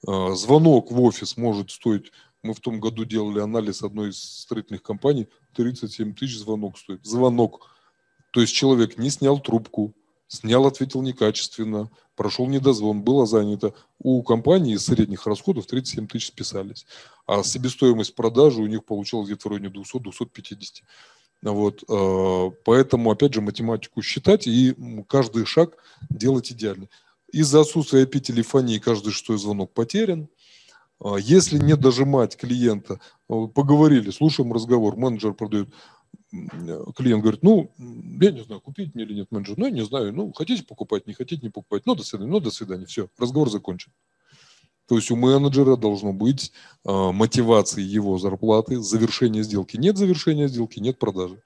А, 0.06 0.34
звонок 0.36 0.92
в 0.92 1.02
офис 1.02 1.38
может 1.38 1.72
стоить, 1.72 2.12
мы 2.44 2.54
в 2.54 2.60
том 2.60 2.82
году 2.82 3.06
делали 3.06 3.40
анализ 3.40 3.82
одной 3.82 4.10
из 4.10 4.22
строительных 4.22 4.82
компаний, 4.82 5.28
37 5.56 6.14
тысяч 6.14 6.38
звонок 6.38 6.78
стоит. 6.78 7.06
Звонок. 7.06 7.70
То 8.32 8.42
есть 8.42 8.54
человек 8.54 8.98
не 8.98 9.10
снял 9.10 9.40
трубку, 9.40 9.94
снял, 10.28 10.66
ответил 10.66 11.02
некачественно, 11.02 11.90
прошел 12.16 12.48
недозвон, 12.48 13.02
было 13.02 13.26
занято. 13.26 13.74
У 14.00 14.22
компании 14.24 14.76
из 14.76 14.86
средних 14.86 15.26
расходов 15.26 15.66
37 15.66 16.08
тысяч 16.08 16.28
списались, 16.28 16.86
а 17.26 17.44
себестоимость 17.44 18.16
продажи 18.16 18.62
у 18.62 18.68
них 18.68 18.86
получалась 18.86 19.28
где-то 19.28 19.50
в 19.50 19.52
районе 19.52 19.70
200-250. 19.70 20.84
Вот, 21.42 21.84
э, 21.88 22.52
поэтому, 22.66 23.12
опять 23.12 23.34
же, 23.34 23.42
математику 23.42 24.02
считать 24.02 24.46
и 24.46 24.76
каждый 25.08 25.46
шаг 25.46 25.78
делать 26.10 26.52
идеально. 26.52 26.90
Из-за 27.32 27.62
отсутствия 27.62 28.04
IP-телефонии 28.04 28.80
каждый 28.80 29.12
шестой 29.12 29.38
звонок 29.38 29.72
потерян. 29.74 30.28
А 31.02 31.16
если 31.16 31.58
не 31.58 31.78
дожимать 31.78 32.36
клиента, 32.36 33.00
э, 33.30 33.48
поговорили, 33.56 34.12
слушаем 34.12 34.52
разговор, 34.52 34.98
менеджер 34.98 35.34
продает, 35.34 35.70
клиент 36.96 37.22
говорит, 37.22 37.44
ну, 37.44 37.72
я 37.78 38.32
не 38.32 38.44
знаю, 38.44 38.62
купить 38.62 38.94
мне 38.94 39.04
или 39.04 39.14
нет 39.14 39.32
менеджер, 39.32 39.58
ну, 39.58 39.66
я 39.66 39.72
не 39.72 39.84
знаю, 39.84 40.14
ну, 40.14 40.32
хотите 40.34 40.64
покупать, 40.64 41.08
не 41.08 41.14
хотите, 41.14 41.42
не 41.42 41.50
покупать, 41.50 41.86
ну, 41.86 41.96
до 41.96 42.04
свидания, 42.04 42.30
ну, 42.30 42.40
до 42.40 42.52
свидания, 42.52 42.86
все, 42.86 43.10
разговор 43.18 43.50
закончен. 43.50 43.92
То 44.88 44.96
есть 44.96 45.12
у 45.12 45.16
менеджера 45.16 45.76
должно 45.76 46.14
быть 46.14 46.52
э, 46.84 46.92
мотивации 46.92 47.84
его 47.84 48.18
зарплаты, 48.18 48.82
завершение 48.82 49.44
сделки. 49.44 49.78
Нет 49.78 49.98
завершения 49.98 50.48
сделки, 50.48 50.80
нет 50.80 50.98
продажи. 50.98 51.42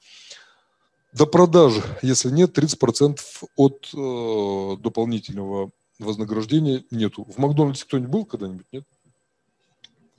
До 1.12 1.26
продажи, 1.26 1.84
если 2.02 2.30
нет, 2.30 2.58
30% 2.58 3.20
от 3.58 3.90
э, 3.94 4.82
дополнительного 4.82 5.72
вознаграждения 6.00 6.86
нету. 6.90 7.26
В 7.26 7.38
Макдональдсе 7.38 7.84
кто-нибудь 7.86 8.12
был 8.12 8.26
когда-нибудь? 8.26 8.66
Нет? 8.72 8.86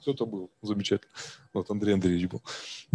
Кто-то 0.05 0.27
был. 0.27 0.51
Замечательно. 0.61 1.11
Вот 1.55 1.71
Андрей 1.71 1.95
Андреевич 1.95 2.31
был. 2.31 2.43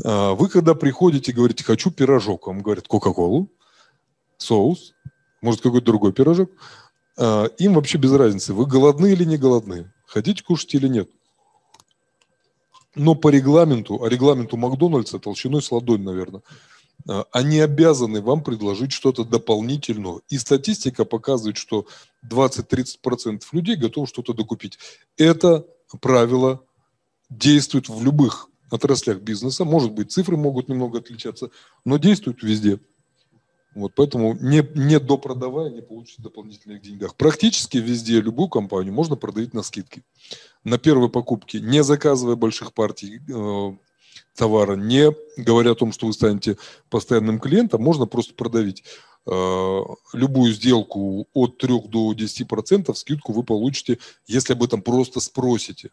А, 0.05 0.35
вы 0.35 0.47
когда 0.47 0.75
приходите, 0.75 1.31
говорите, 1.31 1.63
хочу 1.63 1.89
пирожок, 1.89 2.45
вам 2.45 2.61
говорят 2.61 2.87
Кока-Колу, 2.87 3.49
соус, 4.37 4.93
может 5.41 5.61
какой-то 5.61 5.87
другой 5.87 6.13
пирожок. 6.13 6.51
А, 7.17 7.45
им 7.57 7.73
вообще 7.73 7.97
без 7.97 8.13
разницы, 8.13 8.53
вы 8.53 8.67
голодны 8.67 9.11
или 9.11 9.23
не 9.23 9.37
голодны, 9.37 9.91
хотите 10.05 10.43
кушать 10.43 10.75
или 10.75 10.87
нет. 10.87 11.09
Но 12.93 13.15
по 13.15 13.29
регламенту, 13.29 14.03
а 14.03 14.07
регламенту 14.07 14.55
Макдональдса 14.55 15.17
толщиной 15.17 15.63
с 15.63 15.71
ладонь, 15.71 16.03
наверное, 16.03 16.43
а, 17.07 17.25
они 17.31 17.59
обязаны 17.59 18.21
вам 18.21 18.43
предложить 18.43 18.91
что-то 18.91 19.25
дополнительное. 19.25 20.19
И 20.29 20.37
статистика 20.37 21.05
показывает, 21.05 21.57
что 21.57 21.87
20-30% 22.21 23.41
людей 23.51 23.77
готовы 23.77 24.05
что-то 24.05 24.35
докупить. 24.35 24.77
Это 25.17 25.65
правило 26.01 26.63
действует 27.29 27.89
в 27.89 28.03
любых 28.03 28.49
отраслях 28.71 29.19
бизнеса. 29.19 29.65
Может 29.65 29.91
быть, 29.91 30.11
цифры 30.11 30.37
могут 30.37 30.69
немного 30.69 30.99
отличаться, 30.99 31.49
но 31.85 31.97
действует 31.97 32.43
везде. 32.43 32.79
Вот, 33.75 33.93
поэтому 33.95 34.33
не, 34.33 34.67
не 34.75 34.99
допродавая, 34.99 35.69
не 35.69 35.81
получите 35.81 36.23
дополнительных 36.23 36.81
деньгах. 36.81 37.15
Практически 37.15 37.77
везде 37.77 38.19
любую 38.19 38.49
компанию 38.49 38.93
можно 38.93 39.15
продавать 39.15 39.53
на 39.53 39.61
скидки. 39.61 40.03
На 40.63 40.79
первой 40.79 41.09
покупке, 41.09 41.59
не 41.59 41.83
заказывая 41.83 42.35
больших 42.35 42.73
партий, 42.73 43.21
э, 43.29 43.77
товара, 44.35 44.75
не 44.75 45.11
говоря 45.37 45.71
о 45.71 45.75
том, 45.75 45.91
что 45.91 46.07
вы 46.07 46.13
станете 46.13 46.57
постоянным 46.89 47.39
клиентом, 47.39 47.81
можно 47.83 48.07
просто 48.07 48.33
продавить. 48.33 48.83
Э, 49.27 49.81
любую 50.13 50.51
сделку 50.53 51.27
от 51.33 51.59
3 51.59 51.87
до 51.89 52.13
10% 52.13 52.93
скидку 52.95 53.33
вы 53.33 53.43
получите, 53.43 53.99
если 54.25 54.53
об 54.53 54.63
этом 54.63 54.81
просто 54.81 55.19
спросите. 55.19 55.91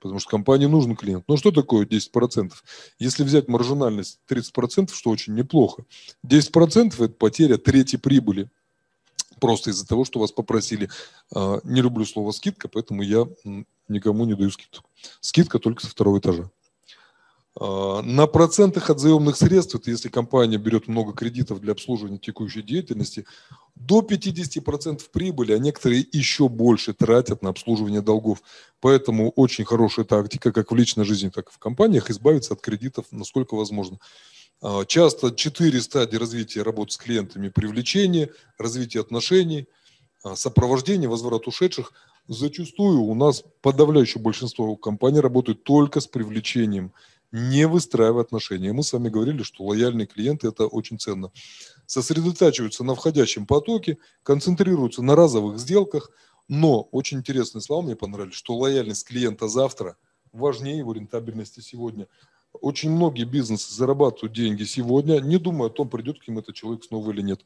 Потому 0.00 0.20
что 0.20 0.30
компании 0.30 0.66
нужен 0.66 0.94
клиент. 0.96 1.24
Ну 1.28 1.36
что 1.36 1.50
такое 1.50 1.86
10%? 1.86 2.52
Если 2.98 3.24
взять 3.24 3.48
маржинальность 3.48 4.20
30%, 4.28 4.92
что 4.92 5.10
очень 5.10 5.34
неплохо, 5.34 5.84
10% 6.26 6.94
это 7.04 7.14
потеря 7.14 7.58
трети 7.58 7.96
прибыли. 7.96 8.48
Просто 9.40 9.70
из-за 9.70 9.86
того, 9.86 10.04
что 10.04 10.20
вас 10.20 10.32
попросили. 10.32 10.88
Э, 11.34 11.60
не 11.64 11.80
люблю 11.80 12.04
слово 12.04 12.32
скидка, 12.32 12.68
поэтому 12.68 13.02
я 13.02 13.26
никому 13.88 14.24
не 14.24 14.34
даю 14.34 14.50
скидку. 14.50 14.88
Скидка 15.20 15.58
только 15.58 15.82
со 15.82 15.90
второго 15.90 16.18
этажа. 16.18 16.50
А, 17.60 18.02
на 18.02 18.26
процентах 18.28 18.88
от 18.88 19.00
заемных 19.00 19.36
средств, 19.36 19.74
это 19.74 19.90
если 19.90 20.08
компания 20.08 20.58
берет 20.58 20.86
много 20.86 21.12
кредитов 21.12 21.60
для 21.60 21.72
обслуживания 21.72 22.18
текущей 22.18 22.62
деятельности, 22.62 23.26
до 23.74 24.00
50% 24.00 25.00
прибыли, 25.12 25.52
а 25.52 25.58
некоторые 25.58 26.06
еще 26.12 26.48
больше 26.48 26.92
тратят 26.94 27.42
на 27.42 27.50
обслуживание 27.50 28.00
долгов. 28.00 28.42
Поэтому 28.80 29.30
очень 29.30 29.64
хорошая 29.64 30.04
тактика, 30.04 30.52
как 30.52 30.70
в 30.70 30.74
личной 30.76 31.04
жизни, 31.04 31.30
так 31.30 31.48
и 31.48 31.52
в 31.52 31.58
компаниях, 31.58 32.10
избавиться 32.10 32.54
от 32.54 32.60
кредитов 32.60 33.06
насколько 33.10 33.56
возможно. 33.56 33.98
А, 34.62 34.84
часто 34.84 35.34
четыре 35.34 35.80
стадии 35.80 36.16
развития 36.16 36.62
работы 36.62 36.92
с 36.92 36.96
клиентами. 36.96 37.48
Привлечение, 37.48 38.30
развитие 38.56 39.00
отношений, 39.00 39.66
а, 40.22 40.36
сопровождение, 40.36 41.08
возврат 41.08 41.48
ушедших. 41.48 41.92
Зачастую 42.28 43.00
у 43.00 43.14
нас 43.14 43.42
подавляющее 43.62 44.22
большинство 44.22 44.76
компаний 44.76 45.18
работают 45.18 45.64
только 45.64 45.98
с 45.98 46.06
привлечением– 46.06 46.92
не 47.32 47.66
выстраивая 47.66 48.22
отношения. 48.22 48.72
Мы 48.72 48.82
с 48.82 48.92
вами 48.92 49.08
говорили, 49.08 49.42
что 49.42 49.64
лояльные 49.64 50.06
клиенты– 50.06 50.48
это 50.48 50.66
очень 50.66 50.98
ценно. 50.98 51.30
Сосредотачиваются 51.86 52.84
на 52.84 52.94
входящем 52.94 53.46
потоке, 53.46 53.98
концентрируются 54.22 55.02
на 55.02 55.14
разовых 55.14 55.58
сделках, 55.58 56.10
но 56.48 56.82
очень 56.92 57.18
интересные 57.18 57.62
слова 57.62 57.82
мне 57.82 57.96
понравились, 57.96 58.34
что 58.34 58.56
лояльность 58.56 59.06
клиента 59.06 59.48
завтра 59.48 59.96
важнее 60.32 60.78
его 60.78 60.92
рентабельности 60.92 61.60
сегодня. 61.60 62.08
Очень 62.52 62.90
многие 62.90 63.24
бизнесы 63.24 63.74
зарабатывают 63.74 64.32
деньги 64.32 64.64
сегодня, 64.64 65.20
не 65.20 65.36
думая 65.38 65.68
о 65.68 65.72
том, 65.72 65.90
придет 65.90 66.18
к 66.18 66.26
ним 66.28 66.38
этот 66.38 66.54
человек 66.54 66.84
снова 66.84 67.10
или 67.10 67.20
нет. 67.20 67.44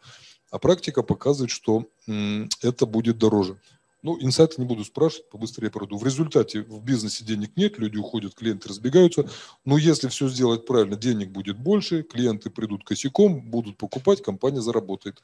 А 0.51 0.59
практика 0.59 1.03
показывает, 1.03 1.51
что 1.51 1.87
это 2.07 2.87
будет 2.87 3.19
дороже. 3.19 3.61
Ну, 4.03 4.19
инсайты 4.21 4.57
не 4.59 4.67
буду 4.67 4.85
спрашивать, 4.85 5.31
побыстрее 5.31 5.71
пройду. 5.71 5.97
В 5.97 6.05
результате 6.05 6.63
в 6.63 6.83
бизнесе 6.83 7.25
денег 7.25 7.57
нет, 7.57 7.79
люди 7.79 7.97
уходят, 7.97 8.35
клиенты 8.35 8.69
разбегаются. 8.69 9.29
Но 9.65 9.79
если 9.79 10.09
все 10.09 10.29
сделать 10.29 10.67
правильно, 10.67 10.97
денег 10.97 11.31
будет 11.31 11.57
больше, 11.57 12.03
клиенты 12.03 12.51
придут 12.51 12.85
косяком, 12.85 13.41
будут 13.41 13.79
покупать, 13.79 14.21
компания 14.21 14.61
заработает. 14.61 15.23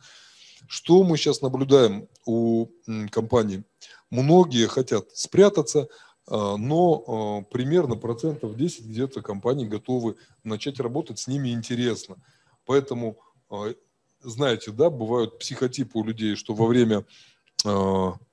Что 0.69 1.03
мы 1.03 1.17
сейчас 1.17 1.43
наблюдаем 1.43 2.09
у 2.25 2.69
компаний? 3.11 3.65
Многие 4.11 4.69
хотят 4.69 5.11
спрятаться, 5.13 5.89
а, 6.29 6.57
но 6.57 7.05
а, 7.07 7.51
примерно 7.51 7.97
процентов 7.97 8.57
10 8.57 8.87
где-то 8.87 9.23
компании 9.23 9.67
готовы 9.67 10.17
начать 10.45 10.79
работать, 10.79 11.19
с 11.19 11.27
ними 11.27 11.51
интересно. 11.51 12.17
Поэтому, 12.65 13.19
а, 13.51 13.75
знаете, 14.21 14.71
да, 14.71 14.89
бывают 14.89 15.39
психотипы 15.41 15.99
у 15.99 16.05
людей, 16.05 16.37
что 16.37 16.55
во 16.55 16.67
время 16.67 17.05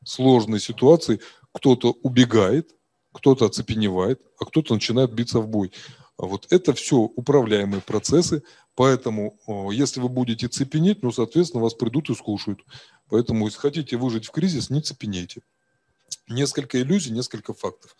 сложной 0.03 0.59
ситуации 0.59 1.19
кто-то 1.51 1.97
убегает, 2.03 2.75
кто-то 3.11 3.45
оцепеневает, 3.45 4.21
а 4.39 4.45
кто-то 4.45 4.73
начинает 4.73 5.13
биться 5.13 5.39
в 5.39 5.47
бой. 5.47 5.71
Вот 6.17 6.47
это 6.49 6.73
все 6.73 6.97
управляемые 6.97 7.81
процессы, 7.81 8.43
поэтому 8.75 9.37
э, 9.47 9.73
если 9.73 9.99
вы 9.99 10.09
будете 10.09 10.47
цепенеть, 10.47 11.03
ну, 11.03 11.11
соответственно, 11.11 11.63
вас 11.63 11.73
придут 11.73 12.09
и 12.09 12.15
скушают. 12.15 12.61
Поэтому, 13.09 13.45
если 13.45 13.59
хотите 13.59 13.97
выжить 13.97 14.25
в 14.25 14.31
кризис, 14.31 14.69
не 14.69 14.81
цепенейте. 14.81 15.41
Несколько 16.29 16.81
иллюзий, 16.81 17.11
несколько 17.11 17.53
фактов. 17.53 17.95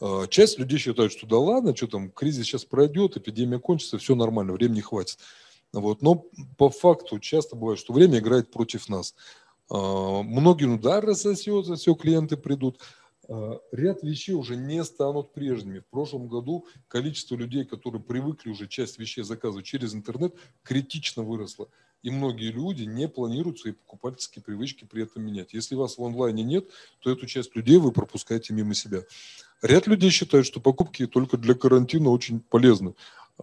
Э, 0.00 0.26
часть 0.28 0.58
людей 0.58 0.78
считают, 0.78 1.12
что 1.12 1.26
да 1.26 1.38
ладно, 1.38 1.76
что 1.76 1.86
там, 1.86 2.10
кризис 2.10 2.46
сейчас 2.46 2.64
пройдет, 2.64 3.16
эпидемия 3.16 3.60
кончится, 3.60 3.98
все 3.98 4.14
нормально, 4.16 4.52
времени 4.52 4.80
хватит. 4.80 5.18
Вот. 5.72 6.02
Но 6.02 6.26
по 6.56 6.68
факту 6.68 7.18
часто 7.20 7.56
бывает, 7.56 7.78
что 7.78 7.92
время 7.92 8.18
играет 8.18 8.50
против 8.50 8.88
нас. 8.88 9.14
А, 9.74 10.22
многим 10.22 10.74
удар 10.74 11.02
рассосется, 11.02 11.76
все, 11.76 11.94
клиенты 11.94 12.36
придут. 12.36 12.78
А, 13.26 13.58
ряд 13.72 14.02
вещей 14.02 14.34
уже 14.34 14.54
не 14.54 14.84
станут 14.84 15.32
прежними. 15.32 15.78
В 15.78 15.86
прошлом 15.86 16.28
году 16.28 16.66
количество 16.88 17.36
людей, 17.36 17.64
которые 17.64 18.02
привыкли 18.02 18.50
уже 18.50 18.68
часть 18.68 18.98
вещей 18.98 19.24
заказывать 19.24 19.64
через 19.64 19.94
интернет, 19.94 20.34
критично 20.62 21.22
выросло. 21.22 21.68
И 22.02 22.10
многие 22.10 22.50
люди 22.50 22.82
не 22.82 23.08
планируют 23.08 23.60
свои 23.60 23.72
покупательские 23.72 24.42
привычки 24.42 24.84
при 24.84 25.04
этом 25.04 25.24
менять. 25.24 25.54
Если 25.54 25.74
вас 25.74 25.96
в 25.96 26.04
онлайне 26.04 26.42
нет, 26.42 26.66
то 26.98 27.10
эту 27.10 27.24
часть 27.26 27.56
людей 27.56 27.78
вы 27.78 27.92
пропускаете 27.92 28.52
мимо 28.52 28.74
себя. 28.74 29.04
Ряд 29.62 29.86
людей 29.86 30.10
считают, 30.10 30.44
что 30.44 30.60
покупки 30.60 31.06
только 31.06 31.38
для 31.38 31.54
карантина 31.54 32.10
очень 32.10 32.40
полезны. 32.40 32.94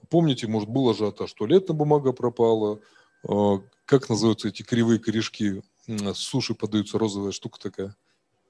Помните, 0.10 0.46
может, 0.46 0.70
был 0.70 0.90
ажиотаж, 0.90 1.34
туалетная 1.34 1.76
бумага 1.76 2.12
пропала, 2.12 2.80
а, 3.28 3.64
как 3.86 4.10
называются 4.10 4.50
эти 4.50 4.62
кривые 4.62 5.00
корешки 5.00 5.64
суши 6.14 6.54
подаются, 6.54 6.98
розовая 6.98 7.32
штука 7.32 7.60
такая, 7.60 7.96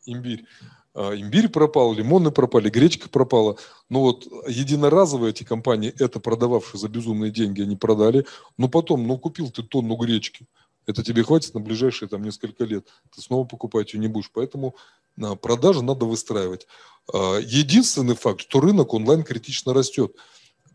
имбирь. 0.05 0.45
А, 0.93 1.13
имбирь 1.15 1.49
пропал, 1.49 1.93
лимоны 1.93 2.31
пропали, 2.31 2.69
гречка 2.69 3.09
пропала. 3.09 3.57
Но 3.89 4.01
вот 4.01 4.27
единоразовые 4.47 5.31
эти 5.31 5.43
компании, 5.43 5.93
это 5.99 6.19
продававшие 6.19 6.79
за 6.79 6.89
безумные 6.89 7.31
деньги, 7.31 7.61
они 7.61 7.75
продали. 7.75 8.25
Но 8.57 8.67
потом, 8.67 9.07
ну 9.07 9.17
купил 9.17 9.49
ты 9.51 9.63
тонну 9.63 9.95
гречки, 9.95 10.47
это 10.85 11.03
тебе 11.03 11.23
хватит 11.23 11.53
на 11.53 11.59
ближайшие 11.59 12.09
там 12.09 12.23
несколько 12.23 12.63
лет. 12.63 12.87
Ты 13.15 13.21
снова 13.21 13.45
покупать 13.45 13.93
ее 13.93 13.99
не 13.99 14.07
будешь. 14.07 14.31
Поэтому 14.33 14.75
а, 15.21 15.35
продажи 15.35 15.83
надо 15.83 16.05
выстраивать. 16.05 16.67
А, 17.13 17.37
единственный 17.37 18.15
факт, 18.15 18.41
что 18.41 18.59
рынок 18.59 18.93
онлайн 18.93 19.23
критично 19.23 19.73
растет. 19.73 20.15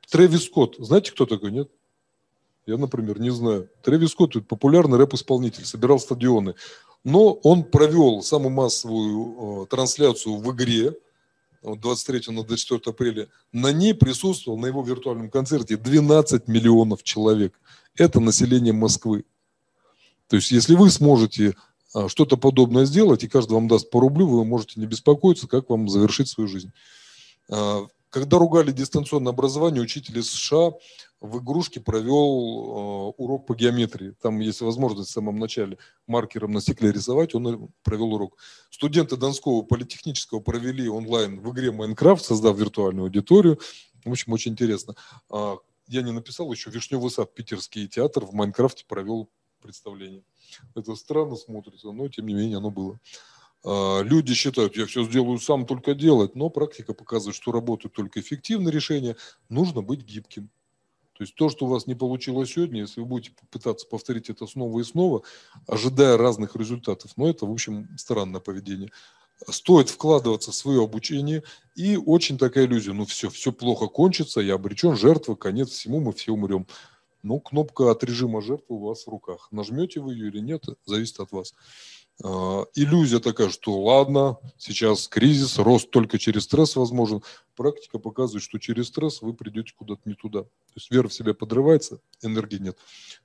Трэвис 0.08 0.44
Скотт, 0.44 0.76
знаете, 0.78 1.10
кто 1.10 1.26
такой, 1.26 1.50
нет? 1.50 1.70
Я, 2.66 2.78
например, 2.78 3.20
не 3.20 3.30
знаю. 3.30 3.68
Трэвис 3.82 4.12
Скотт– 4.12 4.46
популярный 4.48 4.98
рэп-исполнитель, 4.98 5.64
собирал 5.64 5.98
стадионы. 5.98 6.54
Но 7.04 7.32
он 7.32 7.64
провел 7.64 8.22
самую 8.22 8.50
массовую 8.50 9.64
э, 9.64 9.66
трансляцию 9.66 10.36
в 10.36 10.52
игре 10.54 10.94
23 11.62 12.34
на 12.34 12.42
24 12.44 12.80
апреля. 12.86 13.28
На 13.52 13.72
ней 13.72 13.94
присутствовал 13.94 14.58
на 14.58 14.66
его 14.66 14.82
виртуальном 14.82 15.30
концерте 15.30 15.76
12 15.76 16.48
миллионов 16.48 17.02
человек. 17.02 17.58
Это 17.96 18.20
население 18.20 18.72
Москвы. 18.72 19.24
То 20.28 20.36
есть, 20.36 20.50
если 20.50 20.74
вы 20.74 20.90
сможете 20.90 21.54
э, 21.94 22.08
что-то 22.08 22.36
подобное 22.36 22.86
сделать, 22.86 23.24
и 23.24 23.28
каждый 23.28 23.52
вам 23.52 23.68
даст 23.68 23.90
по 23.90 24.00
рублю, 24.00 24.26
вы 24.26 24.44
можете 24.44 24.80
не 24.80 24.86
беспокоиться, 24.86 25.46
как 25.46 25.68
вам 25.68 25.88
завершить 25.88 26.28
свою 26.28 26.48
жизнь. 26.48 26.72
Э, 27.50 27.86
когда 28.14 28.38
ругали 28.38 28.70
дистанционное 28.70 29.32
образование, 29.32 29.82
учитель 29.82 30.20
из 30.20 30.30
США 30.30 30.70
в 31.20 31.40
игрушке 31.40 31.80
провел 31.80 32.14
э, 32.14 33.12
урок 33.16 33.44
по 33.44 33.56
геометрии. 33.56 34.14
Там 34.22 34.38
есть 34.38 34.60
возможность 34.60 35.10
в 35.10 35.12
самом 35.12 35.40
начале 35.40 35.78
маркером 36.06 36.52
на 36.52 36.60
стекле 36.60 36.92
рисовать, 36.92 37.34
он 37.34 37.72
провел 37.82 38.14
урок. 38.14 38.36
Студенты 38.70 39.16
Донского 39.16 39.62
политехнического 39.62 40.38
провели 40.38 40.88
онлайн 40.88 41.40
в 41.40 41.52
игре 41.52 41.72
Майнкрафт, 41.72 42.24
создав 42.24 42.56
виртуальную 42.56 43.06
аудиторию. 43.06 43.58
В 44.04 44.10
общем, 44.12 44.32
очень 44.32 44.52
интересно. 44.52 44.94
А, 45.28 45.56
я 45.88 46.02
не 46.02 46.12
написал 46.12 46.52
еще 46.52 46.70
Вишневый 46.70 47.10
сад, 47.10 47.34
питерский 47.34 47.88
театр 47.88 48.26
в 48.26 48.32
Майнкрафте 48.32 48.84
провел 48.86 49.28
представление. 49.60 50.22
Это 50.76 50.94
странно 50.94 51.34
смотрится, 51.34 51.90
но 51.90 52.06
тем 52.06 52.28
не 52.28 52.34
менее 52.34 52.58
оно 52.58 52.70
было. 52.70 53.00
А, 53.64 54.02
люди 54.02 54.34
считают, 54.34 54.76
я 54.76 54.86
все 54.86 55.04
сделаю 55.04 55.38
сам, 55.38 55.66
только 55.66 55.94
делать, 55.94 56.34
но 56.34 56.50
практика 56.50 56.92
показывает, 56.92 57.34
что 57.34 57.50
работают 57.50 57.94
только 57.94 58.20
эффективные 58.20 58.72
решения, 58.72 59.16
нужно 59.48 59.82
быть 59.82 60.04
гибким. 60.04 60.50
То 61.14 61.22
есть 61.22 61.34
то, 61.36 61.48
что 61.48 61.66
у 61.66 61.68
вас 61.68 61.86
не 61.86 61.94
получилось 61.94 62.50
сегодня, 62.50 62.80
если 62.80 63.00
вы 63.00 63.06
будете 63.06 63.32
пытаться 63.50 63.86
повторить 63.86 64.30
это 64.30 64.46
снова 64.46 64.80
и 64.80 64.84
снова, 64.84 65.22
ожидая 65.66 66.16
разных 66.16 66.56
результатов, 66.56 67.12
но 67.16 67.28
это, 67.30 67.46
в 67.46 67.52
общем, 67.52 67.88
странное 67.96 68.40
поведение. 68.40 68.90
Стоит 69.48 69.88
вкладываться 69.88 70.50
в 70.50 70.54
свое 70.54 70.82
обучение, 70.82 71.42
и 71.76 71.96
очень 71.96 72.36
такая 72.36 72.66
иллюзия, 72.66 72.92
ну 72.92 73.04
все, 73.04 73.30
все 73.30 73.52
плохо 73.52 73.86
кончится, 73.86 74.40
я 74.40 74.54
обречен, 74.54 74.96
жертва, 74.96 75.36
конец 75.36 75.70
всему, 75.70 76.00
мы 76.00 76.12
все 76.12 76.32
умрем. 76.32 76.66
Ну, 77.22 77.40
кнопка 77.40 77.90
от 77.90 78.04
режима 78.04 78.42
жертвы 78.42 78.76
у 78.76 78.86
вас 78.86 79.06
в 79.06 79.08
руках. 79.08 79.48
Нажмете 79.50 80.00
вы 80.00 80.12
ее 80.12 80.28
или 80.28 80.40
нет, 80.40 80.64
зависит 80.84 81.20
от 81.20 81.32
вас. 81.32 81.54
А, 82.22 82.64
иллюзия 82.74 83.18
такая, 83.18 83.48
что 83.50 83.78
ладно, 83.80 84.38
сейчас 84.56 85.08
кризис, 85.08 85.58
рост 85.58 85.90
только 85.90 86.18
через 86.18 86.44
стресс 86.44 86.76
возможен. 86.76 87.22
Практика 87.56 87.98
показывает, 87.98 88.42
что 88.42 88.58
через 88.58 88.88
стресс 88.88 89.20
вы 89.22 89.34
придете 89.34 89.72
куда-то 89.76 90.02
не 90.04 90.14
туда. 90.14 90.42
То 90.42 90.74
есть 90.76 90.90
вера 90.90 91.08
в 91.08 91.14
себя 91.14 91.34
подрывается, 91.34 92.00
энергии 92.22 92.58
нет. 92.58 92.78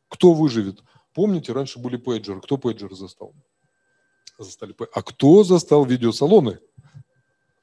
Кто 0.08 0.34
выживет? 0.34 0.84
Помните, 1.14 1.54
раньше 1.54 1.80
были 1.80 1.98
пейджеры. 1.98 2.42
Кто 2.42 2.58
пейджеры 2.58 2.96
застал? 2.96 3.34
Застали. 4.38 4.76
А 4.94 5.02
кто 5.04 5.44
застал 5.44 5.86
видеосалоны? 5.86 6.60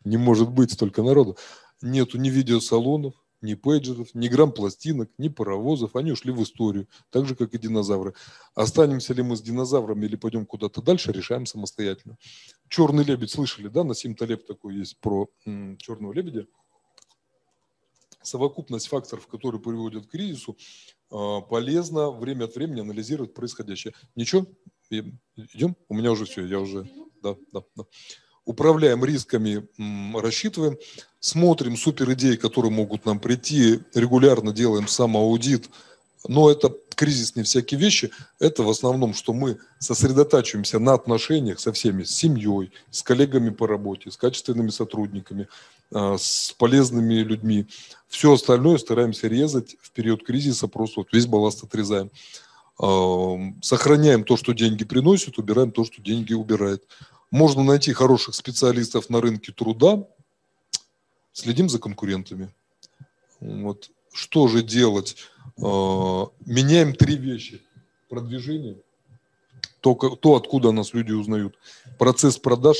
Не 0.04 0.18
может 0.18 0.50
быть 0.50 0.72
столько 0.72 1.02
народу. 1.02 1.36
Нету 1.82 2.18
ни 2.18 2.30
видеосалонов, 2.30 3.14
ни 3.40 3.54
пейджеров, 3.54 4.14
ни 4.14 4.28
грампластинок, 4.28 5.10
ни 5.18 5.28
паровозов. 5.28 5.96
Они 5.96 6.12
ушли 6.12 6.32
в 6.32 6.42
историю, 6.42 6.88
так 7.10 7.26
же, 7.26 7.34
как 7.34 7.54
и 7.54 7.58
динозавры. 7.58 8.14
Останемся 8.54 9.14
ли 9.14 9.22
мы 9.22 9.36
с 9.36 9.42
динозаврами 9.42 10.06
или 10.06 10.16
пойдем 10.16 10.46
куда-то 10.46 10.82
дальше, 10.82 11.12
решаем 11.12 11.46
самостоятельно. 11.46 12.16
Черный 12.68 13.04
лебедь 13.04 13.30
слышали, 13.30 13.68
да? 13.68 13.84
Насим 13.84 14.14
Талеб 14.14 14.46
такой 14.46 14.76
есть 14.76 14.98
про 15.00 15.28
м, 15.44 15.76
черного 15.78 16.12
лебедя. 16.12 16.46
Совокупность 18.22 18.88
факторов, 18.88 19.28
которые 19.28 19.60
приводят 19.60 20.06
к 20.06 20.10
кризису, 20.10 20.56
э, 21.12 21.40
полезно 21.48 22.10
время 22.10 22.44
от 22.44 22.56
времени 22.56 22.80
анализировать 22.80 23.34
происходящее. 23.34 23.94
Ничего? 24.16 24.46
Идем? 24.90 25.76
У 25.88 25.94
меня 25.94 26.10
уже 26.10 26.24
все, 26.24 26.44
я 26.44 26.58
уже... 26.58 26.90
Да, 27.22 27.36
да, 27.52 27.62
да 27.74 27.84
управляем 28.46 29.04
рисками, 29.04 29.66
рассчитываем, 30.18 30.78
смотрим 31.20 31.76
супер 31.76 32.12
идеи, 32.12 32.36
которые 32.36 32.72
могут 32.72 33.04
нам 33.04 33.18
прийти, 33.18 33.80
регулярно 33.92 34.52
делаем 34.52 34.88
самоаудит, 34.88 35.68
но 36.26 36.50
это 36.50 36.74
кризисные 36.94 37.44
всякие 37.44 37.78
вещи, 37.78 38.10
это 38.40 38.62
в 38.62 38.70
основном, 38.70 39.12
что 39.12 39.34
мы 39.34 39.58
сосредотачиваемся 39.78 40.78
на 40.78 40.94
отношениях 40.94 41.60
со 41.60 41.72
всеми, 41.72 42.04
с 42.04 42.16
семьей, 42.16 42.72
с 42.90 43.02
коллегами 43.02 43.50
по 43.50 43.66
работе, 43.66 44.10
с 44.10 44.16
качественными 44.16 44.70
сотрудниками, 44.70 45.48
а, 45.92 46.16
с 46.16 46.54
полезными 46.56 47.14
людьми. 47.14 47.66
Все 48.08 48.32
остальное 48.32 48.78
стараемся 48.78 49.28
резать 49.28 49.76
в 49.82 49.90
период 49.90 50.24
кризиса, 50.24 50.68
просто 50.68 51.00
вот 51.00 51.08
весь 51.12 51.26
балласт 51.26 51.62
отрезаем. 51.64 52.10
Сохраняем 52.78 54.22
то, 54.24 54.36
что 54.36 54.52
деньги 54.52 54.84
приносят, 54.84 55.38
убираем 55.38 55.72
то, 55.72 55.84
что 55.84 56.02
деньги 56.02 56.34
убирает. 56.34 56.84
Можно 57.30 57.64
найти 57.64 57.92
хороших 57.92 58.34
специалистов 58.34 59.10
на 59.10 59.20
рынке 59.20 59.52
труда, 59.52 60.06
следим 61.32 61.68
за 61.68 61.78
конкурентами. 61.78 62.50
Вот. 63.40 63.90
Что 64.12 64.48
же 64.48 64.62
делать? 64.62 65.16
А, 65.62 66.26
меняем 66.46 66.94
три 66.94 67.16
вещи. 67.16 67.62
Продвижение, 68.08 68.76
то, 69.80 69.94
то, 69.94 70.36
откуда 70.36 70.70
нас 70.70 70.94
люди 70.94 71.12
узнают, 71.12 71.58
процесс 71.98 72.38
продаж, 72.38 72.76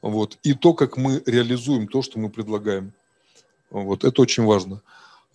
вот, 0.00 0.38
и 0.42 0.54
то, 0.54 0.72
как 0.72 0.96
мы 0.96 1.22
реализуем 1.26 1.88
то, 1.88 2.00
что 2.00 2.18
мы 2.18 2.30
предлагаем. 2.30 2.92
Вот, 3.70 4.04
это 4.04 4.22
очень 4.22 4.44
важно. 4.44 4.82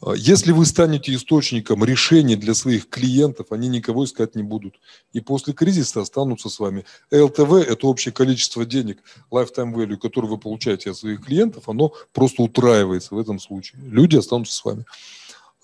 А, 0.02 0.14
если 0.14 0.52
вы 0.52 0.66
станете 0.66 1.14
источником 1.14 1.84
решений 1.84 2.36
для 2.36 2.54
своих 2.54 2.89
клиентов, 2.89 3.47
они 3.52 3.68
никого 3.68 4.06
искать 4.06 4.36
не 4.36 4.43
будут. 4.43 4.80
И 5.14 5.22
после 5.22 5.54
кризиса 5.54 6.02
останутся 6.02 6.49
с 6.49 6.60
вами. 6.60 6.86
ЛТВ– 7.12 7.54
это 7.68 7.88
общее 7.88 8.12
количество 8.12 8.66
денег, 8.66 9.04
lifetime 9.32 9.74
value, 9.74 9.97
которое 9.97 10.28
вы 10.28 10.38
получаете 10.38 10.91
от 10.91 10.97
своих 10.97 11.24
клиентов, 11.24 11.70
оно 11.70 11.93
просто 12.14 12.41
утраивается 12.41 13.16
в 13.16 13.20
этом 13.20 13.39
случае. 13.39 13.82
Люди 13.84 14.18
останутся 14.18 14.54
с 14.54 14.66
вами. 14.66 14.86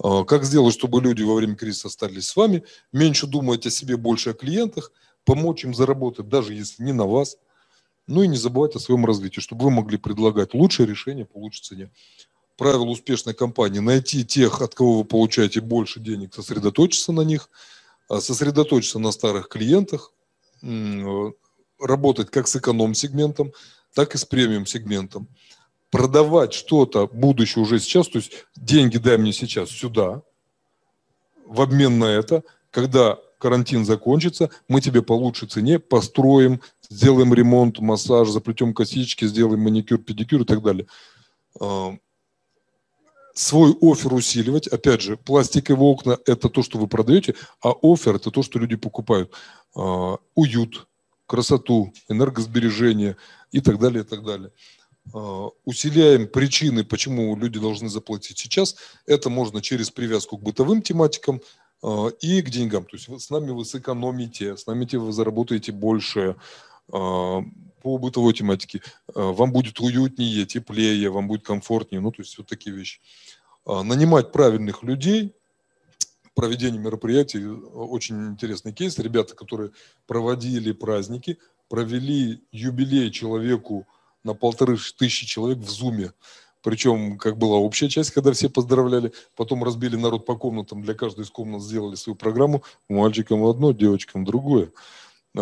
А, 0.04 0.24
как 0.24 0.44
сделать, 0.44 0.74
чтобы 0.74 1.02
люди 1.02 1.24
во 1.24 1.36
время 1.36 1.56
кризиса 1.56 1.88
остались 1.88 2.28
с 2.28 2.36
вами? 2.36 2.64
Меньше 2.92 3.28
думать 3.28 3.66
о 3.66 3.72
себе, 3.72 3.98
больше 3.98 4.32
о 4.32 4.34
клиентах, 4.34 4.92
помочь 5.26 5.64
им 5.64 5.74
заработать, 5.74 6.30
даже 6.30 6.54
если 6.54 6.84
не 6.84 6.94
на 6.94 7.06
вас. 7.06 7.38
Ну 8.06 8.24
и 8.24 8.28
не 8.28 8.38
забывать 8.38 8.74
о 8.74 8.80
своем 8.80 9.06
развитии, 9.06 9.42
чтобы 9.42 9.66
вы 9.66 9.72
могли 9.72 9.98
предлагать 9.98 10.54
лучшее 10.54 10.88
решение 10.88 11.26
по 11.26 11.40
лучшей 11.40 11.64
цене 11.64 11.90
правило 12.58 12.86
успешной 12.86 13.34
компании– 13.34 13.80
найти 13.82 14.26
тех, 14.26 14.62
от 14.62 14.76
кого 14.76 15.00
вы 15.00 15.06
получаете 15.06 15.62
больше 15.62 16.00
денег, 16.00 16.34
сосредоточиться 16.34 17.12
на 17.12 17.22
них, 17.22 17.50
а 18.10 18.20
сосредоточиться 18.20 19.00
на 19.00 19.12
старых 19.12 19.48
клиентах, 19.48 20.12
работать 21.80 22.32
как 22.32 22.48
с 22.48 22.56
эконом-сегментом, 22.56 23.54
так 23.94 24.16
и 24.16 24.18
с 24.18 24.26
премиум-сегментом. 24.26 25.28
Продавать 25.92 26.54
что-то 26.54 27.08
будущее 27.08 27.64
уже 27.64 27.80
сейчас, 27.80 28.08
то 28.08 28.18
есть 28.18 28.46
деньги 28.56 28.98
дай 28.98 29.18
мне 29.18 29.32
сейчас 29.32 29.70
сюда, 29.70 30.24
в 31.46 31.62
обмен 31.62 32.00
на 32.00 32.06
это, 32.06 32.44
когда 32.72 33.18
карантин 33.40 33.86
закончится, 33.86 34.50
мы 34.68 34.82
тебе 34.82 35.02
по 35.02 35.14
лучшей 35.14 35.48
цене 35.48 35.80
построим, 35.80 36.62
сделаем 36.90 37.34
ремонт, 37.34 37.80
массаж, 37.80 38.28
заплетем 38.30 38.74
косички, 38.74 39.26
сделаем 39.26 39.62
маникюр, 39.62 40.00
педикюр 40.00 40.42
и 40.42 40.46
так 40.46 40.62
далее 40.62 40.88
свой 43.38 43.78
офер 43.82 44.14
усиливать. 44.14 44.68
Опять 44.68 45.02
же, 45.02 45.16
пластиковые 45.16 45.90
окна– 45.90 46.18
это 46.26 46.50
то, 46.50 46.64
что 46.64 46.80
вы 46.80 46.88
продаете, 46.88 47.36
а 47.62 47.72
офер– 47.84 48.16
это 48.18 48.32
то, 48.32 48.42
что 48.42 48.60
люди 48.60 48.76
покупают. 48.76 49.32
А, 49.76 50.18
уют, 50.34 50.88
красоту, 51.28 51.94
энергосбережение 52.10 53.16
и 53.52 53.62
так 53.62 53.80
далее, 53.80 54.04
и 54.04 54.08
так 54.08 54.24
далее. 54.24 54.52
А, 55.14 55.50
усиляем 55.66 56.28
причины, 56.28 56.84
почему 56.84 57.36
люди 57.36 57.60
должны 57.60 57.90
заплатить 57.90 58.40
сейчас. 58.40 58.76
Это 59.06 59.30
можно 59.30 59.62
через 59.62 59.92
привязку 59.92 60.38
к 60.38 60.42
бытовым 60.42 60.82
тематикам 60.82 61.42
а, 61.84 62.08
и 62.08 62.42
к 62.42 62.50
деньгам. 62.50 62.86
То 62.86 62.98
есть 62.98 63.08
с 63.08 63.30
нами 63.30 63.52
вы 63.52 63.66
сэкономите, 63.66 64.58
с 64.58 64.66
нами 64.66 64.88
вы 64.96 65.12
заработаете 65.12 65.72
больше 65.72 66.36
по 67.88 67.98
бытовой 67.98 68.34
тематике. 68.34 68.82
Вам 69.16 69.54
будет 69.54 69.80
уютнее, 69.80 70.46
теплее, 70.46 71.10
вам 71.10 71.30
будет 71.30 71.44
комфортнее. 71.46 72.02
Ну, 72.02 72.12
то 72.12 72.22
есть 72.22 72.38
вот 72.38 72.46
такие 72.46 72.76
вещи. 72.76 73.00
А, 73.66 73.82
нанимать 73.82 74.34
правильных 74.34 74.84
людей, 74.84 75.34
проведение 76.36 76.82
мероприятий, 76.82 77.46
очень 77.46 78.28
интересный 78.28 78.74
кейс. 78.74 79.00
Ребята, 79.00 79.36
которые 79.36 79.72
проводили 80.06 80.74
праздники, 80.74 81.38
провели 81.70 82.44
юбилей 82.52 83.10
человеку 83.10 83.88
на 84.26 84.34
полторы 84.34 84.78
тысячи 84.98 85.26
человек 85.26 85.60
в 85.60 85.70
Зуме. 85.70 86.12
Причем, 86.64 87.18
как 87.18 87.38
была 87.38 87.56
общая 87.56 87.88
часть, 87.88 88.12
когда 88.12 88.34
все 88.34 88.50
поздравляли, 88.50 89.14
потом 89.38 89.64
разбили 89.64 89.96
народ 89.96 90.26
по 90.26 90.36
комнатам, 90.36 90.82
для 90.82 90.94
каждой 90.94 91.24
из 91.24 91.30
комнат 91.30 91.62
сделали 91.62 91.96
свою 91.96 92.18
программу, 92.18 92.64
мальчикам 92.90 93.46
одно, 93.46 93.72
девочкам 93.72 94.26
другое. 94.26 94.74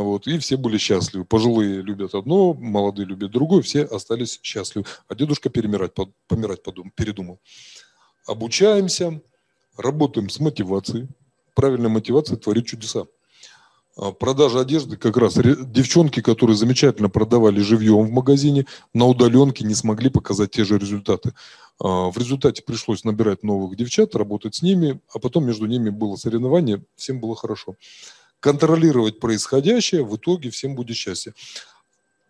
Вот, 0.02 0.28
и 0.28 0.38
все 0.40 0.58
были 0.58 0.78
счастливы. 0.78 1.26
Пожилые 1.26 1.82
любят 1.82 2.16
одно, 2.16 2.54
молодые 2.54 3.06
любят 3.06 3.32
другое, 3.32 3.62
все 3.62 3.84
остались 3.84 4.40
счастливы. 4.44 4.86
А 5.08 5.16
дедушка 5.16 5.50
перемирать, 5.50 5.94
помирать 6.28 6.64
подумал, 6.64 6.92
передумал 6.96 7.40
обучаемся, 8.26 9.22
работаем 9.78 10.30
с 10.30 10.40
мотивацией. 10.40 11.08
Правильная 11.54 11.90
мотивация 11.90 12.38
творит 12.38 12.66
чудеса. 12.66 13.06
А, 13.98 14.12
продажа 14.12 14.60
одежды 14.60 14.98
как 14.98 15.16
раз 15.18 15.36
девчонки, 15.36 16.22
которые 16.22 16.58
замечательно 16.58 17.10
продавали 17.10 17.62
живьем 17.62 18.08
в 18.08 18.12
магазине, 18.12 18.66
на 18.94 19.06
удаленке 19.06 19.64
не 19.64 19.76
смогли 19.76 20.10
показать 20.10 20.52
те 20.52 20.66
же 20.66 20.78
результаты. 20.78 21.34
А, 21.80 22.10
в 22.10 22.18
результате 22.18 22.62
пришлось 22.64 23.04
набирать 23.04 23.44
новых 23.44 23.76
девчат, 23.78 24.16
работать 24.16 24.56
с 24.56 24.62
ними, 24.62 25.00
а 25.14 25.20
потом 25.20 25.46
между 25.46 25.66
ними 25.66 25.90
было 25.90 26.16
соревнование, 26.16 26.84
всем 26.96 27.20
было 27.20 27.36
хорошо. 27.36 27.76
Контролировать 28.46 29.20
происходящее, 29.20 30.06
в 30.06 30.18
итоге 30.18 30.52
всем 30.52 30.76
будет 30.76 30.96
счастье. 30.96 31.34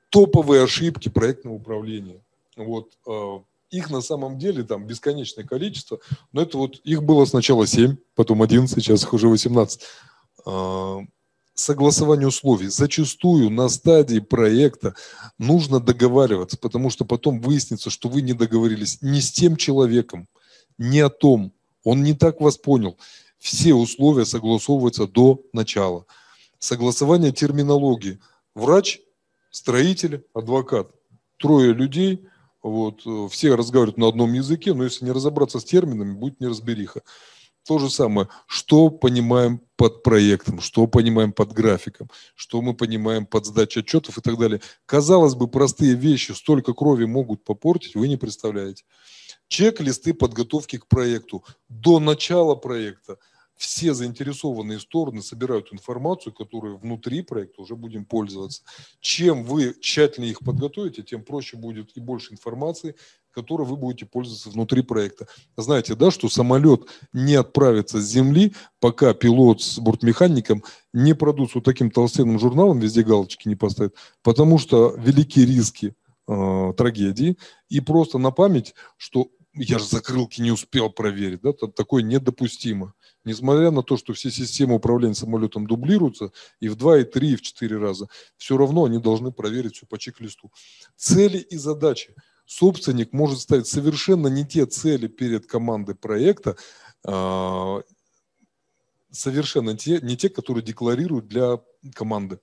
Топовые 0.10 0.64
ошибки 0.64 1.10
проектного 1.10 1.56
управления. 1.56 2.22
Вот, 2.56 2.94
а, 3.06 3.44
их 3.70 3.90
на 3.90 4.00
самом 4.00 4.40
деле 4.40 4.64
там 4.64 4.88
бесконечное 4.88 5.44
количество, 5.44 6.00
но 6.32 6.44
это 6.44 6.58
вот 6.58 6.80
их 6.86 7.04
было 7.04 7.26
сначала 7.26 7.68
7, 7.68 7.98
потом 8.16 8.42
11, 8.42 8.82
сейчас 8.82 9.04
их 9.04 9.12
уже 9.12 9.28
18. 9.28 9.82
А, 10.46 11.00
согласование 11.54 12.30
условий. 12.30 12.70
Зачастую 12.70 13.50
на 13.50 13.68
стадии 13.68 14.20
проекта 14.20 14.96
нужно 15.38 15.82
договариваться, 15.82 16.58
потому 16.58 16.92
что 16.92 17.04
потом 17.04 17.42
выяснится, 17.42 17.90
что 17.90 18.08
вы 18.08 18.22
не 18.22 18.32
договорились 18.32 19.00
ни 19.02 19.20
с 19.20 19.34
тем 19.34 19.58
человеком, 19.58 20.30
ни 20.78 21.00
о 21.00 21.10
том, 21.10 21.52
он 21.84 22.04
не 22.04 22.14
так 22.14 22.40
вас 22.40 22.58
понял. 22.58 22.98
Все 23.46 23.76
условия 23.76 24.26
согласовываются 24.26 25.06
до 25.06 25.40
начала. 25.54 26.08
Согласование 26.58 27.32
терминологии. 27.32 28.20
Врач, 28.56 29.02
строитель, 29.52 30.26
адвокат. 30.34 30.90
Трое 31.38 31.72
людей– 31.72 32.28
вот, 32.64 33.04
э, 33.06 33.28
все 33.30 33.54
разговаривают 33.54 34.00
на 34.00 34.08
одном 34.08 34.34
языке, 34.34 34.74
но 34.74 34.84
если 34.84 35.06
не 35.06 35.12
разобраться 35.12 35.60
с 35.60 35.64
терминами, 35.64 36.14
будет 36.14 36.40
неразбериха. 36.40 37.04
То 37.68 37.78
же 37.78 37.92
самое, 37.92 38.30
что 38.48 38.90
понимаем 38.90 39.62
под 39.76 40.02
проектом, 40.02 40.60
что 40.60 40.88
понимаем 40.88 41.32
под 41.32 41.54
графиком, 41.54 42.10
что 42.34 42.64
мы 42.64 42.74
понимаем 42.74 43.28
под 43.28 43.46
сдачей 43.46 43.84
отчетов 43.84 44.18
и 44.18 44.22
так 44.22 44.40
далее. 44.40 44.60
Казалось 44.88 45.36
бы, 45.36 45.48
простые 45.48 45.94
вещи 45.94 46.32
столько 46.32 46.74
крови 46.74 47.06
могут 47.06 47.44
попортить, 47.44 47.94
вы 47.94 48.08
не 48.08 48.18
представляете. 48.18 48.86
Чек-листы 49.50 50.16
подготовки 50.16 50.80
к 50.80 50.88
проекту. 50.88 51.44
До 51.70 52.00
начала 52.00 52.56
проекта 52.56 53.20
все 53.56 53.94
заинтересованные 53.94 54.80
стороны 54.80 55.22
собирают 55.22 55.72
информацию, 55.72 56.34
которую 56.34 56.78
внутри 56.78 57.22
проекта 57.22 57.62
уже 57.62 57.76
будем 57.76 58.06
пользоваться. 58.06 58.64
Чем 59.00 59.44
вы 59.44 59.76
тщательнее 59.80 60.32
их 60.32 60.40
подготовите, 60.40 61.04
тем 61.04 61.24
проще 61.24 61.58
будет 61.58 61.96
и 61.96 62.00
больше 62.00 62.34
информации, 62.34 62.96
которой 63.32 63.68
вы 63.68 63.76
будете 63.76 64.06
пользоваться 64.06 64.50
внутри 64.50 64.82
проекта. 64.82 65.28
Знаете, 65.58 65.96
да, 65.96 66.10
что 66.10 66.30
самолет 66.30 66.88
не 67.12 67.36
отправится 67.36 68.02
с 68.02 68.06
земли, 68.06 68.54
пока 68.80 69.14
пилот 69.14 69.62
с 69.62 69.78
бортмехаником 69.78 70.64
не 70.94 71.14
продут 71.14 71.54
вот 71.54 71.66
таким 71.66 71.92
толстенным 71.92 72.40
журналом, 72.40 72.80
везде 72.80 73.04
галочки 73.04 73.48
не 73.48 73.56
поставят, 73.56 73.94
потому 74.24 74.58
что 74.58 74.96
великие 74.98 75.46
риски 75.46 75.96
э, 76.28 76.74
трагедии. 76.78 77.38
И 77.68 77.82
просто 77.82 78.18
на 78.18 78.32
память, 78.32 78.74
что 78.96 79.30
я 79.54 79.80
же 79.80 79.86
закрылки 79.86 80.42
не 80.42 80.52
успел 80.52 80.90
проверить, 80.90 81.42
да, 81.42 81.54
такое 81.54 82.04
недопустимо. 82.04 82.94
Несмотря 83.26 83.72
на 83.72 83.82
то, 83.82 83.98
что 83.98 84.14
все 84.14 84.30
системы 84.30 84.76
управления 84.76 85.16
самолетом 85.16 85.66
дублируются 85.66 86.32
и 86.60 86.70
в 86.70 86.76
два, 86.76 87.00
и 87.00 87.04
три, 87.04 87.32
и 87.32 87.36
в 87.36 87.42
четыре 87.42 87.78
раза, 87.78 88.08
все 88.38 88.56
равно 88.56 88.86
они 88.86 89.00
должны 89.00 89.32
проверить 89.32 89.76
все 89.76 89.88
по 89.88 89.98
чек-листу. 89.98 90.52
Цели 90.96 91.40
и 91.40 91.58
задачи. 91.58 92.14
Собственник 92.46 93.12
может 93.12 93.40
ставить 93.40 93.66
совершенно 93.66 94.28
не 94.28 94.46
те 94.46 94.68
цели 94.68 95.08
перед 95.08 95.48
командой 95.48 95.96
проекта, 95.96 96.56
а, 97.04 97.82
совершенно 99.10 99.76
те, 99.76 100.00
не 100.02 100.16
те, 100.16 100.30
которые 100.30 100.64
декларируют 100.64 101.28
для 101.28 101.60
команды. 101.96 102.40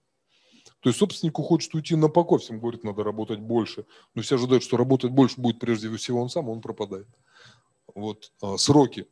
То 0.81 0.89
есть 0.89 0.99
собственнику 0.99 1.45
хочет 1.45 1.73
уйти 1.75 1.95
на 1.95 2.09
покой, 2.09 2.41
всем 2.41 2.59
говорит, 2.59 2.83
надо 2.83 3.05
работать 3.05 3.39
больше. 3.39 3.87
Но 4.17 4.23
все 4.23 4.35
ожидают, 4.35 4.65
что 4.65 4.77
работать 4.77 5.13
больше 5.13 5.41
будет 5.41 5.61
прежде 5.61 5.95
всего 5.97 6.21
он 6.21 6.29
сам, 6.29 6.49
он 6.49 6.61
пропадает. 6.61 7.07
Вот 7.95 8.33
а, 8.43 8.57
сроки. 8.59 9.07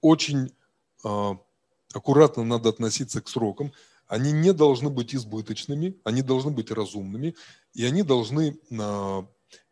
Очень 0.00 0.52
а, 1.04 1.38
аккуратно 1.92 2.44
надо 2.44 2.68
относиться 2.68 3.20
к 3.20 3.28
срокам. 3.28 3.72
Они 4.06 4.32
не 4.32 4.52
должны 4.52 4.90
быть 4.90 5.14
избыточными, 5.14 5.96
они 6.04 6.22
должны 6.22 6.50
быть 6.50 6.70
разумными, 6.70 7.34
и 7.72 7.84
они 7.84 8.02
должны 8.02 8.58
а, 8.78 9.26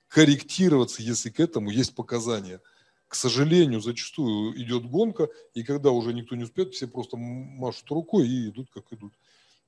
корректироваться, 0.09 1.03
если 1.03 1.31
к 1.31 1.41
этому 1.41 1.71
есть 1.71 1.95
показания. 1.95 2.61
К 3.09 3.15
сожалению, 3.15 3.81
зачастую 3.81 4.59
идет 4.63 4.87
гонка, 4.87 5.29
и 5.53 5.63
когда 5.63 5.91
уже 5.91 6.15
никто 6.15 6.35
не 6.35 6.45
успеет, 6.45 6.75
все 6.75 6.87
просто 6.87 7.17
машут 7.19 7.91
рукой 7.91 8.27
и 8.27 8.49
идут, 8.49 8.71
как 8.73 8.85
идут 8.91 9.13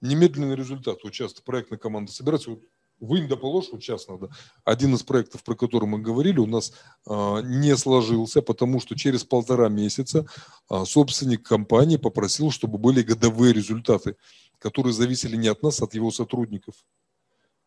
немедленный 0.01 0.57
результат. 0.57 0.99
Вот 1.03 1.12
часто 1.12 1.43
проектная 1.43 1.79
команда 1.79 2.12
собирается, 2.12 2.51
вот 2.51 2.62
вынь 3.05 3.29
да 3.29 3.37
сейчас 3.37 4.09
надо. 4.09 4.31
Один 4.65 4.95
из 4.95 5.03
проектов, 5.03 5.43
про 5.45 5.55
который 5.55 5.89
мы 5.89 5.99
говорили, 5.99 6.39
у 6.39 6.47
нас 6.47 6.73
а, 7.07 7.41
не 7.41 7.77
сложился, 7.77 8.43
потому 8.43 8.81
что 8.81 8.97
через 8.97 9.25
полтора 9.25 9.69
месяца 9.69 10.27
а, 10.69 10.85
собственник 10.85 11.43
компании 11.43 11.97
попросил, 11.97 12.51
чтобы 12.51 12.79
были 12.79 13.03
годовые 13.03 13.53
результаты, 13.53 14.17
которые 14.59 14.93
зависели 14.93 15.37
не 15.37 15.49
от 15.49 15.63
нас, 15.63 15.81
а 15.81 15.85
от 15.85 15.95
его 15.95 16.11
сотрудников. 16.11 16.75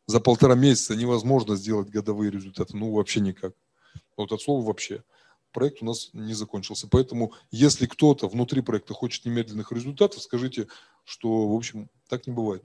За 0.07 0.19
полтора 0.19 0.55
месяца 0.55 0.95
невозможно 0.95 1.55
сделать 1.55 1.89
годовые 1.89 2.31
результаты, 2.31 2.77
ну 2.77 2.91
вообще 2.93 3.19
никак. 3.19 3.53
Вот 4.15 4.31
от 4.31 4.41
слова 4.41 4.65
вообще 4.65 5.03
проект 5.51 5.81
у 5.81 5.85
нас 5.85 6.11
не 6.13 6.33
закончился. 6.33 6.87
Поэтому, 6.87 7.33
если 7.51 7.87
кто-то 7.87 8.27
внутри 8.27 8.61
проекта 8.61 8.93
хочет 8.93 9.25
немедленных 9.25 9.71
результатов, 9.71 10.21
скажите, 10.21 10.67
что, 11.03 11.47
в 11.47 11.55
общем, 11.55 11.89
так 12.07 12.27
не 12.27 12.33
бывает. 12.33 12.63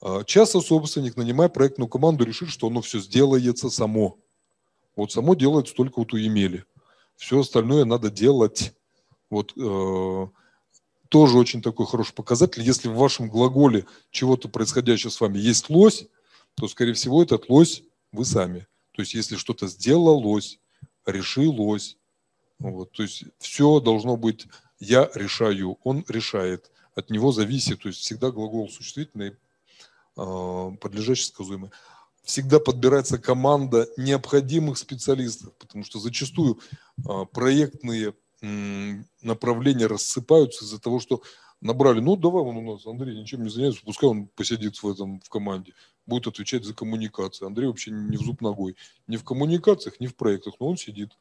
А, 0.00 0.24
часто 0.24 0.60
собственник, 0.60 1.16
нанимая 1.16 1.48
проектную 1.48 1.88
команду, 1.88 2.24
решит, 2.24 2.48
что 2.48 2.68
оно 2.68 2.80
все 2.80 3.00
сделается 3.00 3.70
само. 3.70 4.18
Вот 4.94 5.12
само 5.12 5.34
делается 5.34 5.74
только 5.74 5.98
вот 5.98 6.12
у 6.14 6.16
Емели. 6.16 6.64
Все 7.16 7.40
остальное 7.40 7.84
надо 7.84 8.10
делать. 8.10 8.74
Вот 9.30 9.52
э, 9.56 10.26
тоже 11.08 11.38
очень 11.38 11.62
такой 11.62 11.86
хороший 11.86 12.14
показатель. 12.14 12.62
Если 12.62 12.88
в 12.88 12.96
вашем 12.96 13.28
глаголе 13.28 13.86
чего-то 14.10 14.48
происходящего 14.48 15.10
с 15.10 15.20
вами 15.20 15.38
есть 15.38 15.68
лось, 15.70 16.06
то, 16.54 16.68
скорее 16.68 16.94
всего, 16.94 17.22
этот 17.22 17.48
лось 17.48 17.82
вы 18.12 18.24
сами. 18.24 18.66
То 18.92 19.02
есть, 19.02 19.14
если 19.14 19.36
что-то 19.36 19.66
сделалось, 19.66 20.58
решилось, 21.04 21.98
вот, 22.58 22.92
то 22.92 23.02
есть 23.02 23.24
все 23.38 23.80
должно 23.80 24.16
быть 24.16 24.46
я 24.78 25.10
решаю, 25.14 25.78
он 25.84 26.04
решает, 26.08 26.70
от 26.94 27.10
него 27.10 27.32
зависит, 27.32 27.82
то 27.82 27.88
есть 27.88 28.00
всегда 28.00 28.30
глагол 28.30 28.68
существительный, 28.68 29.36
э, 30.16 30.70
подлежащий 30.80 31.24
сказуемый. 31.24 31.70
Всегда 32.22 32.58
подбирается 32.58 33.18
команда 33.18 33.88
необходимых 33.96 34.78
специалистов, 34.78 35.54
потому 35.58 35.84
что 35.84 35.98
зачастую 35.98 36.58
э, 36.98 37.24
проектные 37.32 38.14
направления 39.22 39.86
рассыпаются 39.86 40.64
из-за 40.64 40.78
того, 40.78 41.00
что 41.00 41.22
набрали, 41.62 42.00
ну 42.00 42.16
давай 42.16 42.42
он 42.42 42.58
у 42.58 42.72
нас, 42.72 42.86
Андрей 42.86 43.18
ничем 43.18 43.42
не 43.42 43.48
занимается, 43.48 43.82
пускай 43.82 44.08
он 44.08 44.26
посидит 44.26 44.82
в 44.82 44.88
этом 44.88 45.20
в 45.20 45.28
команде, 45.30 45.72
будет 46.04 46.26
отвечать 46.26 46.64
за 46.64 46.74
коммуникации. 46.74 47.46
Андрей 47.46 47.66
вообще 47.66 47.90
не 47.90 48.16
в 48.16 48.20
зуб 48.20 48.42
ногой, 48.42 48.76
ни 49.06 49.16
в 49.16 49.24
коммуникациях, 49.24 50.00
ни 50.00 50.06
в 50.06 50.14
проектах, 50.16 50.54
но 50.60 50.68
он 50.68 50.76
сидит 50.76 51.12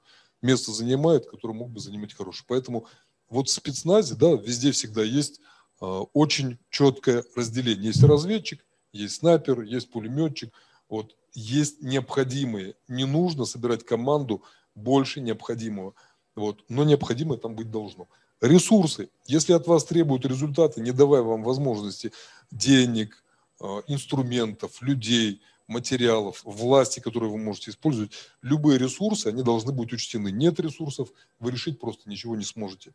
место 0.42 0.72
занимает, 0.72 1.26
которое 1.26 1.54
мог 1.54 1.72
бы 1.72 1.80
занимать 1.80 2.14
хороший. 2.14 2.44
Поэтому 2.48 2.88
вот 3.30 3.50
в 3.50 3.52
спецназе, 3.52 4.16
да, 4.16 4.34
везде 4.34 4.72
всегда 4.72 5.04
есть 5.04 5.40
э, 5.82 5.86
очень 5.86 6.60
четкое 6.70 7.24
разделение. 7.36 7.88
Есть 7.88 8.04
разведчик, 8.04 8.64
есть 8.96 9.16
снайпер, 9.16 9.62
есть 9.62 9.92
пулеметчик. 9.92 10.54
Вот 10.90 11.16
есть 11.34 11.82
необходимые. 11.82 12.76
Не 12.88 13.06
нужно 13.06 13.46
собирать 13.46 13.86
команду 13.86 14.44
больше 14.76 15.22
необходимого. 15.22 15.94
Вот, 16.36 16.64
но 16.70 16.84
необходимое 16.84 17.38
там 17.38 17.56
быть 17.56 17.72
должно. 17.72 18.08
Ресурсы. 18.42 19.10
Если 19.26 19.54
от 19.54 19.68
вас 19.68 19.86
требуют 19.86 20.26
результаты, 20.26 20.82
не 20.82 20.92
давая 20.92 21.22
вам 21.22 21.44
возможности 21.44 22.12
денег, 22.52 23.24
э, 23.62 23.82
инструментов, 23.88 24.82
людей– 24.82 25.42
материалов, 25.68 26.42
власти, 26.44 27.00
которые 27.00 27.32
вы 27.32 27.38
можете 27.38 27.72
использовать, 27.72 28.12
любые 28.42 28.78
ресурсы, 28.78 29.28
они 29.28 29.44
должны 29.44 29.72
быть 29.72 29.94
учтены. 29.94 30.32
Нет 30.32 30.60
ресурсов, 30.60 31.10
вы 31.40 31.52
решить 31.52 31.80
просто 31.80 32.10
ничего 32.10 32.36
не 32.36 32.44
сможете. 32.44 32.94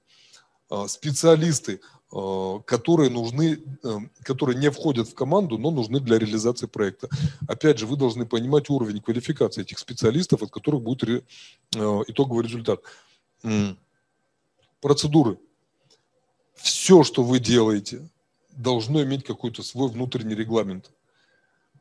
А, 0.71 0.87
специалисты, 0.87 1.81
а, 2.13 2.61
которые 2.61 3.11
нужны, 3.11 3.59
э, 3.83 3.99
которые 4.23 4.57
не 4.57 4.71
входят 4.71 5.09
в 5.09 5.15
команду, 5.15 5.59
но 5.59 5.73
нужны 5.73 5.99
для 5.99 6.17
реализации 6.17 6.67
проекта. 6.67 7.09
Опять 7.49 7.79
же, 7.79 7.87
вы 7.87 7.97
должны 7.97 8.25
понимать 8.25 8.71
уровень 8.71 9.01
квалификации 9.01 9.63
этих 9.63 9.81
специалистов, 9.81 10.43
от 10.43 10.51
которых 10.53 10.83
будет 10.83 11.03
э, 11.05 11.23
итоговый 12.07 12.45
результат. 12.45 12.81
Процедуры. 14.81 15.39
Все, 16.55 17.03
что 17.03 17.25
вы 17.25 17.41
делаете, 17.41 18.09
должно 18.51 19.03
иметь 19.03 19.25
какой-то 19.25 19.63
свой 19.63 19.89
внутренний 19.89 20.37
регламент. 20.37 20.93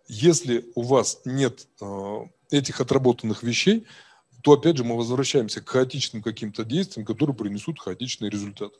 Если 0.07 0.65
у 0.73 0.81
вас 0.81 1.21
нет 1.25 1.67
э, 1.79 2.25
этих 2.49 2.81
отработанных 2.81 3.43
вещей, 3.43 3.85
то 4.41 4.53
опять 4.53 4.77
же 4.77 4.83
мы 4.83 4.97
возвращаемся 4.97 5.61
к 5.61 5.69
хаотичным 5.69 6.21
каким-то 6.21 6.63
действиям, 6.63 7.05
которые 7.05 7.35
принесут 7.35 7.79
хаотичные 7.79 8.29
результаты. 8.29 8.77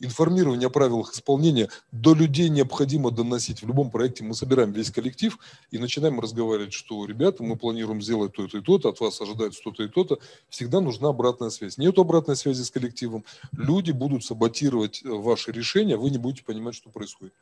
Информирование 0.00 0.66
о 0.66 0.70
правилах 0.70 1.12
исполнения 1.12 1.68
до 1.92 2.12
людей 2.12 2.48
необходимо 2.48 3.12
доносить. 3.12 3.62
В 3.62 3.66
любом 3.68 3.88
проекте 3.90 4.24
мы 4.24 4.34
собираем 4.34 4.72
весь 4.72 4.90
коллектив 4.90 5.38
и 5.70 5.78
начинаем 5.78 6.18
разговаривать, 6.18 6.72
что, 6.72 7.04
ребята, 7.04 7.44
мы 7.44 7.56
планируем 7.56 8.02
сделать 8.02 8.32
то-то 8.32 8.58
и 8.58 8.60
то-то, 8.62 8.88
от 8.88 8.98
вас 8.98 9.20
ожидают 9.20 9.54
то-то 9.62 9.84
и 9.84 9.88
то-то. 9.88 10.18
Всегда 10.48 10.80
нужна 10.80 11.10
обратная 11.10 11.50
связь. 11.50 11.78
Нет 11.78 11.96
обратной 11.98 12.34
связи 12.34 12.62
с 12.64 12.70
коллективом. 12.72 13.24
Люди 13.52 13.92
будут 13.92 14.24
саботировать 14.24 15.04
э, 15.04 15.08
ваши 15.08 15.52
решения, 15.52 15.96
вы 15.96 16.10
не 16.10 16.18
будете 16.18 16.42
понимать, 16.42 16.74
что 16.74 16.90
происходит 16.90 17.32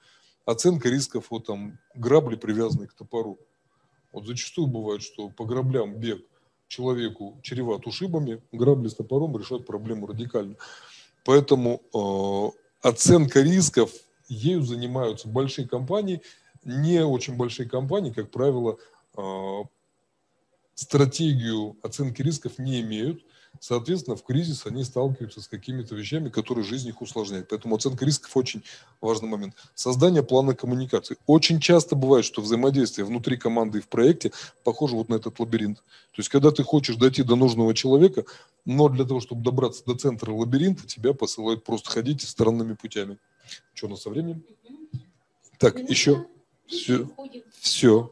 оценка 0.45 0.89
рисков, 0.89 1.27
вот 1.31 1.47
там 1.47 1.79
грабли, 1.95 2.37
привязанные 2.37 2.89
к 2.89 2.95
топору. 2.95 3.39
Вот 4.13 4.27
зачастую 4.27 4.67
бывает, 4.67 5.03
что 5.03 5.29
по 5.29 5.45
граблям 5.45 5.95
бег 5.95 6.23
человеку 6.71 7.39
чреват 7.43 7.87
ушибами, 7.87 8.41
грабли 8.53 8.89
с 8.89 8.95
топором 8.95 9.37
решают 9.37 9.67
проблему 9.67 10.07
радикально. 10.07 10.55
Поэтому 11.25 11.83
э, 11.93 12.89
оценка 12.89 13.43
рисков, 13.43 13.91
ею 14.29 14.63
занимаются 14.63 15.29
большие 15.29 15.69
компании, 15.69 16.23
не 16.65 17.05
очень 17.05 17.37
большие 17.37 17.69
компании, 17.69 18.13
как 18.13 18.31
правило, 18.31 18.79
э, 19.17 19.65
стратегию 20.75 21.77
оценки 21.83 22.23
рисков 22.23 22.59
не 22.59 22.81
имеют, 22.81 23.23
Соответственно, 23.59 24.17
в 24.17 24.23
кризис 24.23 24.65
они 24.65 24.85
сталкиваются 24.85 25.43
с 25.43 25.49
какими-то 25.49 25.95
вещами, 25.95 26.31
которые 26.31 26.65
жизнь 26.65 26.89
их 26.89 27.03
усложняют. 27.03 27.49
Поэтому 27.49 27.75
оценка 27.75 28.07
рисков 28.07 28.35
очень 28.37 28.63
важный 29.01 29.29
момент. 29.29 29.55
Создание 29.75 30.23
плана 30.23 30.55
коммуникации. 30.55 31.19
Очень 31.27 31.61
часто 31.61 31.95
бывает, 31.95 32.25
что 32.25 32.41
взаимодействие 32.41 33.05
внутри 33.05 33.37
команды 33.37 33.79
и 33.79 33.83
в 33.83 33.89
проекте 33.89 34.33
похоже 34.65 34.97
вот 34.97 35.09
на 35.11 35.17
этот 35.17 35.39
лабиринт. 35.41 35.79
То 35.79 36.19
есть, 36.19 36.31
когда 36.31 36.53
ты 36.53 36.63
хочешь 36.63 36.97
дойти 36.97 37.23
до 37.23 37.37
нужного 37.37 37.75
человека, 37.75 38.25
но 38.65 38.89
для 38.89 39.05
того, 39.05 39.21
чтобы 39.21 39.43
добраться 39.43 39.85
до 39.85 39.95
центра 39.95 40.33
лабиринта, 40.33 40.87
тебя 40.87 41.13
посылают 41.13 41.65
просто 41.65 41.91
ходить 41.91 42.23
странными 42.23 42.75
путями. 42.75 43.19
Что 43.75 43.89
у 43.89 43.91
нас 43.91 44.03
со 44.03 44.11
временем? 44.11 44.43
Так, 45.59 45.79
еще. 45.91 46.27
Все. 46.67 47.09
Все. 47.61 48.11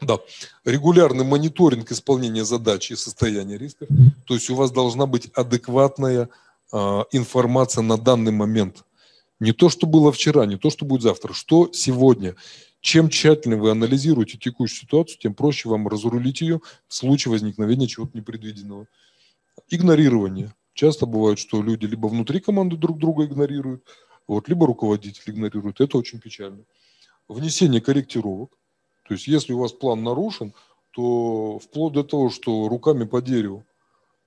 Да. 0.00 0.18
Регулярный 0.64 1.24
мониторинг 1.24 1.90
исполнения 1.92 2.44
задач 2.44 2.90
и 2.90 2.96
состояния 2.96 3.56
рисков. 3.56 3.88
То 4.26 4.34
есть 4.34 4.50
у 4.50 4.54
вас 4.54 4.70
должна 4.70 5.06
быть 5.06 5.30
адекватная 5.34 6.28
э, 6.72 6.76
информация 7.12 7.82
на 7.82 7.96
данный 7.96 8.32
момент. 8.32 8.84
Не 9.40 9.52
то, 9.52 9.68
что 9.68 9.86
было 9.86 10.12
вчера, 10.12 10.46
не 10.46 10.56
то, 10.56 10.70
что 10.70 10.84
будет 10.84 11.02
завтра. 11.02 11.32
Что 11.32 11.70
сегодня. 11.72 12.36
Чем 12.80 13.08
тщательнее 13.08 13.60
вы 13.60 13.70
анализируете 13.70 14.38
текущую 14.38 14.80
ситуацию, 14.80 15.18
тем 15.18 15.34
проще 15.34 15.68
вам 15.68 15.86
разрулить 15.88 16.40
ее 16.40 16.60
в 16.88 16.94
случае 16.94 17.32
возникновения 17.32 17.86
чего-то 17.86 18.16
непредвиденного. 18.16 18.86
Игнорирование. 19.68 20.52
Часто 20.74 21.06
бывает, 21.06 21.38
что 21.38 21.62
люди 21.62 21.86
либо 21.86 22.08
внутри 22.08 22.40
команды 22.40 22.76
друг 22.76 22.98
друга 22.98 23.24
игнорируют, 23.24 23.84
вот, 24.26 24.48
либо 24.48 24.66
руководитель 24.66 25.22
игнорирует. 25.26 25.80
Это 25.80 25.98
очень 25.98 26.18
печально. 26.18 26.64
Внесение 27.28 27.80
корректировок 27.80 28.50
то 29.02 29.14
есть 29.14 29.26
если 29.26 29.52
у 29.52 29.58
вас 29.58 29.72
план 29.72 30.02
нарушен, 30.02 30.54
то 30.92 31.58
вплоть 31.58 31.94
до 31.94 32.04
того, 32.04 32.30
что 32.30 32.68
руками 32.68 33.04
по 33.04 33.22
дереву 33.22 33.64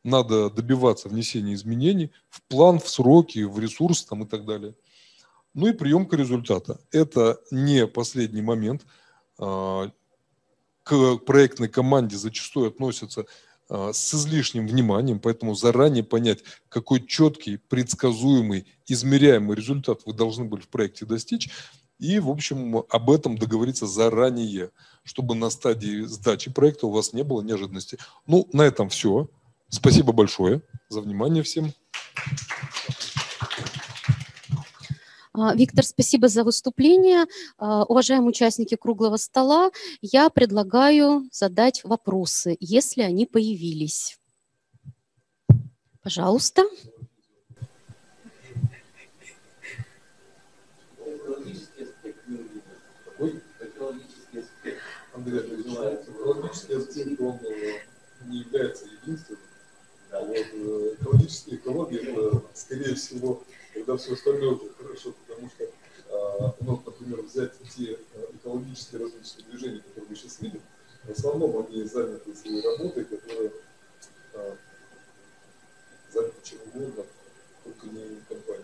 надо 0.04 0.50
добиваться 0.50 1.10
внесения 1.10 1.54
изменений 1.54 2.12
в 2.30 2.42
план, 2.44 2.80
в 2.80 2.90
сроки, 2.90 3.44
в 3.44 3.60
ресурс 3.60 4.06
там, 4.06 4.24
и 4.24 4.28
так 4.28 4.46
далее. 4.46 4.76
Ну 5.54 5.68
и 5.68 5.74
приемка 5.74 6.16
результата. 6.16 6.80
Это 6.92 7.40
не 7.50 7.88
последний 7.88 8.42
момент. 8.42 8.86
А, 9.40 9.90
к 10.84 11.18
проектной 11.18 11.68
команде 11.68 12.18
зачастую 12.18 12.68
относятся 12.68 13.26
а, 13.68 13.94
с 13.94 14.14
излишним 14.14 14.68
вниманием, 14.68 15.20
поэтому 15.20 15.56
заранее 15.56 16.04
понять, 16.04 16.44
какой 16.70 17.06
четкий, 17.06 17.58
предсказуемый, 17.58 18.68
измеряемый 18.86 19.56
результат 19.56 20.02
вы 20.06 20.14
должны 20.14 20.46
были 20.46 20.62
в 20.62 20.70
проекте 20.70 21.06
достичь, 21.06 21.50
и, 22.00 22.20
в 22.20 22.30
общем, 22.30 22.84
об 22.90 23.10
этом 23.10 23.38
договориться 23.38 23.88
заранее, 23.88 24.72
чтобы 25.04 25.36
на 25.36 25.50
стадии 25.50 26.02
сдачи 26.02 26.52
проекта 26.52 26.88
у 26.88 26.92
вас 26.92 27.14
не 27.14 27.24
было 27.24 27.42
неожиданности. 27.42 27.98
Ну, 28.28 28.48
на 28.54 28.64
этом 28.64 28.90
все. 28.90 29.30
Спасибо 29.70 30.12
большое 30.14 30.62
за 30.90 31.02
внимание 31.02 31.44
всем. 31.44 31.74
А, 35.38 35.54
Виктор, 35.54 35.84
спасибо 35.84 36.28
за 36.28 36.44
выступление. 36.44 37.26
А, 37.58 37.84
уважаемые 37.84 38.30
участники 38.30 38.76
круглого 38.76 39.18
стола, 39.18 39.72
я 40.02 40.30
предлагаю 40.30 41.28
задать 41.32 41.84
вопросы, 41.84 42.56
если 42.60 43.02
они 43.02 43.26
появились. 43.26 44.18
Пожалуйста. 46.02 46.64
Андрей 55.16 55.42
называется. 55.50 56.12
Экологический 56.12 56.74
аспект, 56.74 57.22
он 57.22 57.40
не 58.28 58.40
является 58.40 58.86
единственным. 58.86 59.42
А 60.12 60.20
вот 60.22 60.38
э, 60.38 60.96
экологическая 61.00 61.56
экология, 61.56 62.00
это, 62.00 62.42
скорее 62.54 62.96
всего, 62.96 63.44
когда 63.74 63.98
все 63.98 64.14
остальное 64.14 64.56
будет 64.56 64.78
хорошо, 64.78 65.14
потому 65.28 65.50
что, 65.50 65.66
а, 66.10 66.56
ну, 66.62 66.82
например, 66.86 67.22
взять 67.22 67.52
те 67.76 67.94
э, 68.14 68.26
экологические 68.34 69.02
различные 69.02 69.46
движения, 69.46 69.80
которые 69.80 70.10
мы 70.10 70.16
сейчас 70.16 70.40
видим, 70.42 70.62
в 71.04 71.12
основном 71.12 71.66
они 71.66 71.84
заняты 71.84 72.34
своей 72.36 72.62
работой, 72.62 73.04
которая 73.06 73.52
а, 74.34 74.58
заняты 76.14 76.36
чем 76.44 76.60
угодно, 76.74 77.04
только 77.64 77.88
не 77.88 78.22
компанией. 78.30 78.64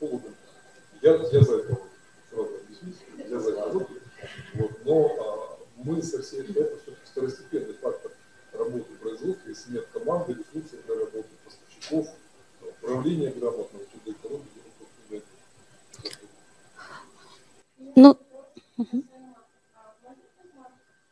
Поводу, 0.00 0.34
я, 1.00 1.12
я 1.12 1.40
за 1.44 1.58
это 1.58 1.78
сразу 2.28 2.50
объясню, 2.56 2.92
я 3.28 3.38
за 3.38 3.52
экологию, 3.52 4.00
вот, 4.54 4.84
но 4.84 5.41
мы 5.84 6.02
со 6.02 6.22
всей 6.22 6.42
это 6.42 6.76
все-таки 6.78 7.06
второстепенный 7.06 7.74
фактор 7.74 8.12
работы 8.52 8.94
производства, 9.00 9.48
если 9.48 9.72
нет 9.72 9.88
команды, 9.92 10.34
ресурсов 10.34 10.84
для 10.86 10.94
работы, 10.94 11.28
поставщиков, 11.44 12.08
управления 12.80 13.30
грамотного, 13.30 13.84
то 13.84 13.98
до 14.04 14.12
экологии 14.12 14.48
Ну, 17.94 18.18
угу. 18.78 19.04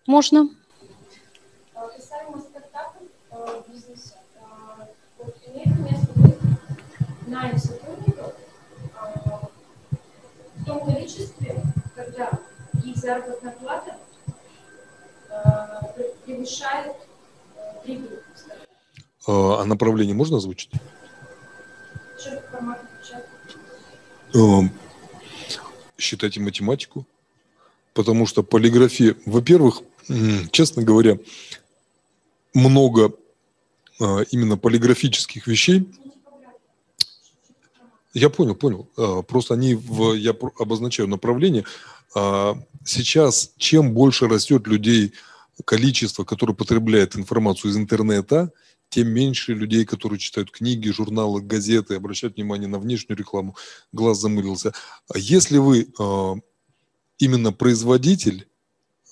можно. 0.06 0.48
Касаемо 1.74 2.40
стартапов 2.40 3.02
в 3.30 3.70
бизнесе, 3.70 4.14
вот 5.18 5.36
имеет 5.46 5.78
место 5.80 6.12
быть 6.14 6.38
найм 7.26 7.58
сотрудников 7.58 8.34
в 10.56 10.64
том 10.64 10.84
количестве, 10.84 11.62
когда 11.94 12.38
их 12.84 12.96
заработная 12.96 13.52
плата 13.52 13.98
превышает 16.30 16.96
прибыль. 17.82 18.22
А 19.26 19.64
направление 19.64 20.14
можно 20.14 20.38
озвучить? 20.38 20.70
Формат 22.50 22.80
считайте 26.00 26.40
математику, 26.40 27.06
потому 27.94 28.26
что 28.26 28.42
полиграфия, 28.42 29.16
во-первых, 29.26 29.82
честно 30.50 30.82
говоря, 30.82 31.18
много 32.54 33.12
а, 34.00 34.22
именно 34.30 34.56
полиграфических 34.56 35.46
вещей. 35.46 35.88
Я 38.12 38.28
понял, 38.28 38.56
понял. 38.56 38.88
А, 38.96 39.22
просто 39.22 39.54
они, 39.54 39.74
в, 39.74 40.14
я 40.14 40.34
обозначаю 40.58 41.08
направление. 41.08 41.64
А, 42.16 42.58
сейчас, 42.84 43.52
чем 43.56 43.92
больше 43.94 44.26
растет 44.26 44.66
людей 44.66 45.12
количество, 45.64 46.24
которое 46.24 46.54
потребляет 46.54 47.14
информацию 47.14 47.70
из 47.70 47.76
интернета, 47.76 48.50
тем 48.90 49.08
меньше 49.08 49.54
людей, 49.54 49.86
которые 49.86 50.18
читают 50.18 50.50
книги, 50.50 50.90
журналы, 50.90 51.40
газеты, 51.40 51.94
обращают 51.94 52.36
внимание 52.36 52.68
на 52.68 52.78
внешнюю 52.78 53.16
рекламу, 53.16 53.56
глаз 53.92 54.18
замылился. 54.20 54.74
А 55.08 55.16
если 55.16 55.58
вы 55.58 55.88
э, 55.98 56.34
именно 57.18 57.52
производитель, 57.52 58.48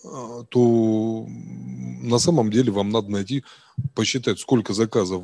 э, 0.05 0.45
то 0.51 1.27
на 2.03 2.19
самом 2.19 2.51
деле 2.51 2.73
вам 2.73 2.91
надо 2.91 3.11
найти, 3.11 3.45
посчитать, 3.95 4.39
сколько 4.39 4.75
заказов 4.75 5.23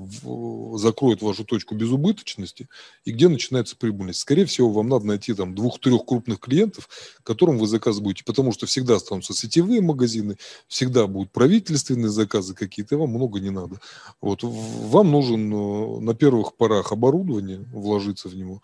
закроет 0.78 1.22
вашу 1.22 1.44
точку 1.44 1.74
безубыточности 1.74 2.68
и 3.04 3.12
где 3.12 3.28
начинается 3.28 3.76
прибыльность. 3.76 4.20
Скорее 4.20 4.46
всего, 4.46 4.70
вам 4.70 4.88
надо 4.88 5.06
найти 5.06 5.34
там 5.34 5.54
двух-трех 5.54 6.04
крупных 6.04 6.40
клиентов, 6.40 6.88
которым 7.22 7.58
вы 7.58 7.66
заказ 7.66 8.00
будете, 8.00 8.24
потому 8.24 8.52
что 8.52 8.66
всегда 8.66 8.96
останутся 8.96 9.34
сетевые 9.34 9.80
магазины, 9.80 10.36
всегда 10.68 11.06
будут 11.06 11.30
правительственные 11.32 12.10
заказы 12.10 12.54
какие-то, 12.54 12.96
вам 12.96 13.10
много 13.10 13.40
не 13.40 13.50
надо. 13.50 13.80
Вот. 14.20 14.40
Вам 14.42 15.10
нужен 15.10 15.52
э, 15.52 16.00
на 16.00 16.14
первых 16.14 16.56
порах 16.56 16.92
оборудование, 16.92 17.64
вложиться 17.72 18.28
в 18.28 18.34
него, 18.34 18.62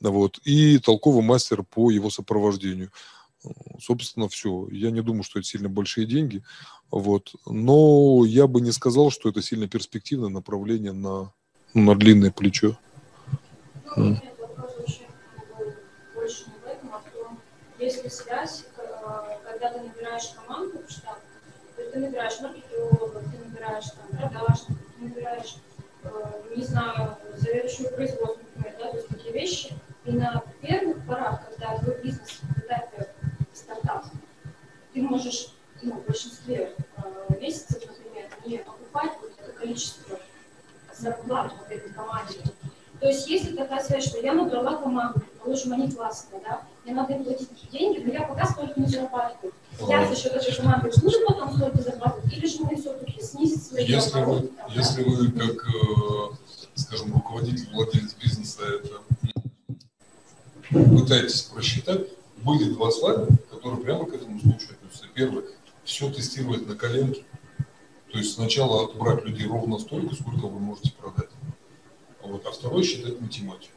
вот, 0.00 0.38
и 0.44 0.78
толковый 0.78 1.22
мастер 1.22 1.62
по 1.62 1.90
его 1.90 2.10
сопровождению. 2.10 2.90
Собственно, 3.80 4.28
все. 4.28 4.68
Я 4.70 4.90
не 4.90 5.02
думаю, 5.02 5.22
что 5.22 5.38
это 5.38 5.48
сильно 5.48 5.68
большие 5.68 6.06
деньги. 6.06 6.42
Вот. 6.90 7.32
Но 7.46 8.24
я 8.24 8.46
бы 8.46 8.60
не 8.60 8.72
сказал, 8.72 9.10
что 9.10 9.28
это 9.28 9.42
сильно 9.42 9.68
перспективное 9.68 10.30
направление 10.30 10.92
на, 10.92 11.32
на 11.74 11.94
длинное 11.94 12.30
плечо. 12.30 12.76
Ну, 13.96 14.16
если 17.78 18.08
связь, 18.08 18.64
когда 19.44 19.72
ты 19.72 19.80
набираешь 19.80 20.30
команду 20.30 20.80
в 20.86 20.90
штат, 20.90 21.20
ты 21.76 21.98
набираешь 21.98 22.40
маркетологов, 22.40 23.22
ты 23.22 23.38
набираешь 23.38 23.84
там, 23.84 24.18
продажников, 24.18 24.76
ты 24.96 25.04
набираешь, 25.04 25.56
э, 26.02 26.08
не 26.56 26.64
знаю, 26.64 27.16
заведующего 27.36 27.88
производства, 27.90 28.42
например, 28.56 28.78
да, 28.78 28.90
то 28.90 28.96
есть 28.96 29.08
такие 29.08 29.32
вещи. 29.32 29.74
И 30.04 30.12
на 30.12 30.42
первых 30.60 31.06
порах, 31.06 31.48
когда 31.48 31.78
твой 31.78 32.02
бизнес, 32.02 32.40
когда 32.54 32.76
это 32.76 33.08
стартап, 33.52 34.06
ты 34.92 35.02
можешь 35.02 35.48
ну, 35.82 36.00
в 36.00 36.04
большинстве 36.04 36.74
э, 36.96 37.40
месяцев, 37.40 37.82
например, 37.86 38.28
не 38.44 38.58
покупать 38.58 39.12
вот 39.20 39.32
это 39.38 39.52
количество 39.52 40.18
зарплат 40.96 41.52
вот 41.58 41.70
этой 41.70 41.90
команде. 41.90 42.40
То 43.00 43.06
есть 43.06 43.28
если 43.28 43.54
такая 43.54 43.82
связь, 43.82 44.08
что 44.08 44.20
я 44.20 44.32
набрала 44.32 44.76
команду, 44.76 45.22
положим, 45.42 45.72
они 45.72 45.90
классные, 45.90 46.42
да, 46.42 46.62
мне 46.84 46.94
надо 46.94 47.12
им 47.12 47.24
платить 47.24 47.48
деньги, 47.70 48.02
но 48.04 48.12
я 48.12 48.22
пока 48.22 48.46
столько 48.46 48.80
не 48.80 48.86
зарабатываю. 48.86 49.52
Я 49.88 50.06
за 50.08 50.16
счет 50.16 50.32
этой 50.32 50.54
команды 50.54 50.90
буду 51.00 51.16
потом 51.26 51.54
столько 51.54 51.82
зарабатывать, 51.82 52.32
или 52.32 52.46
же 52.46 52.62
мы 52.62 52.76
все-таки 52.76 53.22
снизить 53.22 53.62
свои 53.62 53.84
если 53.84 54.20
вы, 54.20 54.50
если 54.70 55.02
вы 55.04 55.30
как, 55.30 55.68
э, 55.68 56.34
скажем, 56.74 57.12
руководитель, 57.14 57.68
владелец 57.72 58.14
бизнеса 58.14 58.62
это 58.64 59.00
пытаетесь 60.70 61.42
просчитать, 61.42 62.08
были 62.38 62.72
два 62.72 62.90
слайда, 62.90 63.28
которые 63.50 63.82
прямо 63.82 64.06
к 64.06 64.14
этому 64.14 64.40
случаю 64.40 64.70
относятся. 64.72 65.06
Первый 65.14 65.44
тестировать 66.48 66.66
на 66.66 66.74
коленке. 66.74 67.24
То 68.10 68.18
есть 68.18 68.34
сначала 68.34 68.84
отбрать 68.84 69.24
людей 69.24 69.46
ровно 69.46 69.78
столько, 69.78 70.14
сколько 70.14 70.46
вы 70.46 70.58
можете 70.58 70.92
продать. 70.92 71.28
А, 72.22 72.26
вот, 72.26 72.46
а 72.46 72.50
второй 72.50 72.82
считать 72.82 73.20
математику. 73.20 73.72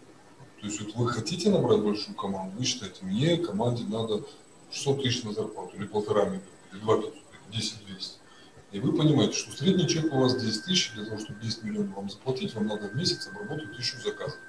То 0.61 0.67
есть 0.67 0.81
вот 0.81 0.95
вы 0.95 1.09
хотите 1.09 1.49
набрать 1.49 1.81
большую 1.81 2.15
команду, 2.15 2.55
вы 2.57 2.65
считаете, 2.65 3.03
мне 3.03 3.37
команде 3.37 3.83
надо 3.83 4.23
600 4.71 5.03
тысяч 5.03 5.23
на 5.23 5.33
зарплату, 5.33 5.75
или 5.75 5.85
полтора 5.85 6.25
миллиона, 6.25 6.43
или 6.71 6.79
2 6.79 6.97
500, 6.97 7.13
10 7.51 7.85
200. 7.87 8.13
И 8.71 8.79
вы 8.79 8.93
понимаете, 8.93 9.33
что 9.33 9.51
средний 9.51 9.87
чек 9.87 10.13
у 10.13 10.19
вас 10.19 10.39
10 10.39 10.63
тысяч, 10.63 10.93
для 10.93 11.05
того, 11.05 11.17
чтобы 11.17 11.41
10 11.41 11.63
миллионов 11.63 11.95
вам 11.95 12.09
заплатить, 12.09 12.53
вам 12.53 12.67
надо 12.67 12.87
в 12.87 12.95
месяц 12.95 13.27
обработать 13.27 13.75
тысячу 13.75 13.99
заказов. 14.01 14.39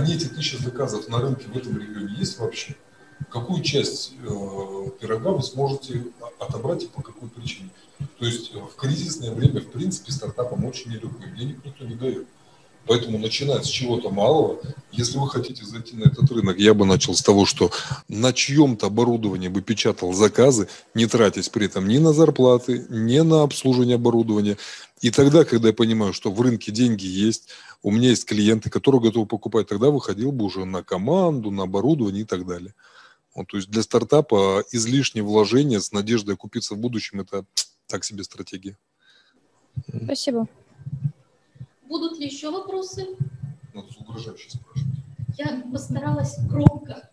Не 0.00 0.14
эти 0.14 0.26
тысячи 0.26 0.56
заказов 0.56 1.08
на 1.08 1.20
рынке 1.20 1.46
в 1.46 1.56
этом 1.56 1.78
регионе 1.78 2.14
есть 2.18 2.38
вообще? 2.38 2.76
Какую 3.30 3.62
часть 3.62 4.12
э, 4.22 4.90
пирога 5.00 5.30
вы 5.30 5.42
сможете 5.42 6.04
отобрать 6.38 6.84
и 6.84 6.88
по 6.88 7.02
какой 7.02 7.28
причине. 7.28 7.70
То 8.18 8.26
есть 8.26 8.52
э, 8.54 8.58
в 8.58 8.76
кризисное 8.76 9.32
время, 9.32 9.60
в 9.60 9.70
принципе, 9.70 10.12
стартапам 10.12 10.64
очень 10.64 10.90
нелегко, 10.90 11.24
денег 11.36 11.64
никто 11.64 11.84
не 11.84 11.94
дает. 11.94 12.26
Поэтому 12.86 13.18
начинать 13.18 13.64
с 13.66 13.68
чего-то 13.68 14.10
малого. 14.10 14.60
Если 14.92 15.18
вы 15.18 15.28
хотите 15.28 15.64
зайти 15.64 15.96
на 15.96 16.04
этот 16.04 16.30
рынок, 16.30 16.56
я 16.58 16.72
бы 16.72 16.86
начал 16.86 17.14
с 17.14 17.22
того, 17.22 17.44
что 17.44 17.72
на 18.08 18.32
чьем-то 18.32 18.86
оборудовании 18.86 19.48
бы 19.48 19.60
печатал 19.60 20.12
заказы, 20.12 20.68
не 20.94 21.06
тратясь 21.06 21.48
при 21.48 21.66
этом 21.66 21.88
ни 21.88 21.98
на 21.98 22.12
зарплаты, 22.12 22.86
ни 22.88 23.18
на 23.18 23.42
обслуживание 23.42 23.96
оборудования. 23.96 24.56
И 25.00 25.10
тогда, 25.10 25.44
когда 25.44 25.68
я 25.68 25.74
понимаю, 25.74 26.12
что 26.12 26.30
в 26.30 26.40
рынке 26.40 26.70
деньги 26.70 27.06
есть, 27.06 27.48
у 27.82 27.90
меня 27.90 28.10
есть 28.10 28.24
клиенты, 28.24 28.70
которые 28.70 29.00
готовы 29.00 29.26
покупать, 29.26 29.66
тогда 29.66 29.90
выходил 29.90 30.30
бы 30.30 30.44
уже 30.44 30.64
на 30.64 30.84
команду, 30.84 31.50
на 31.50 31.64
оборудование 31.64 32.22
и 32.22 32.26
так 32.26 32.46
далее. 32.46 32.72
Вот, 33.36 33.48
то 33.48 33.58
есть 33.58 33.68
для 33.68 33.82
стартапа 33.82 34.64
излишнее 34.72 35.22
вложение 35.22 35.80
с 35.80 35.92
надеждой 35.92 36.34
окупиться 36.34 36.74
в 36.74 36.78
будущем– 36.78 37.20
это 37.20 37.44
так 37.86 38.02
себе 38.02 38.24
стратегия. 38.24 38.78
Спасибо. 40.04 40.48
Будут 41.86 42.18
ли 42.18 42.26
еще 42.26 42.50
вопросы? 42.50 43.06
Надо 43.74 43.88
угрожающе 43.98 44.50
спрашивать. 44.50 44.96
Я 45.36 45.62
постаралась 45.70 46.38
громко. 46.48 47.10